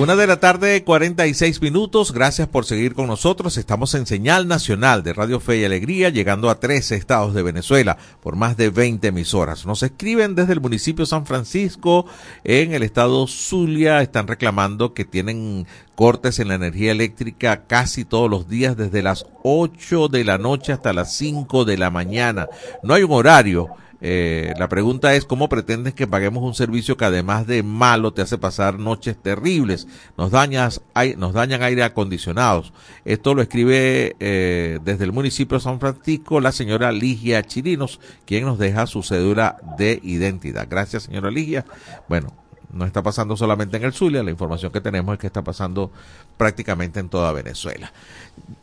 Una 0.00 0.16
de 0.16 0.26
la 0.26 0.40
tarde, 0.40 0.82
46 0.82 1.60
minutos. 1.60 2.12
Gracias 2.12 2.48
por 2.48 2.64
seguir 2.64 2.94
con 2.94 3.06
nosotros. 3.06 3.58
Estamos 3.58 3.94
en 3.94 4.06
señal 4.06 4.48
nacional 4.48 5.02
de 5.02 5.12
Radio 5.12 5.40
Fe 5.40 5.58
y 5.58 5.64
Alegría, 5.66 6.08
llegando 6.08 6.48
a 6.48 6.58
13 6.58 6.96
estados 6.96 7.34
de 7.34 7.42
Venezuela 7.42 7.98
por 8.22 8.34
más 8.34 8.56
de 8.56 8.70
20 8.70 9.08
emisoras. 9.08 9.66
Nos 9.66 9.82
escriben 9.82 10.34
desde 10.34 10.54
el 10.54 10.62
municipio 10.62 11.04
San 11.04 11.26
Francisco, 11.26 12.06
en 12.44 12.72
el 12.72 12.82
estado 12.82 13.26
Zulia. 13.26 14.00
Están 14.00 14.26
reclamando 14.26 14.94
que 14.94 15.04
tienen 15.04 15.66
cortes 15.96 16.38
en 16.38 16.48
la 16.48 16.54
energía 16.54 16.92
eléctrica 16.92 17.64
casi 17.66 18.06
todos 18.06 18.30
los 18.30 18.48
días, 18.48 18.78
desde 18.78 19.02
las 19.02 19.26
8 19.42 20.08
de 20.08 20.24
la 20.24 20.38
noche 20.38 20.72
hasta 20.72 20.94
las 20.94 21.14
5 21.14 21.66
de 21.66 21.76
la 21.76 21.90
mañana. 21.90 22.48
No 22.82 22.94
hay 22.94 23.02
un 23.02 23.12
horario. 23.12 23.68
Eh, 24.00 24.54
la 24.58 24.68
pregunta 24.68 25.14
es 25.14 25.24
cómo 25.24 25.48
pretendes 25.48 25.94
que 25.94 26.06
paguemos 26.06 26.42
un 26.42 26.54
servicio 26.54 26.96
que 26.96 27.04
además 27.04 27.46
de 27.46 27.62
malo 27.62 28.12
te 28.12 28.22
hace 28.22 28.38
pasar 28.38 28.78
noches 28.78 29.16
terribles, 29.20 29.86
nos 30.16 30.30
dañas, 30.30 30.80
ai- 30.94 31.16
nos 31.16 31.32
dañan 31.34 31.62
aire 31.62 31.82
acondicionados. 31.82 32.72
Esto 33.04 33.34
lo 33.34 33.42
escribe 33.42 34.16
eh, 34.20 34.78
desde 34.84 35.04
el 35.04 35.12
municipio 35.12 35.58
de 35.58 35.64
San 35.64 35.80
Francisco 35.80 36.40
la 36.40 36.52
señora 36.52 36.92
Ligia 36.92 37.42
Chirinos, 37.42 38.00
quien 38.24 38.44
nos 38.44 38.58
deja 38.58 38.86
su 38.86 39.02
cédula 39.02 39.56
de 39.76 40.00
identidad. 40.02 40.66
Gracias, 40.70 41.02
señora 41.04 41.30
Ligia. 41.30 41.64
Bueno, 42.08 42.32
no 42.72 42.84
está 42.84 43.02
pasando 43.02 43.36
solamente 43.36 43.76
en 43.76 43.84
el 43.84 43.92
Zulia, 43.92 44.22
la 44.22 44.30
información 44.30 44.70
que 44.72 44.80
tenemos 44.80 45.12
es 45.12 45.18
que 45.18 45.26
está 45.26 45.42
pasando 45.42 45.90
prácticamente 46.36 47.00
en 47.00 47.08
toda 47.08 47.32
Venezuela. 47.32 47.92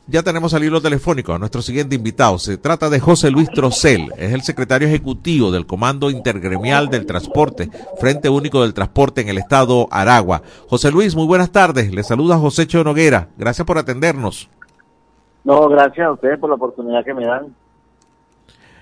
Ya 0.08 0.24
tenemos 0.24 0.54
al 0.54 0.64
hilo 0.64 0.82
telefónico 0.82 1.34
a 1.34 1.40
nuestro 1.40 1.62
siguiente 1.62 1.96
invitado. 1.96 2.40
Se 2.40 2.58
trata 2.58 2.90
de 2.90 3.00
José 3.00 3.30
Luis 3.30 3.50
Trocel, 3.50 4.12
es 4.18 4.34
el 4.34 4.42
secretario 4.42 4.88
ejecutivo 4.88 5.52
del 5.52 5.66
Comando 5.66 6.10
Intergremial 6.10 6.90
del 6.90 7.06
Transporte, 7.06 7.70
Frente 8.00 8.30
Único 8.30 8.62
del 8.62 8.74
Transporte 8.74 9.22
en 9.22 9.30
el 9.30 9.38
estado 9.38 9.88
Aragua. 9.92 10.42
José 10.70 10.92
Luis, 10.92 11.16
muy 11.16 11.26
buenas 11.26 11.52
tardes. 11.52 11.94
Le 11.94 12.04
saluda 12.04 12.38
José 12.38 12.68
Cho 12.68 12.84
Noguera. 12.84 13.30
Gracias 13.38 13.66
por 13.66 13.78
atendernos. 13.78 14.50
No, 15.44 15.68
gracias 15.70 16.08
a 16.08 16.12
ustedes 16.12 16.40
por 16.40 16.50
la 16.50 16.56
oportunidad 16.56 17.06
que 17.06 17.14
me 17.14 17.26
dan. 17.26 17.56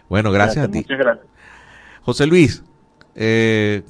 Bueno, 0.09 0.31
gracias 0.31 0.65
a 0.65 0.71
ti. 0.71 0.79
Muchas 0.79 0.97
gracias. 0.97 1.27
José 2.03 2.27
Luis, 2.27 2.63
eh, 3.15 3.83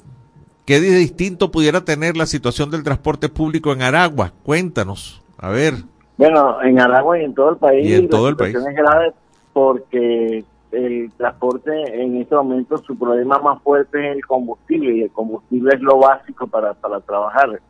¿qué 0.66 0.80
de 0.80 0.90
distinto 0.90 1.50
pudiera 1.50 1.82
tener 1.84 2.16
la 2.16 2.26
situación 2.26 2.70
del 2.70 2.82
transporte 2.82 3.28
público 3.28 3.72
en 3.72 3.82
Aragua? 3.82 4.32
Cuéntanos. 4.42 5.22
A 5.38 5.50
ver. 5.50 5.74
Bueno, 6.18 6.62
en 6.62 6.80
Aragua 6.80 7.18
y 7.20 7.24
en 7.24 7.34
todo 7.34 7.50
el 7.50 7.56
país, 7.56 7.88
Y 7.88 7.94
en 7.94 8.08
todo 8.08 8.24
la 8.24 8.30
el 8.30 8.36
país. 8.36 8.56
es 8.56 8.74
grave 8.74 9.12
porque 9.52 10.44
el 10.72 11.10
transporte 11.16 12.02
en 12.02 12.20
este 12.20 12.34
momento 12.34 12.76
su 12.78 12.98
problema 12.98 13.38
más 13.38 13.62
fuerte 13.62 14.10
es 14.10 14.16
el 14.16 14.26
combustible 14.26 14.96
y 14.96 15.02
el 15.02 15.10
combustible 15.10 15.74
es 15.74 15.80
lo 15.80 15.98
básico 15.98 16.46
para, 16.46 16.74
para 16.74 17.00
trabajar. 17.00 17.60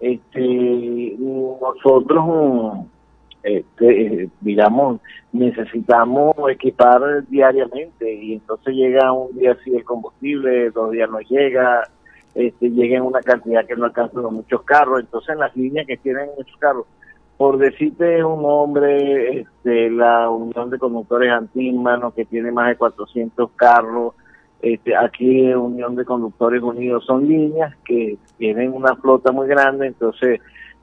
Este, 0.00 1.16
nosotros, 1.18 2.86
este, 3.42 4.28
digamos, 4.40 5.00
necesitamos 5.32 6.34
equipar 6.50 7.24
diariamente 7.28 8.12
y 8.12 8.34
entonces 8.34 8.74
llega 8.74 9.12
un 9.12 9.36
día 9.36 9.52
así 9.52 9.74
el 9.74 9.84
combustible, 9.84 10.70
dos 10.70 10.90
días 10.92 11.10
no 11.10 11.20
llega, 11.20 11.82
este, 12.34 12.70
llega 12.70 12.96
en 12.96 13.02
una 13.02 13.20
cantidad 13.20 13.66
que 13.66 13.76
no 13.76 13.86
alcanza 13.86 14.20
los 14.20 14.32
muchos 14.32 14.62
carros, 14.62 15.00
entonces 15.00 15.30
en 15.30 15.40
las 15.40 15.56
líneas 15.56 15.86
que 15.86 15.96
tienen 15.96 16.30
muchos 16.36 16.56
carros, 16.58 16.86
por 17.36 17.58
decirte 17.58 18.22
un 18.22 18.42
nombre, 18.42 19.40
este, 19.40 19.90
la 19.90 20.28
Unión 20.28 20.70
de 20.70 20.78
Conductores 20.78 21.32
Antímanos, 21.32 22.14
que 22.14 22.24
tiene 22.24 22.52
más 22.52 22.68
de 22.68 22.76
400 22.76 23.50
carros, 23.56 24.14
este, 24.60 24.94
aquí 24.94 25.52
Unión 25.54 25.96
de 25.96 26.04
Conductores 26.04 26.62
Unidos, 26.62 27.04
son 27.06 27.26
líneas 27.26 27.74
que 27.84 28.18
tienen 28.36 28.72
una 28.72 28.94
flota 28.96 29.32
muy 29.32 29.48
grande, 29.48 29.86
entonces 29.86 30.40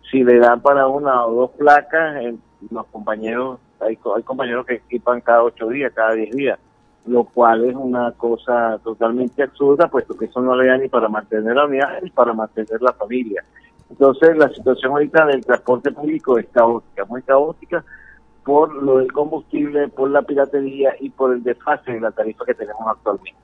si 0.09 0.23
le 0.23 0.39
dan 0.39 0.61
para 0.61 0.87
una 0.87 1.25
o 1.25 1.33
dos 1.33 1.51
placas, 1.51 2.23
los 2.71 2.85
compañeros, 2.87 3.59
hay, 3.79 3.97
hay 4.15 4.23
compañeros 4.23 4.65
que 4.65 4.75
equipan 4.75 5.21
cada 5.21 5.43
ocho 5.43 5.67
días, 5.67 5.93
cada 5.93 6.13
diez 6.13 6.35
días, 6.35 6.59
lo 7.07 7.23
cual 7.23 7.65
es 7.65 7.75
una 7.75 8.11
cosa 8.13 8.79
totalmente 8.83 9.43
absurda, 9.43 9.87
puesto 9.87 10.17
que 10.17 10.25
eso 10.25 10.41
no 10.41 10.55
le 10.55 10.67
da 10.67 10.77
ni 10.77 10.87
para 10.89 11.07
mantener 11.09 11.55
la 11.55 11.65
unidad 11.65 12.01
ni 12.03 12.09
para 12.09 12.33
mantener 12.33 12.81
la 12.81 12.93
familia. 12.93 13.43
Entonces 13.89 14.37
la 14.37 14.49
situación 14.49 14.91
ahorita 14.91 15.25
del 15.25 15.45
transporte 15.45 15.91
público 15.91 16.37
es 16.37 16.47
caótica, 16.51 17.05
muy 17.05 17.21
caótica 17.21 17.83
por 18.43 18.73
lo 18.81 18.97
del 18.99 19.11
combustible, 19.11 19.87
por 19.89 20.09
la 20.09 20.21
piratería 20.21 20.91
y 20.99 21.09
por 21.09 21.33
el 21.33 21.43
desfase 21.43 21.93
de 21.93 21.99
la 22.01 22.11
tarifa 22.11 22.45
que 22.45 22.53
tenemos 22.53 22.81
actualmente. 22.87 23.35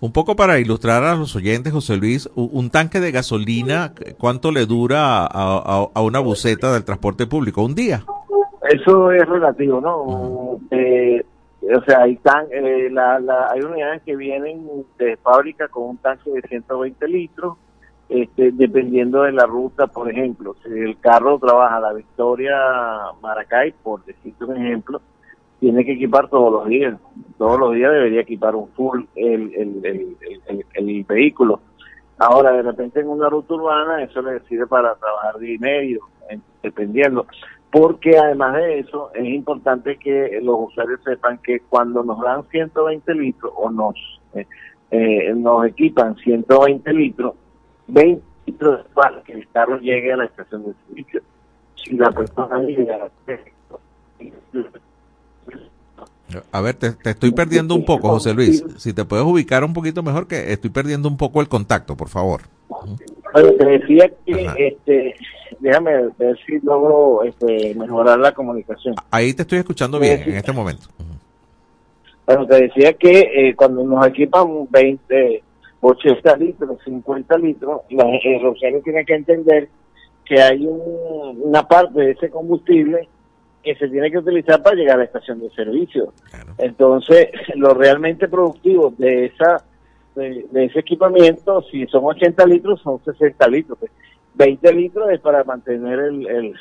Un 0.00 0.12
poco 0.12 0.36
para 0.36 0.58
ilustrar 0.58 1.04
a 1.04 1.14
los 1.14 1.34
oyentes, 1.36 1.72
José 1.72 1.96
Luis, 1.96 2.28
un 2.34 2.68
tanque 2.70 3.00
de 3.00 3.12
gasolina, 3.12 3.92
¿cuánto 4.18 4.52
le 4.52 4.66
dura 4.66 5.20
a, 5.20 5.26
a- 5.26 5.88
a 5.94 6.02
una 6.02 6.20
buseta 6.20 6.72
del 6.74 6.84
transporte 6.84 7.26
público? 7.26 7.62
¿Un 7.64 7.74
día? 7.74 8.02
Eso 8.68 9.10
es 9.12 9.26
relativo, 9.26 9.80
¿no? 9.80 10.58
Eh, 10.70 11.24
o 11.74 11.80
sea, 11.82 12.02
hay, 12.02 12.16
tan, 12.16 12.46
eh, 12.50 12.88
la, 12.90 13.18
la- 13.18 13.50
hay 13.50 13.60
unidades 13.60 14.02
que 14.02 14.14
vienen 14.16 14.66
de 14.98 15.16
fábrica 15.16 15.68
con 15.68 15.90
un 15.90 15.96
tanque 15.98 16.30
de 16.30 16.42
120 16.42 17.08
litros, 17.08 17.56
este, 18.08 18.52
dependiendo 18.52 19.22
de 19.22 19.32
la 19.32 19.46
ruta, 19.46 19.86
por 19.88 20.10
ejemplo, 20.10 20.54
si 20.62 20.70
el 20.70 20.98
carro 21.00 21.38
trabaja 21.38 21.80
la 21.80 21.92
Victoria 21.92 22.56
Maracay, 23.20 23.72
por 23.82 24.04
decirte 24.04 24.44
un 24.44 24.56
ejemplo, 24.56 25.00
tiene 25.58 25.84
que 25.84 25.92
equipar 25.92 26.28
todos 26.28 26.52
los 26.52 26.66
días. 26.68 26.98
Todos 27.38 27.58
los 27.58 27.74
días 27.74 27.90
debería 27.90 28.20
equipar 28.20 28.54
un 28.54 28.68
full 28.68 29.02
el, 29.16 29.52
el, 29.54 29.80
el, 29.84 30.64
el- 30.74 31.04
vehículo. 31.04 31.60
Ahora, 32.18 32.52
de 32.52 32.62
repente 32.62 33.00
en 33.00 33.08
una 33.08 33.28
ruta 33.28 33.54
urbana, 33.54 34.02
eso 34.02 34.22
le 34.22 34.40
sirve 34.40 34.66
para 34.66 34.94
trabajar 34.96 35.38
día 35.38 35.54
y 35.54 35.58
medio, 35.58 36.00
en- 36.28 36.42
dependiendo. 36.62 37.26
Porque 37.70 38.16
además 38.16 38.54
de 38.54 38.78
eso, 38.80 39.10
es 39.14 39.24
importante 39.26 39.96
que 39.96 40.38
los 40.42 40.56
usuarios 40.68 41.00
sepan 41.04 41.38
que 41.38 41.60
cuando 41.60 42.02
nos 42.02 42.20
dan 42.20 42.44
120 42.48 43.14
litros 43.14 43.52
o 43.56 43.70
nos 43.70 43.94
eh, 44.34 44.46
eh, 44.90 45.34
nos 45.34 45.66
equipan 45.66 46.16
120 46.16 46.92
litros, 46.92 47.34
20 47.88 48.22
litros 48.46 48.86
para 48.94 49.20
que 49.22 49.32
el 49.32 49.48
carro 49.48 49.78
llegue 49.78 50.12
a 50.12 50.16
la 50.16 50.24
estación 50.26 50.64
de 50.64 50.74
servicio. 50.86 51.22
Si 51.74 51.96
la 51.96 52.10
persona 52.12 52.58
llega 52.60 53.10
a 56.50 56.60
ver, 56.60 56.74
te, 56.74 56.92
te, 56.92 57.10
estoy 57.10 57.30
perdiendo 57.30 57.74
un 57.74 57.84
poco, 57.84 58.08
José 58.08 58.34
Luis. 58.34 58.64
Si 58.78 58.92
te 58.92 59.04
puedes 59.04 59.24
ubicar 59.24 59.64
un 59.64 59.72
poquito 59.72 60.02
mejor, 60.02 60.26
que 60.26 60.52
estoy 60.52 60.70
perdiendo 60.70 61.08
un 61.08 61.16
poco 61.16 61.40
el 61.40 61.48
contacto, 61.48 61.96
por 61.96 62.08
favor. 62.08 62.42
Bueno, 63.36 63.52
te 63.52 63.66
decía 63.66 64.10
que, 64.24 64.50
este, 64.56 65.14
déjame 65.60 66.08
ver 66.16 66.38
si 66.46 66.58
logro 66.60 67.22
este, 67.22 67.74
mejorar 67.74 68.18
la 68.18 68.32
comunicación. 68.32 68.94
Ahí 69.10 69.34
te 69.34 69.42
estoy 69.42 69.58
escuchando 69.58 70.00
bien 70.00 70.22
en 70.22 70.36
este 70.36 70.52
momento. 70.52 70.86
Bueno, 72.24 72.46
te 72.46 72.62
decía 72.62 72.94
que 72.94 73.20
eh, 73.20 73.54
cuando 73.54 73.84
nos 73.84 74.06
equipan 74.06 74.66
20, 74.70 75.42
80 75.82 76.36
litros, 76.38 76.78
50 76.82 77.36
litros, 77.36 77.82
los, 77.90 78.06
eh, 78.24 78.40
los 78.42 78.56
usuarios 78.56 78.82
tienen 78.82 79.04
que 79.04 79.14
entender 79.14 79.68
que 80.24 80.40
hay 80.40 80.66
un, 80.66 81.38
una 81.42 81.68
parte 81.68 82.00
de 82.00 82.10
ese 82.12 82.30
combustible 82.30 83.06
que 83.62 83.74
se 83.74 83.86
tiene 83.88 84.10
que 84.10 84.18
utilizar 84.18 84.62
para 84.62 84.76
llegar 84.76 84.94
a 84.94 84.98
la 85.00 85.04
estación 85.04 85.40
de 85.40 85.50
servicio. 85.50 86.14
Entonces, 86.56 87.28
lo 87.54 87.74
realmente 87.74 88.28
productivo 88.28 88.94
de 88.96 89.26
esa 89.26 89.62
de, 90.16 90.64
ese 90.64 90.80
equipamiento, 90.80 91.62
si 91.70 91.86
son 91.86 92.04
80 92.04 92.46
litros, 92.46 92.80
son 92.82 93.00
60 93.04 93.48
litros. 93.48 93.78
20 94.34 94.72
litros 94.74 95.10
es 95.10 95.20
para 95.20 95.44
mantener 95.44 95.98
el, 96.00 96.26
el, 96.26 96.54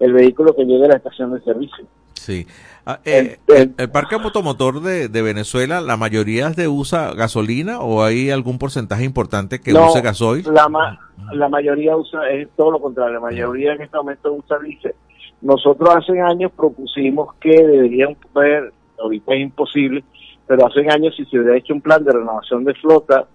el 0.00 0.12
vehículo 0.12 0.54
que 0.54 0.64
llegue 0.64 0.84
a 0.84 0.88
la 0.88 0.96
estación 0.96 1.32
de 1.32 1.40
servicio. 1.40 1.86
Sí. 2.14 2.46
Ah, 2.84 3.00
eh, 3.04 3.38
el, 3.48 3.74
el, 3.78 3.90
parque 3.90 4.14
automotor 4.14 4.80
de, 4.80 5.08
de, 5.08 5.22
Venezuela, 5.22 5.80
¿la 5.80 5.96
mayoría 5.96 6.50
de 6.50 6.68
usa 6.68 7.14
gasolina 7.14 7.80
o 7.80 8.02
hay 8.02 8.30
algún 8.30 8.58
porcentaje 8.58 9.04
importante 9.04 9.60
que 9.60 9.74
use 9.74 10.00
gasoil? 10.00 10.44
La, 10.52 10.68
ma 10.68 10.98
la 11.32 11.48
mayoría 11.48 11.96
usa, 11.96 12.28
es 12.30 12.48
todo 12.56 12.70
lo 12.72 12.80
contrario, 12.80 13.14
la 13.14 13.20
mayoría 13.20 13.72
en 13.72 13.82
este 13.82 13.96
momento 13.96 14.32
usa 14.32 14.58
diésel. 14.60 14.94
Nosotros 15.40 15.88
hace 15.94 16.20
años 16.20 16.52
propusimos 16.56 17.34
que 17.40 17.50
deberían 17.50 18.14
poder, 18.32 18.72
ahorita 18.98 19.34
es 19.34 19.40
imposible, 19.40 20.04
pero 20.46 20.66
hace 20.66 20.88
años 20.88 21.14
si 21.16 21.24
se 21.26 21.38
hubiera 21.38 21.56
hecho 21.56 21.74
un 21.74 21.80
plan 21.80 22.04
de 22.04 22.12
renovación 22.12 22.64
de 22.64 22.74
flota 22.74 23.26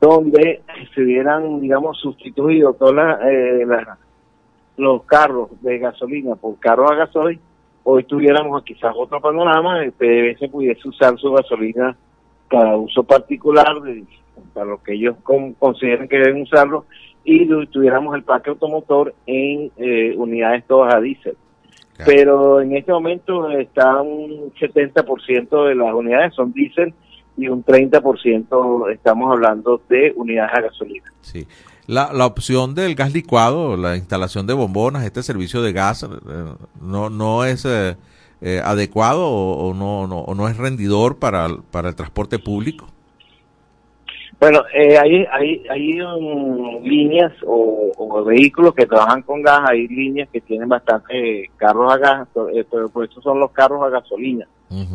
donde 0.00 0.62
se 0.94 1.02
hubieran, 1.02 1.60
digamos, 1.60 1.98
sustituido 1.98 2.72
todos 2.72 2.94
eh, 3.22 3.66
los 4.78 5.02
carros 5.04 5.50
de 5.60 5.78
gasolina 5.78 6.36
por 6.36 6.58
carros 6.58 6.90
a 6.90 6.94
gasoil, 6.94 7.38
hoy 7.84 8.04
tuviéramos 8.04 8.62
quizás 8.64 8.94
otro 8.96 9.20
panorama, 9.20 9.82
el 9.82 9.92
PDVSA 9.92 10.50
pudiese 10.50 10.88
usar 10.88 11.18
su 11.18 11.30
gasolina 11.32 11.94
para 12.50 12.76
uso 12.76 13.02
particular, 13.02 13.76
para 14.54 14.66
lo 14.66 14.82
que 14.82 14.94
ellos 14.94 15.16
consideren 15.58 16.08
que 16.08 16.18
deben 16.18 16.42
usarlo, 16.42 16.86
y 17.22 17.46
tuviéramos 17.66 18.14
el 18.14 18.22
parque 18.22 18.50
automotor 18.50 19.14
en 19.26 19.70
eh, 19.76 20.14
unidades 20.16 20.64
todas 20.66 20.94
a 20.94 21.00
diésel. 21.00 21.36
Pero 22.04 22.60
en 22.60 22.76
este 22.76 22.92
momento 22.92 23.50
está 23.50 24.00
un 24.00 24.52
70% 24.54 25.68
de 25.68 25.74
las 25.74 25.94
unidades 25.94 26.34
son 26.34 26.52
diésel 26.52 26.94
y 27.36 27.48
un 27.48 27.64
30% 27.64 28.92
estamos 28.92 29.32
hablando 29.32 29.80
de 29.88 30.12
unidades 30.16 30.52
a 30.54 30.60
gasolina. 30.62 31.12
Sí. 31.22 31.46
La, 31.86 32.12
la 32.12 32.26
opción 32.26 32.74
del 32.74 32.94
gas 32.94 33.12
licuado, 33.12 33.76
la 33.76 33.96
instalación 33.96 34.46
de 34.46 34.54
bombonas, 34.54 35.04
este 35.04 35.22
servicio 35.22 35.62
de 35.62 35.72
gas, 35.72 36.04
eh, 36.04 36.08
no, 36.80 37.10
no 37.10 37.44
es 37.44 37.66
eh, 37.66 37.96
adecuado 38.64 39.26
o, 39.28 39.74
no, 39.74 40.06
no, 40.06 40.20
o 40.20 40.34
no 40.34 40.48
es 40.48 40.56
rendidor 40.56 41.18
para, 41.18 41.48
para 41.70 41.88
el 41.88 41.94
transporte 41.94 42.38
público. 42.38 42.86
Bueno, 44.40 44.64
eh, 44.72 44.96
hay, 44.96 45.26
hay, 45.30 45.62
hay 45.68 46.00
um, 46.00 46.82
líneas 46.82 47.30
o, 47.46 48.24
vehículos 48.24 48.74
que 48.74 48.86
trabajan 48.86 49.20
con 49.20 49.42
gas, 49.42 49.60
hay 49.66 49.86
líneas 49.86 50.30
que 50.32 50.40
tienen 50.40 50.66
bastante 50.66 51.50
carros 51.58 51.92
a 51.92 51.98
gas, 51.98 52.28
eh, 52.54 52.64
pero 52.70 52.88
por 52.88 53.04
eso 53.04 53.20
son 53.20 53.38
los 53.38 53.50
carros 53.50 53.82
a 53.82 53.90
gasolina. 53.90 54.46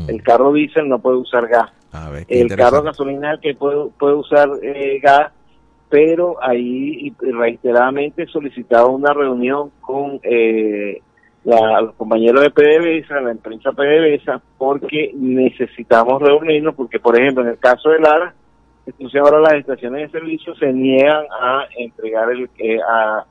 El 0.08 0.24
carro 0.24 0.54
diésel 0.54 0.88
no 0.88 1.00
puede 1.00 1.18
usar 1.18 1.48
gas. 1.48 1.70
el 2.28 2.56
carro 2.56 2.78
a 2.78 2.84
gasolina 2.84 3.30
es 3.30 3.34
el 3.36 3.40
que 3.42 3.54
puede, 3.56 3.90
puede 4.00 4.16
usar 4.16 4.50
eh, 4.64 5.00
gas, 5.04 5.32
pero 5.90 6.42
ahí 6.42 7.14
reiteradamente 7.20 8.24
he 8.24 8.28
solicitado 8.28 8.90
una 8.90 9.14
reunión 9.14 9.70
con 9.82 10.20
eh, 10.24 11.02
la, 11.44 11.82
los 11.82 11.94
compañeros 11.96 12.42
de 12.42 12.50
PDVSA, 12.50 13.22
la 13.22 13.32
empresa 13.32 13.74
PDVSA, 13.74 14.42
porque 14.58 15.12
necesitamos 15.14 16.20
reunirnos, 16.22 16.74
porque 16.74 17.00
por 17.00 17.20
ejemplo 17.20 17.44
en 17.44 17.50
el 17.50 17.60
caso 17.60 17.90
de 17.90 18.00
Lara, 18.00 18.34
entonces 18.86 19.22
ahora 19.22 19.40
las 19.40 19.54
estaciones 19.54 20.12
de 20.12 20.20
servicio 20.20 20.56
se 20.56 20.72
niegan 20.72 21.26
a 21.42 21.66
entregar 21.78 22.30
el 22.32 22.50
eh, 22.58 22.80
a 22.88 23.26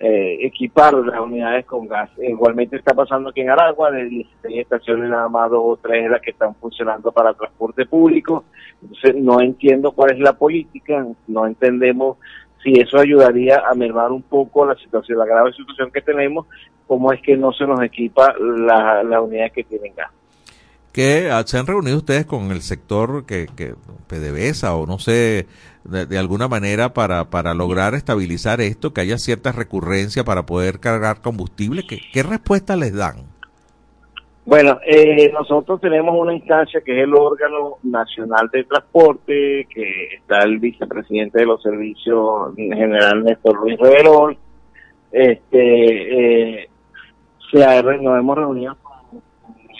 eh, 0.00 0.46
equipar 0.46 0.94
las 0.94 1.18
unidades 1.18 1.66
con 1.66 1.88
gas. 1.88 2.08
Igualmente 2.18 2.76
está 2.76 2.94
pasando 2.94 3.30
aquí 3.30 3.40
en 3.40 3.50
Aragua, 3.50 3.90
de 3.90 4.04
16 4.04 4.60
estaciones 4.60 5.10
nada 5.10 5.28
más 5.28 5.50
dos 5.50 5.62
o 5.64 5.76
tres 5.76 6.08
las 6.08 6.20
que 6.20 6.30
están 6.30 6.54
funcionando 6.54 7.10
para 7.10 7.34
transporte 7.34 7.84
público. 7.84 8.44
Entonces 8.80 9.16
no 9.16 9.40
entiendo 9.40 9.92
cuál 9.92 10.12
es 10.12 10.20
la 10.20 10.34
política, 10.34 11.04
no 11.26 11.46
entendemos 11.46 12.18
si 12.62 12.72
eso 12.78 12.98
ayudaría 12.98 13.62
a 13.68 13.74
mermar 13.74 14.12
un 14.12 14.22
poco 14.22 14.66
la 14.66 14.76
situación, 14.76 15.18
la 15.18 15.26
grave 15.26 15.52
situación 15.52 15.90
que 15.90 16.02
tenemos, 16.02 16.46
cómo 16.86 17.12
es 17.12 17.20
que 17.20 17.36
no 17.36 17.52
se 17.52 17.66
nos 17.66 17.82
equipa 17.82 18.34
las 18.38 19.04
la 19.04 19.20
unidades 19.20 19.52
que 19.52 19.64
tienen 19.64 19.94
gas 19.96 20.12
que 20.92 21.30
se 21.46 21.58
han 21.58 21.66
reunido 21.66 21.98
ustedes 21.98 22.26
con 22.26 22.50
el 22.50 22.62
sector 22.62 23.24
que, 23.26 23.46
que 23.56 23.74
PDVSA 24.08 24.74
o 24.74 24.86
no 24.86 24.98
sé, 24.98 25.46
de, 25.84 26.18
alguna 26.18 26.48
manera 26.48 26.92
para, 26.92 27.30
para 27.30 27.54
lograr 27.54 27.94
estabilizar 27.94 28.60
esto, 28.60 28.92
que 28.92 29.00
haya 29.00 29.18
cierta 29.18 29.52
recurrencia 29.52 30.24
para 30.24 30.44
poder 30.44 30.80
cargar 30.80 31.20
combustible. 31.20 31.86
¿Qué, 31.86 31.98
qué 32.12 32.22
respuesta 32.22 32.76
les 32.76 32.94
dan? 32.94 33.38
Bueno, 34.48 34.78
eh, 34.86 35.30
nosotros 35.30 35.78
tenemos 35.78 36.14
una 36.18 36.32
instancia 36.32 36.80
que 36.80 36.96
es 36.96 37.04
el 37.04 37.14
órgano 37.14 37.76
nacional 37.82 38.48
de 38.50 38.64
transporte, 38.64 39.66
que 39.68 40.14
está 40.16 40.38
el 40.38 40.58
vicepresidente 40.58 41.40
de 41.40 41.44
los 41.44 41.62
servicios 41.62 42.56
general 42.56 43.24
Néstor 43.24 43.60
Luis 43.60 43.78
Reverol. 43.78 44.38
Este, 45.12 46.62
eh, 46.62 46.68
se 47.52 47.62
ha, 47.62 47.82
nos 47.82 48.18
hemos 48.18 48.38
reunido 48.38 48.72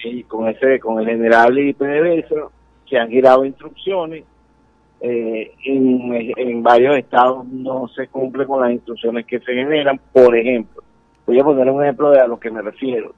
y 0.05 0.23
con 0.25 0.49
ese 0.49 0.79
con 0.81 1.01
el 1.01 1.07
general 1.07 1.59
y 1.59 1.73
PDVSA 1.73 2.49
que 2.87 2.99
han 2.99 3.09
girado 3.09 3.45
instrucciones 3.45 4.25
eh, 5.01 5.53
en, 5.65 6.33
en 6.37 6.63
varios 6.63 6.97
estados 6.97 7.47
no 7.47 7.87
se 7.89 8.09
cumple 8.09 8.47
con 8.47 8.61
las 8.61 8.73
instrucciones 8.73 9.27
que 9.27 9.39
se 9.39 9.55
generan. 9.55 10.01
Por 10.13 10.37
ejemplo 10.37 10.83
voy 11.29 11.39
a 11.39 11.45
poner 11.45 11.69
un 11.71 11.83
ejemplo 11.83 12.11
de 12.11 12.21
a 12.21 12.27
lo 12.27 12.41
que 12.41 12.51
me 12.51 12.63
refiero. 12.63 13.13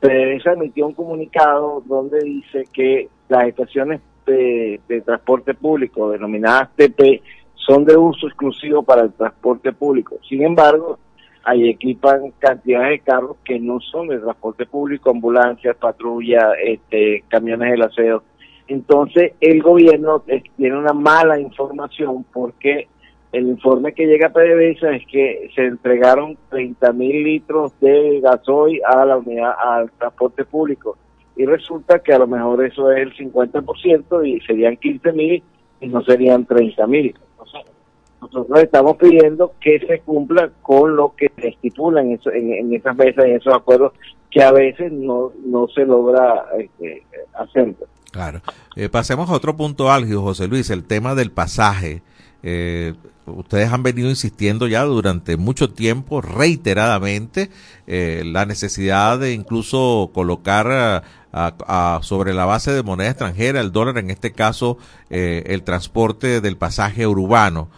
PDVSA 0.00 0.54
emitió 0.54 0.86
un 0.86 0.94
comunicado 0.94 1.82
donde 1.86 2.18
dice 2.20 2.64
que 2.72 3.08
las 3.28 3.44
estaciones 3.44 4.00
de, 4.26 4.80
de 4.88 5.00
transporte 5.00 5.54
público 5.54 6.10
denominadas 6.10 6.70
TP 6.74 7.22
son 7.54 7.84
de 7.84 7.96
uso 7.96 8.26
exclusivo 8.26 8.82
para 8.82 9.02
el 9.02 9.12
transporte 9.12 9.72
público. 9.72 10.18
Sin 10.28 10.42
embargo 10.42 10.98
ahí 11.46 11.70
equipan 11.70 12.32
cantidades 12.40 12.90
de 12.90 12.98
carros 12.98 13.36
que 13.44 13.60
no 13.60 13.78
son 13.80 14.08
de 14.08 14.18
transporte 14.18 14.66
público, 14.66 15.10
ambulancias, 15.10 15.76
patrullas, 15.76 16.52
este, 16.62 17.22
camiones 17.28 17.70
del 17.70 17.82
aseo. 17.82 18.24
Entonces, 18.66 19.34
el 19.40 19.62
gobierno 19.62 20.24
eh, 20.26 20.42
tiene 20.56 20.76
una 20.76 20.92
mala 20.92 21.38
información 21.38 22.26
porque 22.32 22.88
el 23.30 23.46
informe 23.46 23.92
que 23.92 24.06
llega 24.06 24.26
a 24.26 24.32
PDVSA 24.32 24.96
es 24.96 25.06
que 25.06 25.48
se 25.54 25.66
entregaron 25.66 26.36
30 26.50 26.92
mil 26.92 27.22
litros 27.22 27.78
de 27.80 28.20
gasoil 28.20 28.80
a 28.84 29.04
la 29.04 29.16
unidad, 29.16 29.54
al 29.56 29.90
transporte 29.92 30.44
público. 30.44 30.98
Y 31.36 31.44
resulta 31.46 32.00
que 32.00 32.12
a 32.12 32.18
lo 32.18 32.26
mejor 32.26 32.64
eso 32.64 32.90
es 32.90 33.02
el 33.02 33.14
50% 33.14 34.26
y 34.26 34.40
serían 34.40 34.76
15 34.76 35.12
mil 35.12 35.42
y 35.80 35.86
no 35.86 36.02
serían 36.02 36.44
30 36.44 36.86
mil. 36.88 37.14
Nosotros 38.20 38.62
estamos 38.62 38.96
pidiendo 38.96 39.52
que 39.60 39.78
se 39.86 40.00
cumpla 40.00 40.50
con 40.62 40.96
lo 40.96 41.14
que 41.16 41.30
se 41.36 41.48
estipula 41.48 42.00
en, 42.00 42.12
esas 42.72 42.96
mesas, 42.96 43.24
en 43.24 43.36
esos 43.36 43.54
acuerdos, 43.54 43.92
que 44.30 44.42
a 44.42 44.52
veces 44.52 44.90
no, 44.92 45.32
se 45.74 45.84
logra 45.84 46.46
este, 46.58 47.04
hacer. 47.34 47.74
Claro. 48.10 48.40
Eh, 48.74 48.88
pasemos 48.88 49.28
a 49.28 49.34
otro 49.34 49.56
punto 49.56 49.90
álgido, 49.90 50.22
José 50.22 50.48
Luis, 50.48 50.70
el 50.70 50.84
tema 50.84 51.14
del 51.14 51.30
pasaje. 51.30 52.02
Eh, 52.42 52.94
ustedes 53.26 53.70
han 53.72 53.82
venido 53.82 54.08
insistiendo 54.08 54.66
ya 54.68 54.84
durante 54.84 55.36
mucho 55.36 55.70
tiempo, 55.70 56.22
reiteradamente, 56.22 57.50
eh, 57.86 58.22
la 58.24 58.46
necesidad 58.46 59.18
de 59.18 59.32
incluso 59.32 60.10
colocar 60.14 61.02
sobre 62.00 62.32
la 62.32 62.46
base 62.46 62.72
de 62.72 62.82
moneda 62.82 63.10
extranjera, 63.10 63.60
el 63.60 63.70
dólar, 63.70 63.98
en 63.98 64.08
este 64.08 64.32
caso, 64.32 64.78
el 65.10 65.62
transporte 65.64 66.40
del 66.40 66.56
pasaje 66.56 67.06
urbano. 67.06 67.68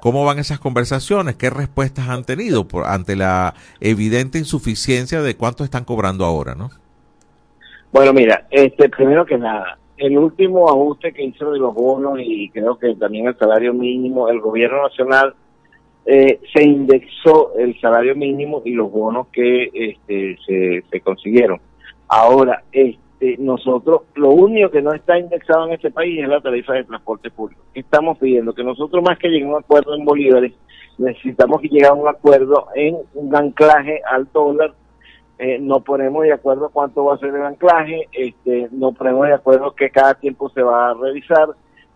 ¿Cómo 0.00 0.24
van 0.24 0.38
esas 0.38 0.58
conversaciones? 0.58 1.36
¿Qué 1.36 1.50
respuestas 1.50 2.08
han 2.08 2.24
tenido 2.24 2.66
por, 2.66 2.86
ante 2.86 3.16
la 3.16 3.54
evidente 3.80 4.38
insuficiencia 4.38 5.22
de 5.22 5.36
cuánto 5.36 5.64
están 5.64 5.84
cobrando 5.84 6.24
ahora, 6.24 6.54
no? 6.54 6.70
Bueno, 7.92 8.12
mira, 8.12 8.46
este, 8.50 8.88
primero 8.88 9.24
que 9.24 9.38
nada, 9.38 9.78
el 9.96 10.18
último 10.18 10.68
ajuste 10.68 11.12
que 11.12 11.24
hizo 11.24 11.50
de 11.52 11.58
los 11.58 11.72
bonos 11.74 12.18
y 12.20 12.50
creo 12.50 12.78
que 12.78 12.94
también 12.96 13.28
el 13.28 13.38
salario 13.38 13.72
mínimo, 13.72 14.28
el 14.28 14.40
gobierno 14.40 14.82
nacional 14.82 15.34
eh, 16.04 16.40
se 16.52 16.62
indexó 16.62 17.54
el 17.56 17.80
salario 17.80 18.14
mínimo 18.14 18.62
y 18.64 18.72
los 18.72 18.90
bonos 18.90 19.28
que 19.28 19.70
este, 19.72 20.36
se, 20.46 20.84
se 20.90 21.00
consiguieron. 21.00 21.60
Ahora, 22.08 22.62
este, 22.70 23.05
nosotros, 23.38 24.02
lo 24.14 24.30
único 24.30 24.70
que 24.70 24.82
no 24.82 24.92
está 24.92 25.18
indexado 25.18 25.66
en 25.66 25.72
este 25.72 25.90
país 25.90 26.22
es 26.22 26.28
la 26.28 26.40
tarifa 26.40 26.74
de 26.74 26.84
transporte 26.84 27.30
público. 27.30 27.62
¿Qué 27.74 27.80
estamos 27.80 28.18
pidiendo? 28.18 28.54
Que 28.54 28.62
nosotros 28.62 29.02
más 29.02 29.18
que 29.18 29.28
lleguemos 29.28 29.54
a 29.54 29.58
un 29.58 29.64
acuerdo 29.64 29.94
en 29.94 30.04
bolívares, 30.04 30.52
necesitamos 30.98 31.60
que 31.60 31.68
llegue 31.68 31.86
a 31.86 31.92
un 31.92 32.08
acuerdo 32.08 32.68
en 32.74 32.96
un 33.14 33.34
anclaje 33.34 34.00
al 34.08 34.28
dólar 34.32 34.72
eh, 35.38 35.58
no 35.60 35.80
ponemos 35.80 36.22
de 36.22 36.32
acuerdo 36.32 36.70
cuánto 36.70 37.04
va 37.04 37.14
a 37.14 37.18
ser 37.18 37.34
el 37.34 37.42
anclaje, 37.42 38.08
este, 38.12 38.68
no 38.72 38.92
ponemos 38.92 39.26
de 39.26 39.34
acuerdo 39.34 39.74
que 39.74 39.90
cada 39.90 40.14
tiempo 40.14 40.48
se 40.48 40.62
va 40.62 40.90
a 40.90 40.94
revisar, 40.94 41.48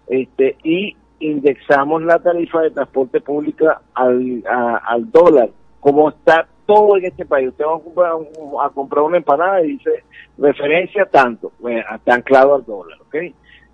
este, 0.08 0.56
y 0.62 0.94
indexamos 1.20 2.02
la 2.02 2.18
tarifa 2.18 2.60
de 2.60 2.70
transporte 2.70 3.20
pública 3.22 3.80
al, 3.94 4.44
al 4.46 5.10
dólar, 5.10 5.48
como 5.80 6.10
está 6.10 6.48
todo 6.74 6.96
en 6.96 7.04
este 7.04 7.24
país. 7.24 7.48
Usted 7.48 7.64
va 7.64 7.76
a 7.76 7.80
comprar, 7.80 8.12
a 8.64 8.70
comprar 8.70 9.04
una 9.04 9.16
empanada 9.16 9.62
y 9.62 9.72
dice 9.72 10.04
referencia 10.38 11.06
tanto, 11.06 11.52
está 11.94 12.14
anclado 12.14 12.54
al 12.54 12.64
dólar, 12.64 12.98
¿ok? 13.02 13.14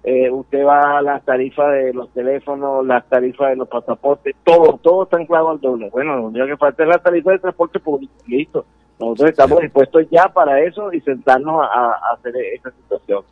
Eh, 0.05 0.31
usted 0.31 0.65
va 0.65 0.99
a 0.99 1.03
las 1.03 1.25
tarifas 1.25 1.73
de 1.73 1.93
los 1.93 2.09
teléfonos, 2.13 2.87
las 2.87 3.05
tarifas 3.09 3.51
de 3.51 3.57
los 3.57 3.69
pasaportes, 3.69 4.37
todo, 4.45 4.79
todo 4.81 5.03
está 5.03 5.17
anclado 5.17 5.51
al 5.51 5.61
dólar. 5.61 5.91
Bueno, 5.91 6.17
lo 6.17 6.27
único 6.27 6.47
que 6.47 6.57
falta 6.57 6.85
es 6.85 6.89
la 6.89 6.99
tarifa 6.99 7.33
de 7.33 7.39
transporte 7.41 7.81
público, 7.81 8.15
listo 8.27 8.65
nosotros 8.99 9.31
estamos 9.31 9.61
dispuestos 9.61 10.07
ya 10.11 10.29
para 10.29 10.61
eso 10.61 10.93
y 10.93 11.01
sentarnos 11.03 11.63
a, 11.63 11.99
hacer 12.15 12.35
esa 12.55 12.71
situación. 12.71 13.23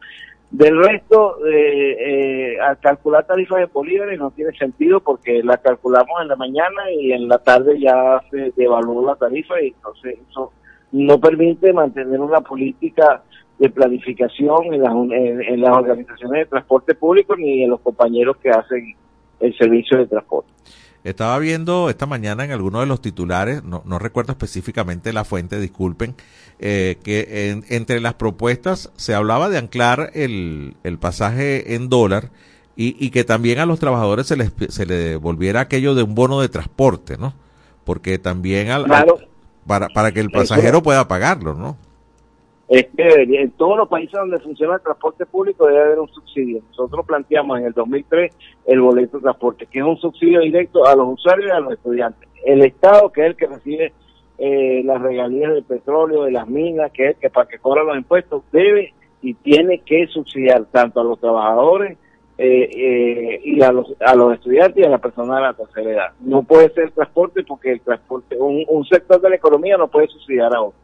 Del 0.54 0.78
resto, 0.78 1.44
eh, 1.48 2.56
al 2.60 2.78
calcular 2.78 3.26
tarifas 3.26 3.58
de 3.58 3.66
bolívares 3.66 4.20
no 4.20 4.30
tiene 4.30 4.56
sentido 4.56 5.00
porque 5.00 5.42
la 5.42 5.56
calculamos 5.56 6.22
en 6.22 6.28
la 6.28 6.36
mañana 6.36 6.92
y 6.92 7.10
en 7.10 7.26
la 7.26 7.38
tarde 7.38 7.80
ya 7.80 8.22
se 8.30 8.52
devaluó 8.54 9.04
la 9.04 9.16
tarifa 9.16 9.60
y 9.60 9.74
entonces 9.74 10.16
eso 10.30 10.52
no 10.92 11.18
permite 11.18 11.72
mantener 11.72 12.20
una 12.20 12.40
política 12.40 13.24
de 13.58 13.68
planificación 13.68 14.72
en 14.72 14.82
las, 14.82 14.94
en 14.94 15.60
las 15.60 15.76
organizaciones 15.76 16.44
de 16.44 16.46
transporte 16.46 16.94
público 16.94 17.34
ni 17.34 17.64
en 17.64 17.70
los 17.70 17.80
compañeros 17.80 18.36
que 18.36 18.50
hacen 18.50 18.94
el 19.40 19.58
servicio 19.58 19.98
de 19.98 20.06
transporte. 20.06 20.52
Estaba 21.04 21.38
viendo 21.38 21.90
esta 21.90 22.06
mañana 22.06 22.44
en 22.44 22.50
alguno 22.50 22.80
de 22.80 22.86
los 22.86 23.02
titulares, 23.02 23.62
no, 23.62 23.82
no 23.84 23.98
recuerdo 23.98 24.32
específicamente 24.32 25.12
la 25.12 25.24
fuente, 25.24 25.60
disculpen, 25.60 26.14
eh, 26.58 26.98
que 27.04 27.62
entre 27.68 28.00
las 28.00 28.14
propuestas 28.14 28.90
se 28.96 29.14
hablaba 29.14 29.50
de 29.50 29.58
anclar 29.58 30.10
el, 30.14 30.76
el 30.82 30.98
pasaje 30.98 31.74
en 31.74 31.90
dólar 31.90 32.30
y, 32.74 32.96
y, 33.04 33.10
que 33.10 33.22
también 33.22 33.58
a 33.58 33.66
los 33.66 33.78
trabajadores 33.78 34.26
se 34.26 34.36
les, 34.36 34.50
se 34.70 34.86
les 34.86 35.10
devolviera 35.10 35.60
aquello 35.60 35.94
de 35.94 36.02
un 36.02 36.14
bono 36.14 36.40
de 36.40 36.48
transporte, 36.48 37.18
¿no? 37.18 37.34
Porque 37.84 38.18
también 38.18 38.70
al, 38.70 38.86
para, 39.66 39.88
para 39.88 40.12
que 40.12 40.20
el 40.20 40.30
pasajero 40.30 40.82
pueda 40.82 41.06
pagarlo, 41.06 41.54
¿no? 41.54 41.76
Es 42.68 42.86
en 42.96 43.50
todos 43.52 43.76
los 43.76 43.88
países 43.88 44.12
donde 44.12 44.38
funciona 44.40 44.76
el 44.76 44.80
transporte 44.80 45.26
público 45.26 45.66
debe 45.66 45.82
haber 45.82 45.98
un 45.98 46.08
subsidio. 46.08 46.62
Nosotros 46.70 47.04
planteamos 47.06 47.58
en 47.58 47.66
el 47.66 47.72
2003 47.72 48.32
el 48.66 48.80
boleto 48.80 49.18
de 49.18 49.22
transporte, 49.22 49.66
que 49.66 49.80
es 49.80 49.84
un 49.84 49.98
subsidio 49.98 50.40
directo 50.40 50.86
a 50.86 50.96
los 50.96 51.08
usuarios 51.08 51.48
y 51.48 51.50
a 51.50 51.60
los 51.60 51.74
estudiantes. 51.74 52.28
El 52.44 52.64
Estado, 52.64 53.10
que 53.10 53.22
es 53.22 53.26
el 53.28 53.36
que 53.36 53.46
recibe 53.46 53.92
eh, 54.38 54.82
las 54.84 55.00
regalías 55.00 55.52
del 55.52 55.64
petróleo, 55.64 56.24
de 56.24 56.32
las 56.32 56.48
minas, 56.48 56.90
que 56.92 57.04
es 57.04 57.14
el 57.14 57.20
que 57.20 57.30
para 57.30 57.48
que 57.48 57.58
cobra 57.58 57.84
los 57.84 57.96
impuestos, 57.96 58.42
debe 58.50 58.94
y 59.20 59.34
tiene 59.34 59.80
que 59.80 60.06
subsidiar 60.06 60.64
tanto 60.66 61.00
a 61.00 61.04
los 61.04 61.20
trabajadores 61.20 61.98
eh, 62.36 62.68
eh, 62.74 63.40
y 63.44 63.62
a 63.62 63.72
los, 63.72 63.94
a 64.00 64.14
los 64.14 64.34
estudiantes 64.34 64.82
y 64.82 64.86
a 64.86 64.90
la 64.90 64.98
persona 64.98 65.36
de 65.36 65.42
la 65.42 65.52
tercera 65.52 65.90
edad. 65.90 66.12
No 66.20 66.42
puede 66.42 66.70
ser 66.70 66.90
transporte 66.92 67.44
porque 67.44 67.72
el 67.72 67.80
transporte, 67.80 68.36
un 68.38 68.84
sector 68.86 69.20
de 69.20 69.30
la 69.30 69.36
economía 69.36 69.76
no 69.76 69.88
puede 69.88 70.08
subsidiar 70.08 70.54
a 70.54 70.62
otro. 70.62 70.83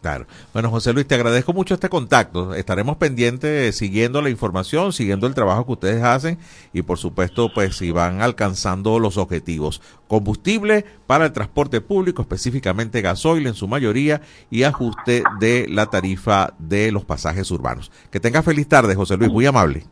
Claro. 0.00 0.24
Bueno, 0.54 0.70
José 0.70 0.94
Luis, 0.94 1.06
te 1.06 1.14
agradezco 1.14 1.52
mucho 1.52 1.74
este 1.74 1.90
contacto. 1.90 2.54
Estaremos 2.54 2.96
pendientes 2.96 3.76
siguiendo 3.76 4.22
la 4.22 4.30
información, 4.30 4.94
siguiendo 4.94 5.26
el 5.26 5.34
trabajo 5.34 5.66
que 5.66 5.72
ustedes 5.72 6.02
hacen 6.02 6.38
y 6.72 6.82
por 6.82 6.96
supuesto, 6.96 7.50
pues 7.54 7.76
si 7.76 7.90
van 7.90 8.22
alcanzando 8.22 8.98
los 8.98 9.18
objetivos. 9.18 9.82
Combustible 10.08 10.86
para 11.06 11.26
el 11.26 11.32
transporte 11.32 11.82
público, 11.82 12.22
específicamente 12.22 13.02
gasoil 13.02 13.46
en 13.46 13.54
su 13.54 13.68
mayoría 13.68 14.22
y 14.50 14.62
ajuste 14.62 15.22
de 15.38 15.66
la 15.68 15.86
tarifa 15.86 16.54
de 16.58 16.92
los 16.92 17.04
pasajes 17.04 17.50
urbanos. 17.50 17.92
Que 18.10 18.20
tenga 18.20 18.42
feliz 18.42 18.68
tarde, 18.68 18.94
José 18.94 19.18
Luis, 19.18 19.30
muy 19.30 19.44
amable. 19.44 19.84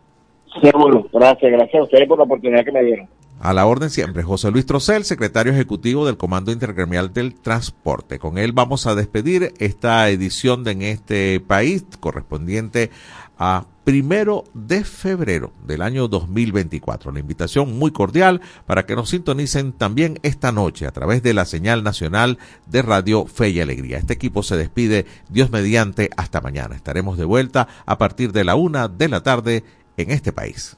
gracias, 1.13 1.53
gracias 1.53 1.81
a 1.81 1.85
ustedes 1.85 2.09
por 2.09 2.17
la 2.17 2.25
oportunidad 2.25 2.65
que 2.65 2.73
me 2.73 2.83
dieron. 2.83 3.09
A 3.41 3.53
la 3.53 3.67
orden 3.67 3.89
siempre, 3.89 4.25
José 4.25 4.51
Luis 4.51 4.67
Trocel, 4.67 5.05
secretario 5.05 5.53
ejecutivo 5.53 6.05
del 6.05 6.17
Comando 6.17 6.51
Intergremial 6.51 7.13
del 7.13 7.35
Transporte. 7.37 8.19
Con 8.19 8.37
él 8.37 8.51
vamos 8.53 8.87
a 8.89 8.97
despedir 8.97 9.55
esta 9.59 10.09
edición 10.11 10.65
de 10.65 10.73
En 10.73 10.83
este 10.83 11.39
país 11.39 11.85
correspondiente 12.01 12.91
a 13.39 13.65
primero 13.85 14.43
de 14.55 14.83
febrero 14.83 15.53
del 15.65 15.83
año 15.83 16.09
2024. 16.09 17.13
La 17.13 17.21
invitación 17.21 17.79
muy 17.79 17.93
cordial 17.93 18.41
para 18.67 18.87
que 18.87 18.97
nos 18.97 19.11
sintonicen 19.11 19.73
también 19.73 20.19
esta 20.25 20.51
noche 20.51 20.87
a 20.87 20.91
través 20.91 21.23
de 21.23 21.33
la 21.33 21.45
señal 21.45 21.85
nacional 21.85 22.39
de 22.67 22.83
Radio 22.83 23.27
Fe 23.27 23.51
y 23.51 23.61
Alegría. 23.61 23.99
Este 23.99 24.15
equipo 24.15 24.43
se 24.43 24.57
despide, 24.57 25.07
Dios 25.29 25.51
mediante, 25.53 26.11
hasta 26.17 26.41
mañana. 26.41 26.75
Estaremos 26.75 27.17
de 27.17 27.25
vuelta 27.25 27.69
a 27.87 27.99
partir 27.99 28.33
de 28.33 28.43
la 28.43 28.57
una 28.57 28.89
de 28.89 29.09
la 29.09 29.23
tarde 29.23 29.63
en 29.97 30.11
este 30.11 30.33
país. 30.33 30.78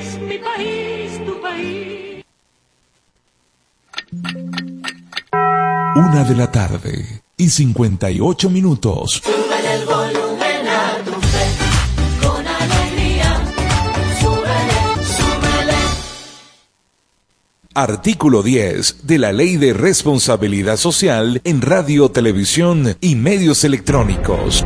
Una 6.03 6.23
de 6.23 6.35
la 6.35 6.51
tarde 6.51 7.21
y 7.37 7.47
58 7.47 8.49
minutos. 8.49 9.21
Súbele 9.23 9.73
el 9.75 9.85
volumen 9.85 10.67
a 10.67 10.97
tu 11.05 11.11
fe, 11.11 12.25
con 12.25 12.47
alegría. 12.47 13.45
Súbele, 14.19 15.05
súbele. 15.05 15.77
Artículo 17.75 18.41
10 18.41 19.05
de 19.05 19.19
la 19.19 19.31
Ley 19.31 19.57
de 19.57 19.73
Responsabilidad 19.73 20.77
Social 20.77 21.39
en 21.43 21.61
Radio, 21.61 22.09
Televisión 22.09 22.97
y 22.99 23.15
Medios 23.15 23.63
Electrónicos. 23.63 24.65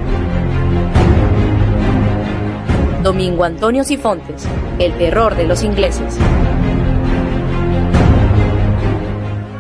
Domingo 3.04 3.44
Antonio 3.44 3.84
Sifontes, 3.84 4.46
el 4.80 4.98
terror 4.98 5.36
de 5.36 5.44
los 5.44 5.64
ingleses. 5.64 6.18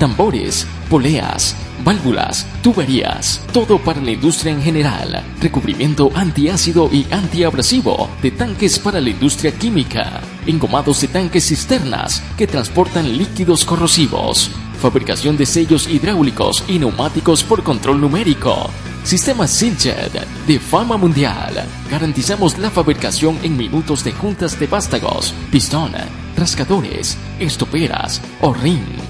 tambores, 0.00 0.66
poleas, 0.88 1.54
válvulas, 1.84 2.46
tuberías, 2.62 3.42
todo 3.52 3.78
para 3.78 4.00
la 4.00 4.12
industria 4.12 4.50
en 4.50 4.62
general, 4.62 5.22
recubrimiento 5.40 6.10
antiácido 6.14 6.88
y 6.90 7.06
antiabrasivo 7.10 8.08
de 8.22 8.30
tanques 8.30 8.78
para 8.78 8.98
la 8.98 9.10
industria 9.10 9.52
química, 9.52 10.22
engomados 10.46 11.02
de 11.02 11.08
tanques 11.08 11.46
cisternas 11.46 12.22
que 12.38 12.46
transportan 12.46 13.16
líquidos 13.16 13.66
corrosivos, 13.66 14.50
fabricación 14.80 15.36
de 15.36 15.44
sellos 15.44 15.86
hidráulicos 15.86 16.64
y 16.66 16.78
neumáticos 16.78 17.44
por 17.44 17.62
control 17.62 18.00
numérico, 18.00 18.70
Sistema 19.04 19.46
Siljet 19.46 20.12
de 20.46 20.58
fama 20.58 20.96
mundial. 20.96 21.66
Garantizamos 21.90 22.58
la 22.58 22.70
fabricación 22.70 23.38
en 23.42 23.56
minutos 23.56 24.02
de 24.04 24.12
juntas 24.12 24.58
de 24.58 24.66
vástagos, 24.66 25.34
pistón, 25.50 25.92
rascadores, 26.36 27.18
estoperas 27.38 28.20
o 28.40 28.54
ring. 28.54 29.09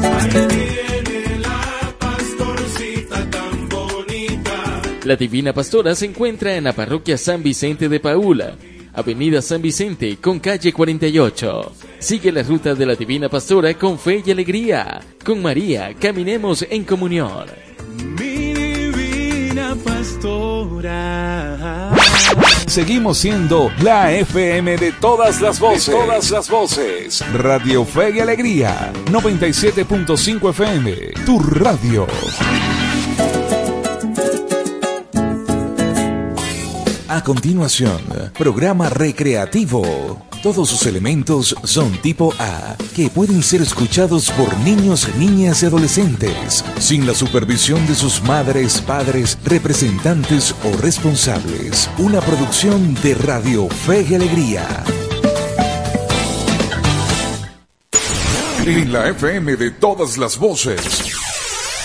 La 5.03 5.15
Divina 5.15 5.51
Pastora 5.51 5.95
se 5.95 6.05
encuentra 6.05 6.55
en 6.55 6.65
la 6.65 6.73
parroquia 6.73 7.17
San 7.17 7.41
Vicente 7.41 7.89
de 7.89 7.99
Paula, 7.99 8.53
Avenida 8.93 9.41
San 9.41 9.59
Vicente 9.59 10.17
con 10.17 10.39
calle 10.39 10.71
48. 10.71 11.71
Sigue 11.97 12.31
la 12.31 12.43
ruta 12.43 12.75
de 12.75 12.85
la 12.85 12.93
Divina 12.93 13.27
Pastora 13.27 13.73
con 13.73 13.97
fe 13.97 14.21
y 14.23 14.29
alegría. 14.29 15.01
Con 15.25 15.41
María, 15.41 15.95
caminemos 15.99 16.63
en 16.69 16.83
comunión. 16.83 17.47
Mi 18.19 18.53
divina 18.53 19.75
pastora. 19.83 21.89
Seguimos 22.67 23.17
siendo 23.17 23.71
la 23.81 24.13
FM 24.13 24.77
de 24.77 24.91
todas 24.91 25.41
las 25.41 25.59
voces. 25.59 25.87
De 25.87 25.93
todas 25.93 26.29
las 26.29 26.47
voces. 26.47 27.23
Radio 27.33 27.85
Fe 27.85 28.17
y 28.17 28.19
Alegría. 28.19 28.93
97.5 29.07 30.51
FM. 30.51 30.95
Tu 31.25 31.39
radio. 31.39 32.05
A 37.13 37.21
continuación, 37.25 38.01
programa 38.37 38.87
recreativo. 38.87 39.83
Todos 40.41 40.69
sus 40.69 40.85
elementos 40.85 41.53
son 41.65 41.91
tipo 41.97 42.33
A, 42.39 42.77
que 42.95 43.09
pueden 43.09 43.43
ser 43.43 43.61
escuchados 43.61 44.31
por 44.31 44.57
niños, 44.59 45.13
niñas 45.17 45.61
y 45.61 45.65
adolescentes, 45.65 46.63
sin 46.79 47.05
la 47.05 47.13
supervisión 47.13 47.85
de 47.85 47.95
sus 47.95 48.23
madres, 48.23 48.79
padres, 48.79 49.37
representantes 49.43 50.55
o 50.63 50.77
responsables. 50.77 51.89
Una 51.97 52.21
producción 52.21 52.93
de 53.03 53.13
Radio 53.15 53.67
Fe 53.67 54.07
y 54.09 54.15
Alegría. 54.15 54.65
En 58.65 58.93
la 58.93 59.09
FM 59.09 59.57
de 59.57 59.71
todas 59.71 60.17
las 60.17 60.37
voces, 60.37 60.79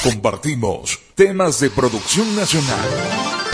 compartimos 0.04 1.00
temas 1.16 1.58
de 1.58 1.70
producción 1.70 2.36
nacional. 2.36 3.45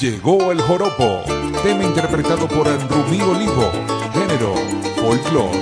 Llegó 0.00 0.50
el 0.50 0.62
joropo, 0.62 1.24
tema 1.62 1.84
interpretado 1.84 2.48
por 2.48 2.66
Andrumí 2.66 3.20
Olivo, 3.20 3.70
género 4.14 4.54
folclore. 4.96 5.58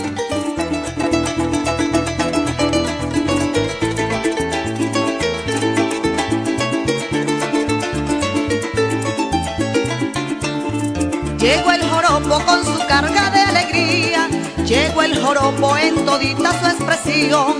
Llegó 11.41 11.73
el 11.73 11.83
joropo 11.91 12.41
con 12.47 12.65
su 12.65 12.87
carga 12.87 13.31
de 13.31 13.41
alegría, 13.41 14.29
llegó 14.65 15.03
el 15.03 15.21
joropo 15.21 15.77
en 15.79 16.05
todita 16.05 16.53
su 16.61 16.67
expresión, 16.67 17.57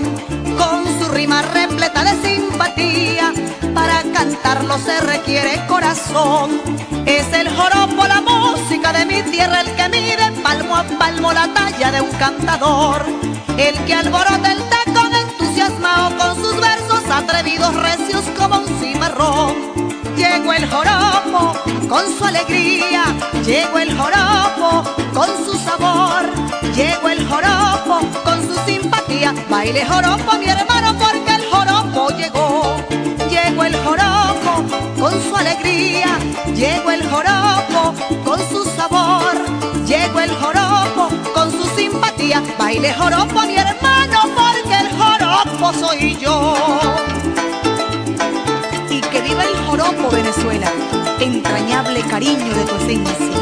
con 0.59 0.85
su 0.99 1.09
rima 1.11 1.41
repleta 1.41 2.03
de 2.03 2.13
simpatía, 2.21 3.33
para 3.73 4.03
cantarlo 4.13 4.77
se 4.77 4.99
requiere 5.01 5.65
corazón. 5.67 6.61
Es 7.05 7.31
el 7.33 7.49
joropo 7.49 8.05
la 8.05 8.21
música 8.21 8.91
de 8.91 9.05
mi 9.05 9.21
tierra, 9.31 9.61
el 9.61 9.71
que 9.75 9.89
mide 9.89 10.31
palmo 10.43 10.75
a 10.75 10.83
palmo 10.83 11.31
la 11.31 11.47
talla 11.53 11.91
de 11.91 12.01
un 12.01 12.11
cantador, 12.11 13.05
el 13.57 13.75
que 13.85 13.93
alborota 13.93 14.51
el 14.51 14.61
tacón 14.69 15.11
entusiasmado 15.13 16.17
con 16.17 16.35
sus 16.35 16.55
versos 16.59 17.03
atrevidos, 17.09 17.73
recios 17.75 18.23
como 18.37 18.59
un 18.59 18.67
cimarrón. 18.79 19.88
Llegó 20.19 20.51
el 20.51 20.69
joropo 20.69 21.53
con 21.87 22.03
su 22.17 22.25
alegría, 22.25 23.05
llegó 23.45 23.79
el 23.79 23.97
joropo 23.97 24.83
con 25.13 25.29
su 25.45 25.57
sabor, 25.57 26.25
llegó 26.75 27.07
el 27.07 27.25
joropo 27.25 28.01
con 28.25 28.45
su 28.45 28.53
simpatía. 28.65 29.33
Baile 29.49 29.85
joropo, 29.85 30.37
mi 30.37 30.49
hermano, 30.49 30.93
porque 30.99 31.35
el 31.35 31.45
joropo 31.45 32.09
llegó. 32.17 32.75
Llegó 33.29 33.63
el 33.63 33.75
joropo 33.77 34.65
con 34.99 35.13
su 35.23 35.35
alegría, 35.37 36.19
llegó 36.53 36.91
el 36.91 37.09
joropo 37.09 37.93
con 38.25 38.39
su 38.49 38.65
sabor, 38.75 39.35
llegó 39.85 40.19
el 40.19 40.35
joropo 40.35 41.07
con 41.33 41.49
su 41.49 41.63
simpatía. 41.77 42.43
Baile 42.57 42.93
joropo, 42.93 43.41
mi 43.43 43.55
hermano, 43.55 44.19
porque 44.35 44.75
el 44.79 44.89
joropo 44.99 45.73
soy 45.79 46.17
yo 46.17 46.55
y 48.89 49.01
que 49.01 49.21
viva 49.21 49.43
el 49.43 49.58
joropo 49.79 50.09
Venezuela, 50.09 50.71
entrañable 51.19 52.01
cariño 52.01 52.53
de 52.53 52.65
tu 52.65 52.75
esencia. 52.75 53.38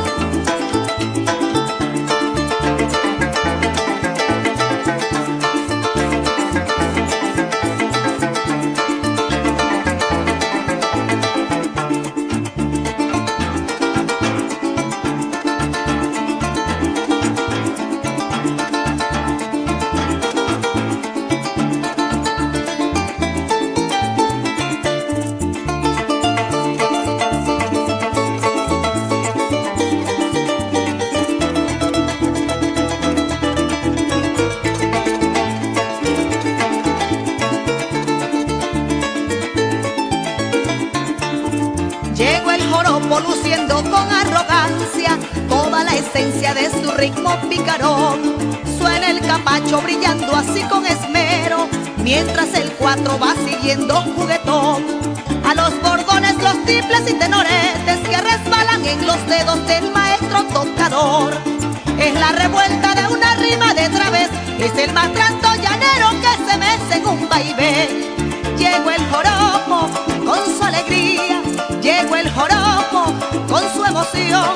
Brillando 49.88 50.36
así 50.36 50.64
con 50.64 50.86
esmero, 50.86 51.70
mientras 52.04 52.54
el 52.56 52.70
cuatro 52.74 53.18
va 53.20 53.34
siguiendo 53.48 53.96
juguetón. 54.18 54.84
A 55.46 55.56
los 55.56 55.82
bordones, 55.82 56.36
los 56.44 56.62
triples 56.66 57.04
y 57.10 57.14
tenoretes 57.14 58.00
que 58.10 58.18
resbalan 58.18 58.86
en 58.86 59.08
los 59.08 59.26
dedos 59.28 59.66
del 59.66 59.90
maestro 59.94 60.44
tocador. 60.54 61.32
Es 61.98 62.14
la 62.16 62.34
revuelta 62.34 62.96
de 62.96 63.08
una 63.08 63.36
rima 63.36 63.74
de 63.74 63.88
través, 63.88 64.30
es 64.60 64.78
el 64.78 64.92
más 64.92 65.10
llanero 65.64 66.10
que 66.24 66.52
se 66.52 66.58
mece 66.58 66.98
en 66.98 67.08
un 67.08 67.30
vaivén. 67.30 67.90
Llegó 68.58 68.90
el 68.90 69.04
joropo 69.10 69.90
con 70.26 70.40
su 70.54 70.64
alegría, 70.66 71.42
llegó 71.82 72.18
el 72.18 72.30
joropo 72.30 73.14
con 73.48 73.64
su 73.74 73.86
emoción, 73.86 74.54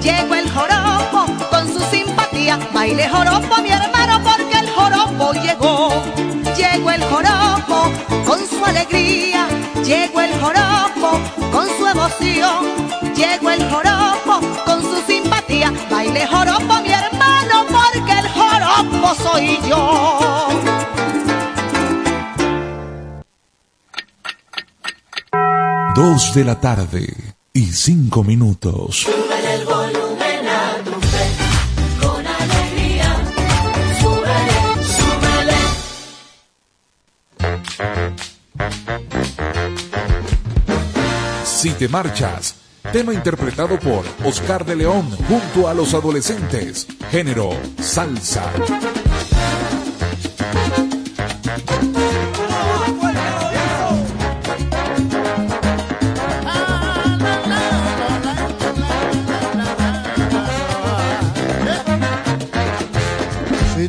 llegó 0.00 0.34
el 0.34 0.50
joropo 0.50 1.26
con 1.50 1.72
su 1.72 1.80
simpatía. 1.88 2.58
Baile 2.74 3.08
joropo 3.08 3.62
mi 3.62 3.70
hermano 3.70 4.20
porque 4.24 4.41
con 7.66 8.46
su 8.48 8.64
alegría, 8.64 9.48
llegó 9.84 10.20
el 10.20 10.32
joropo 10.40 11.20
con 11.52 11.66
su 11.76 11.86
emoción, 11.86 12.66
llegó 13.14 13.50
el 13.50 13.70
joropo 13.70 14.40
con 14.64 14.82
su 14.82 15.02
simpatía. 15.06 15.72
Baile 15.90 16.26
joropo 16.26 16.74
mi 16.82 16.92
hermano 16.92 17.66
porque 17.66 18.12
el 18.12 18.28
joropo 18.28 19.14
soy 19.22 19.58
yo. 19.68 20.48
Dos 25.94 26.34
de 26.34 26.44
la 26.44 26.60
tarde 26.60 27.34
y 27.52 27.66
cinco 27.66 28.24
minutos. 28.24 29.06
Si 41.44 41.70
te 41.70 41.88
marchas, 41.88 42.56
tema 42.92 43.14
interpretado 43.14 43.78
por 43.78 44.04
Oscar 44.24 44.64
de 44.64 44.76
León 44.76 45.08
junto 45.28 45.68
a 45.68 45.74
los 45.74 45.94
adolescentes. 45.94 46.86
Género, 47.10 47.50
salsa. 47.80 48.50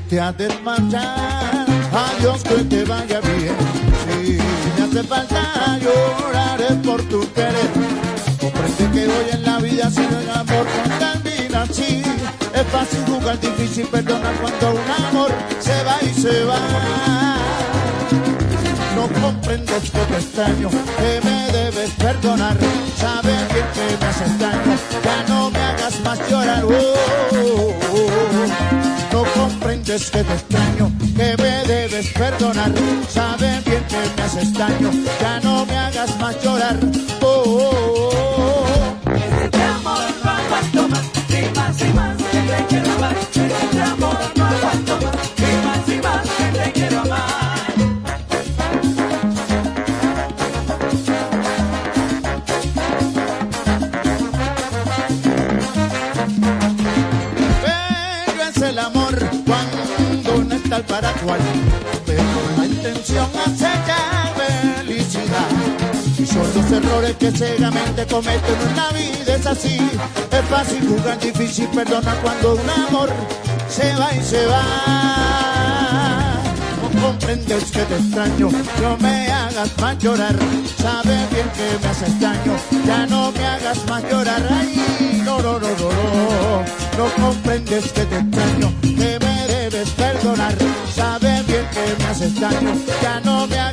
Te 0.09 0.19
adiós 1.93 2.43
que 2.43 2.63
te 2.65 2.83
vaya 2.85 3.19
bien. 3.21 3.55
Si 4.23 4.81
me 4.81 4.85
hace 4.85 5.03
falta 5.07 5.77
llorar 5.79 6.61
es 6.61 6.77
por 6.87 7.01
tu 7.03 7.19
querer. 7.33 7.69
Comprende 8.39 8.89
que 8.93 9.07
hoy 9.07 9.25
en 9.31 9.43
la 9.43 9.57
vida 9.59 9.89
sin 9.89 10.11
el 10.13 10.29
amor 10.29 10.65
no 10.65 10.97
termina 10.99 11.61
así. 11.63 12.03
Es 12.53 12.67
fácil 12.71 13.03
jugar, 13.07 13.39
difícil 13.39 13.87
perdonar 13.87 14.35
cuando 14.41 14.71
un 14.71 15.05
amor 15.07 15.31
se 15.59 15.83
va 15.83 15.97
y 16.01 16.13
se 16.13 16.43
va. 16.43 16.59
No 18.95 19.07
comprendes 19.21 19.89
que 19.91 19.99
te 19.99 20.15
extraño, 20.15 20.69
que 20.69 21.21
me 21.23 21.51
debes 21.51 21.89
perdonar. 21.91 22.55
Sabes 22.97 23.53
bien 23.53 23.65
que 23.73 23.97
me 23.99 24.05
haces 24.05 24.39
daño, 24.39 24.77
ya 25.03 25.23
no 25.27 25.49
me 25.51 25.59
hagas 25.59 25.99
más 26.01 26.19
llorar. 26.29 26.63
Oh, 26.63 26.69
oh, 26.69 27.73
oh. 27.95 28.13
No 29.11 29.23
comprendes 29.33 30.11
que 30.11 30.23
te 30.23 30.33
extraño, 30.33 30.91
que 31.15 31.35
me 31.41 31.63
debes 31.65 32.07
perdonar. 32.13 32.71
Sabes 33.09 33.63
bien 33.65 33.83
que 33.85 33.97
me 34.15 34.23
haces 34.23 34.53
daño, 34.53 34.91
ya 35.21 35.39
no 35.41 35.65
me 35.65 35.77
hagas 35.77 36.19
más 36.19 36.43
llorar. 36.43 36.77
Oh, 37.21 37.43
oh, 37.45 38.09
oh. 38.37 39.13
Este 39.43 39.63
amor 39.63 40.01
no 40.73 40.87
más, 40.87 41.03
ni 41.29 41.41
más 41.57 41.81
y 41.81 41.93
más 41.93 42.17
que 42.17 42.39
te 42.39 42.65
quiero 42.69 42.91
amar. 42.93 43.15
Este 43.15 43.81
amor 43.81 44.17
no 44.35 44.45
aguanto 44.45 44.93
más, 44.95 45.03
más 45.03 45.12
el 60.77 60.83
para 60.85 61.11
cual, 61.13 61.39
pero 62.05 62.23
la 62.57 62.65
intención 62.65 63.27
hace 63.45 63.69
ya 63.87 64.33
felicidad. 64.35 65.49
Y 66.17 66.25
son 66.25 66.47
los 66.55 66.71
errores 66.71 67.15
que 67.17 67.31
ciegamente 67.31 68.05
cometen 68.07 68.55
en 68.69 68.75
la 68.75 68.89
vida, 68.89 69.35
es 69.35 69.45
así. 69.45 69.77
Es 70.31 70.45
fácil 70.49 70.87
jugar, 70.87 71.19
difícil 71.19 71.67
perdonar 71.67 72.17
cuando 72.21 72.55
un 72.55 72.69
amor 72.69 73.09
se 73.69 73.93
va 73.95 74.15
y 74.15 74.23
se 74.23 74.45
va. 74.47 74.63
No 76.81 77.01
comprendes 77.01 77.65
que 77.65 77.83
te 77.83 77.95
extraño, 77.95 78.49
no 78.81 78.97
me 78.97 79.31
hagas 79.31 79.69
más 79.79 79.97
llorar. 79.99 80.35
Sabes 80.81 81.29
bien 81.29 81.49
que 81.55 81.77
me 81.81 81.87
haces 81.87 82.19
daño, 82.19 82.55
ya 82.85 83.05
no 83.05 83.31
me 83.31 83.45
hagas 83.45 83.85
más 83.87 84.03
llorar. 84.09 84.41
Ay, 84.49 85.21
no, 85.23 85.39
no, 85.39 85.59
no, 85.59 85.69
no, 85.69 85.89
no. 85.91 86.63
No 86.97 87.23
comprendes 87.23 87.91
que 87.91 88.05
te 88.05 88.17
extraño, 88.17 88.73
que 88.81 89.22
perdonar. 89.81 90.55
Sabes 90.93 91.47
bien 91.47 91.65
que 91.71 92.03
me 92.03 92.09
haces 92.09 92.39
daño, 92.39 92.75
ya 93.01 93.19
no 93.21 93.47
me 93.47 93.57
hagas 93.57 93.72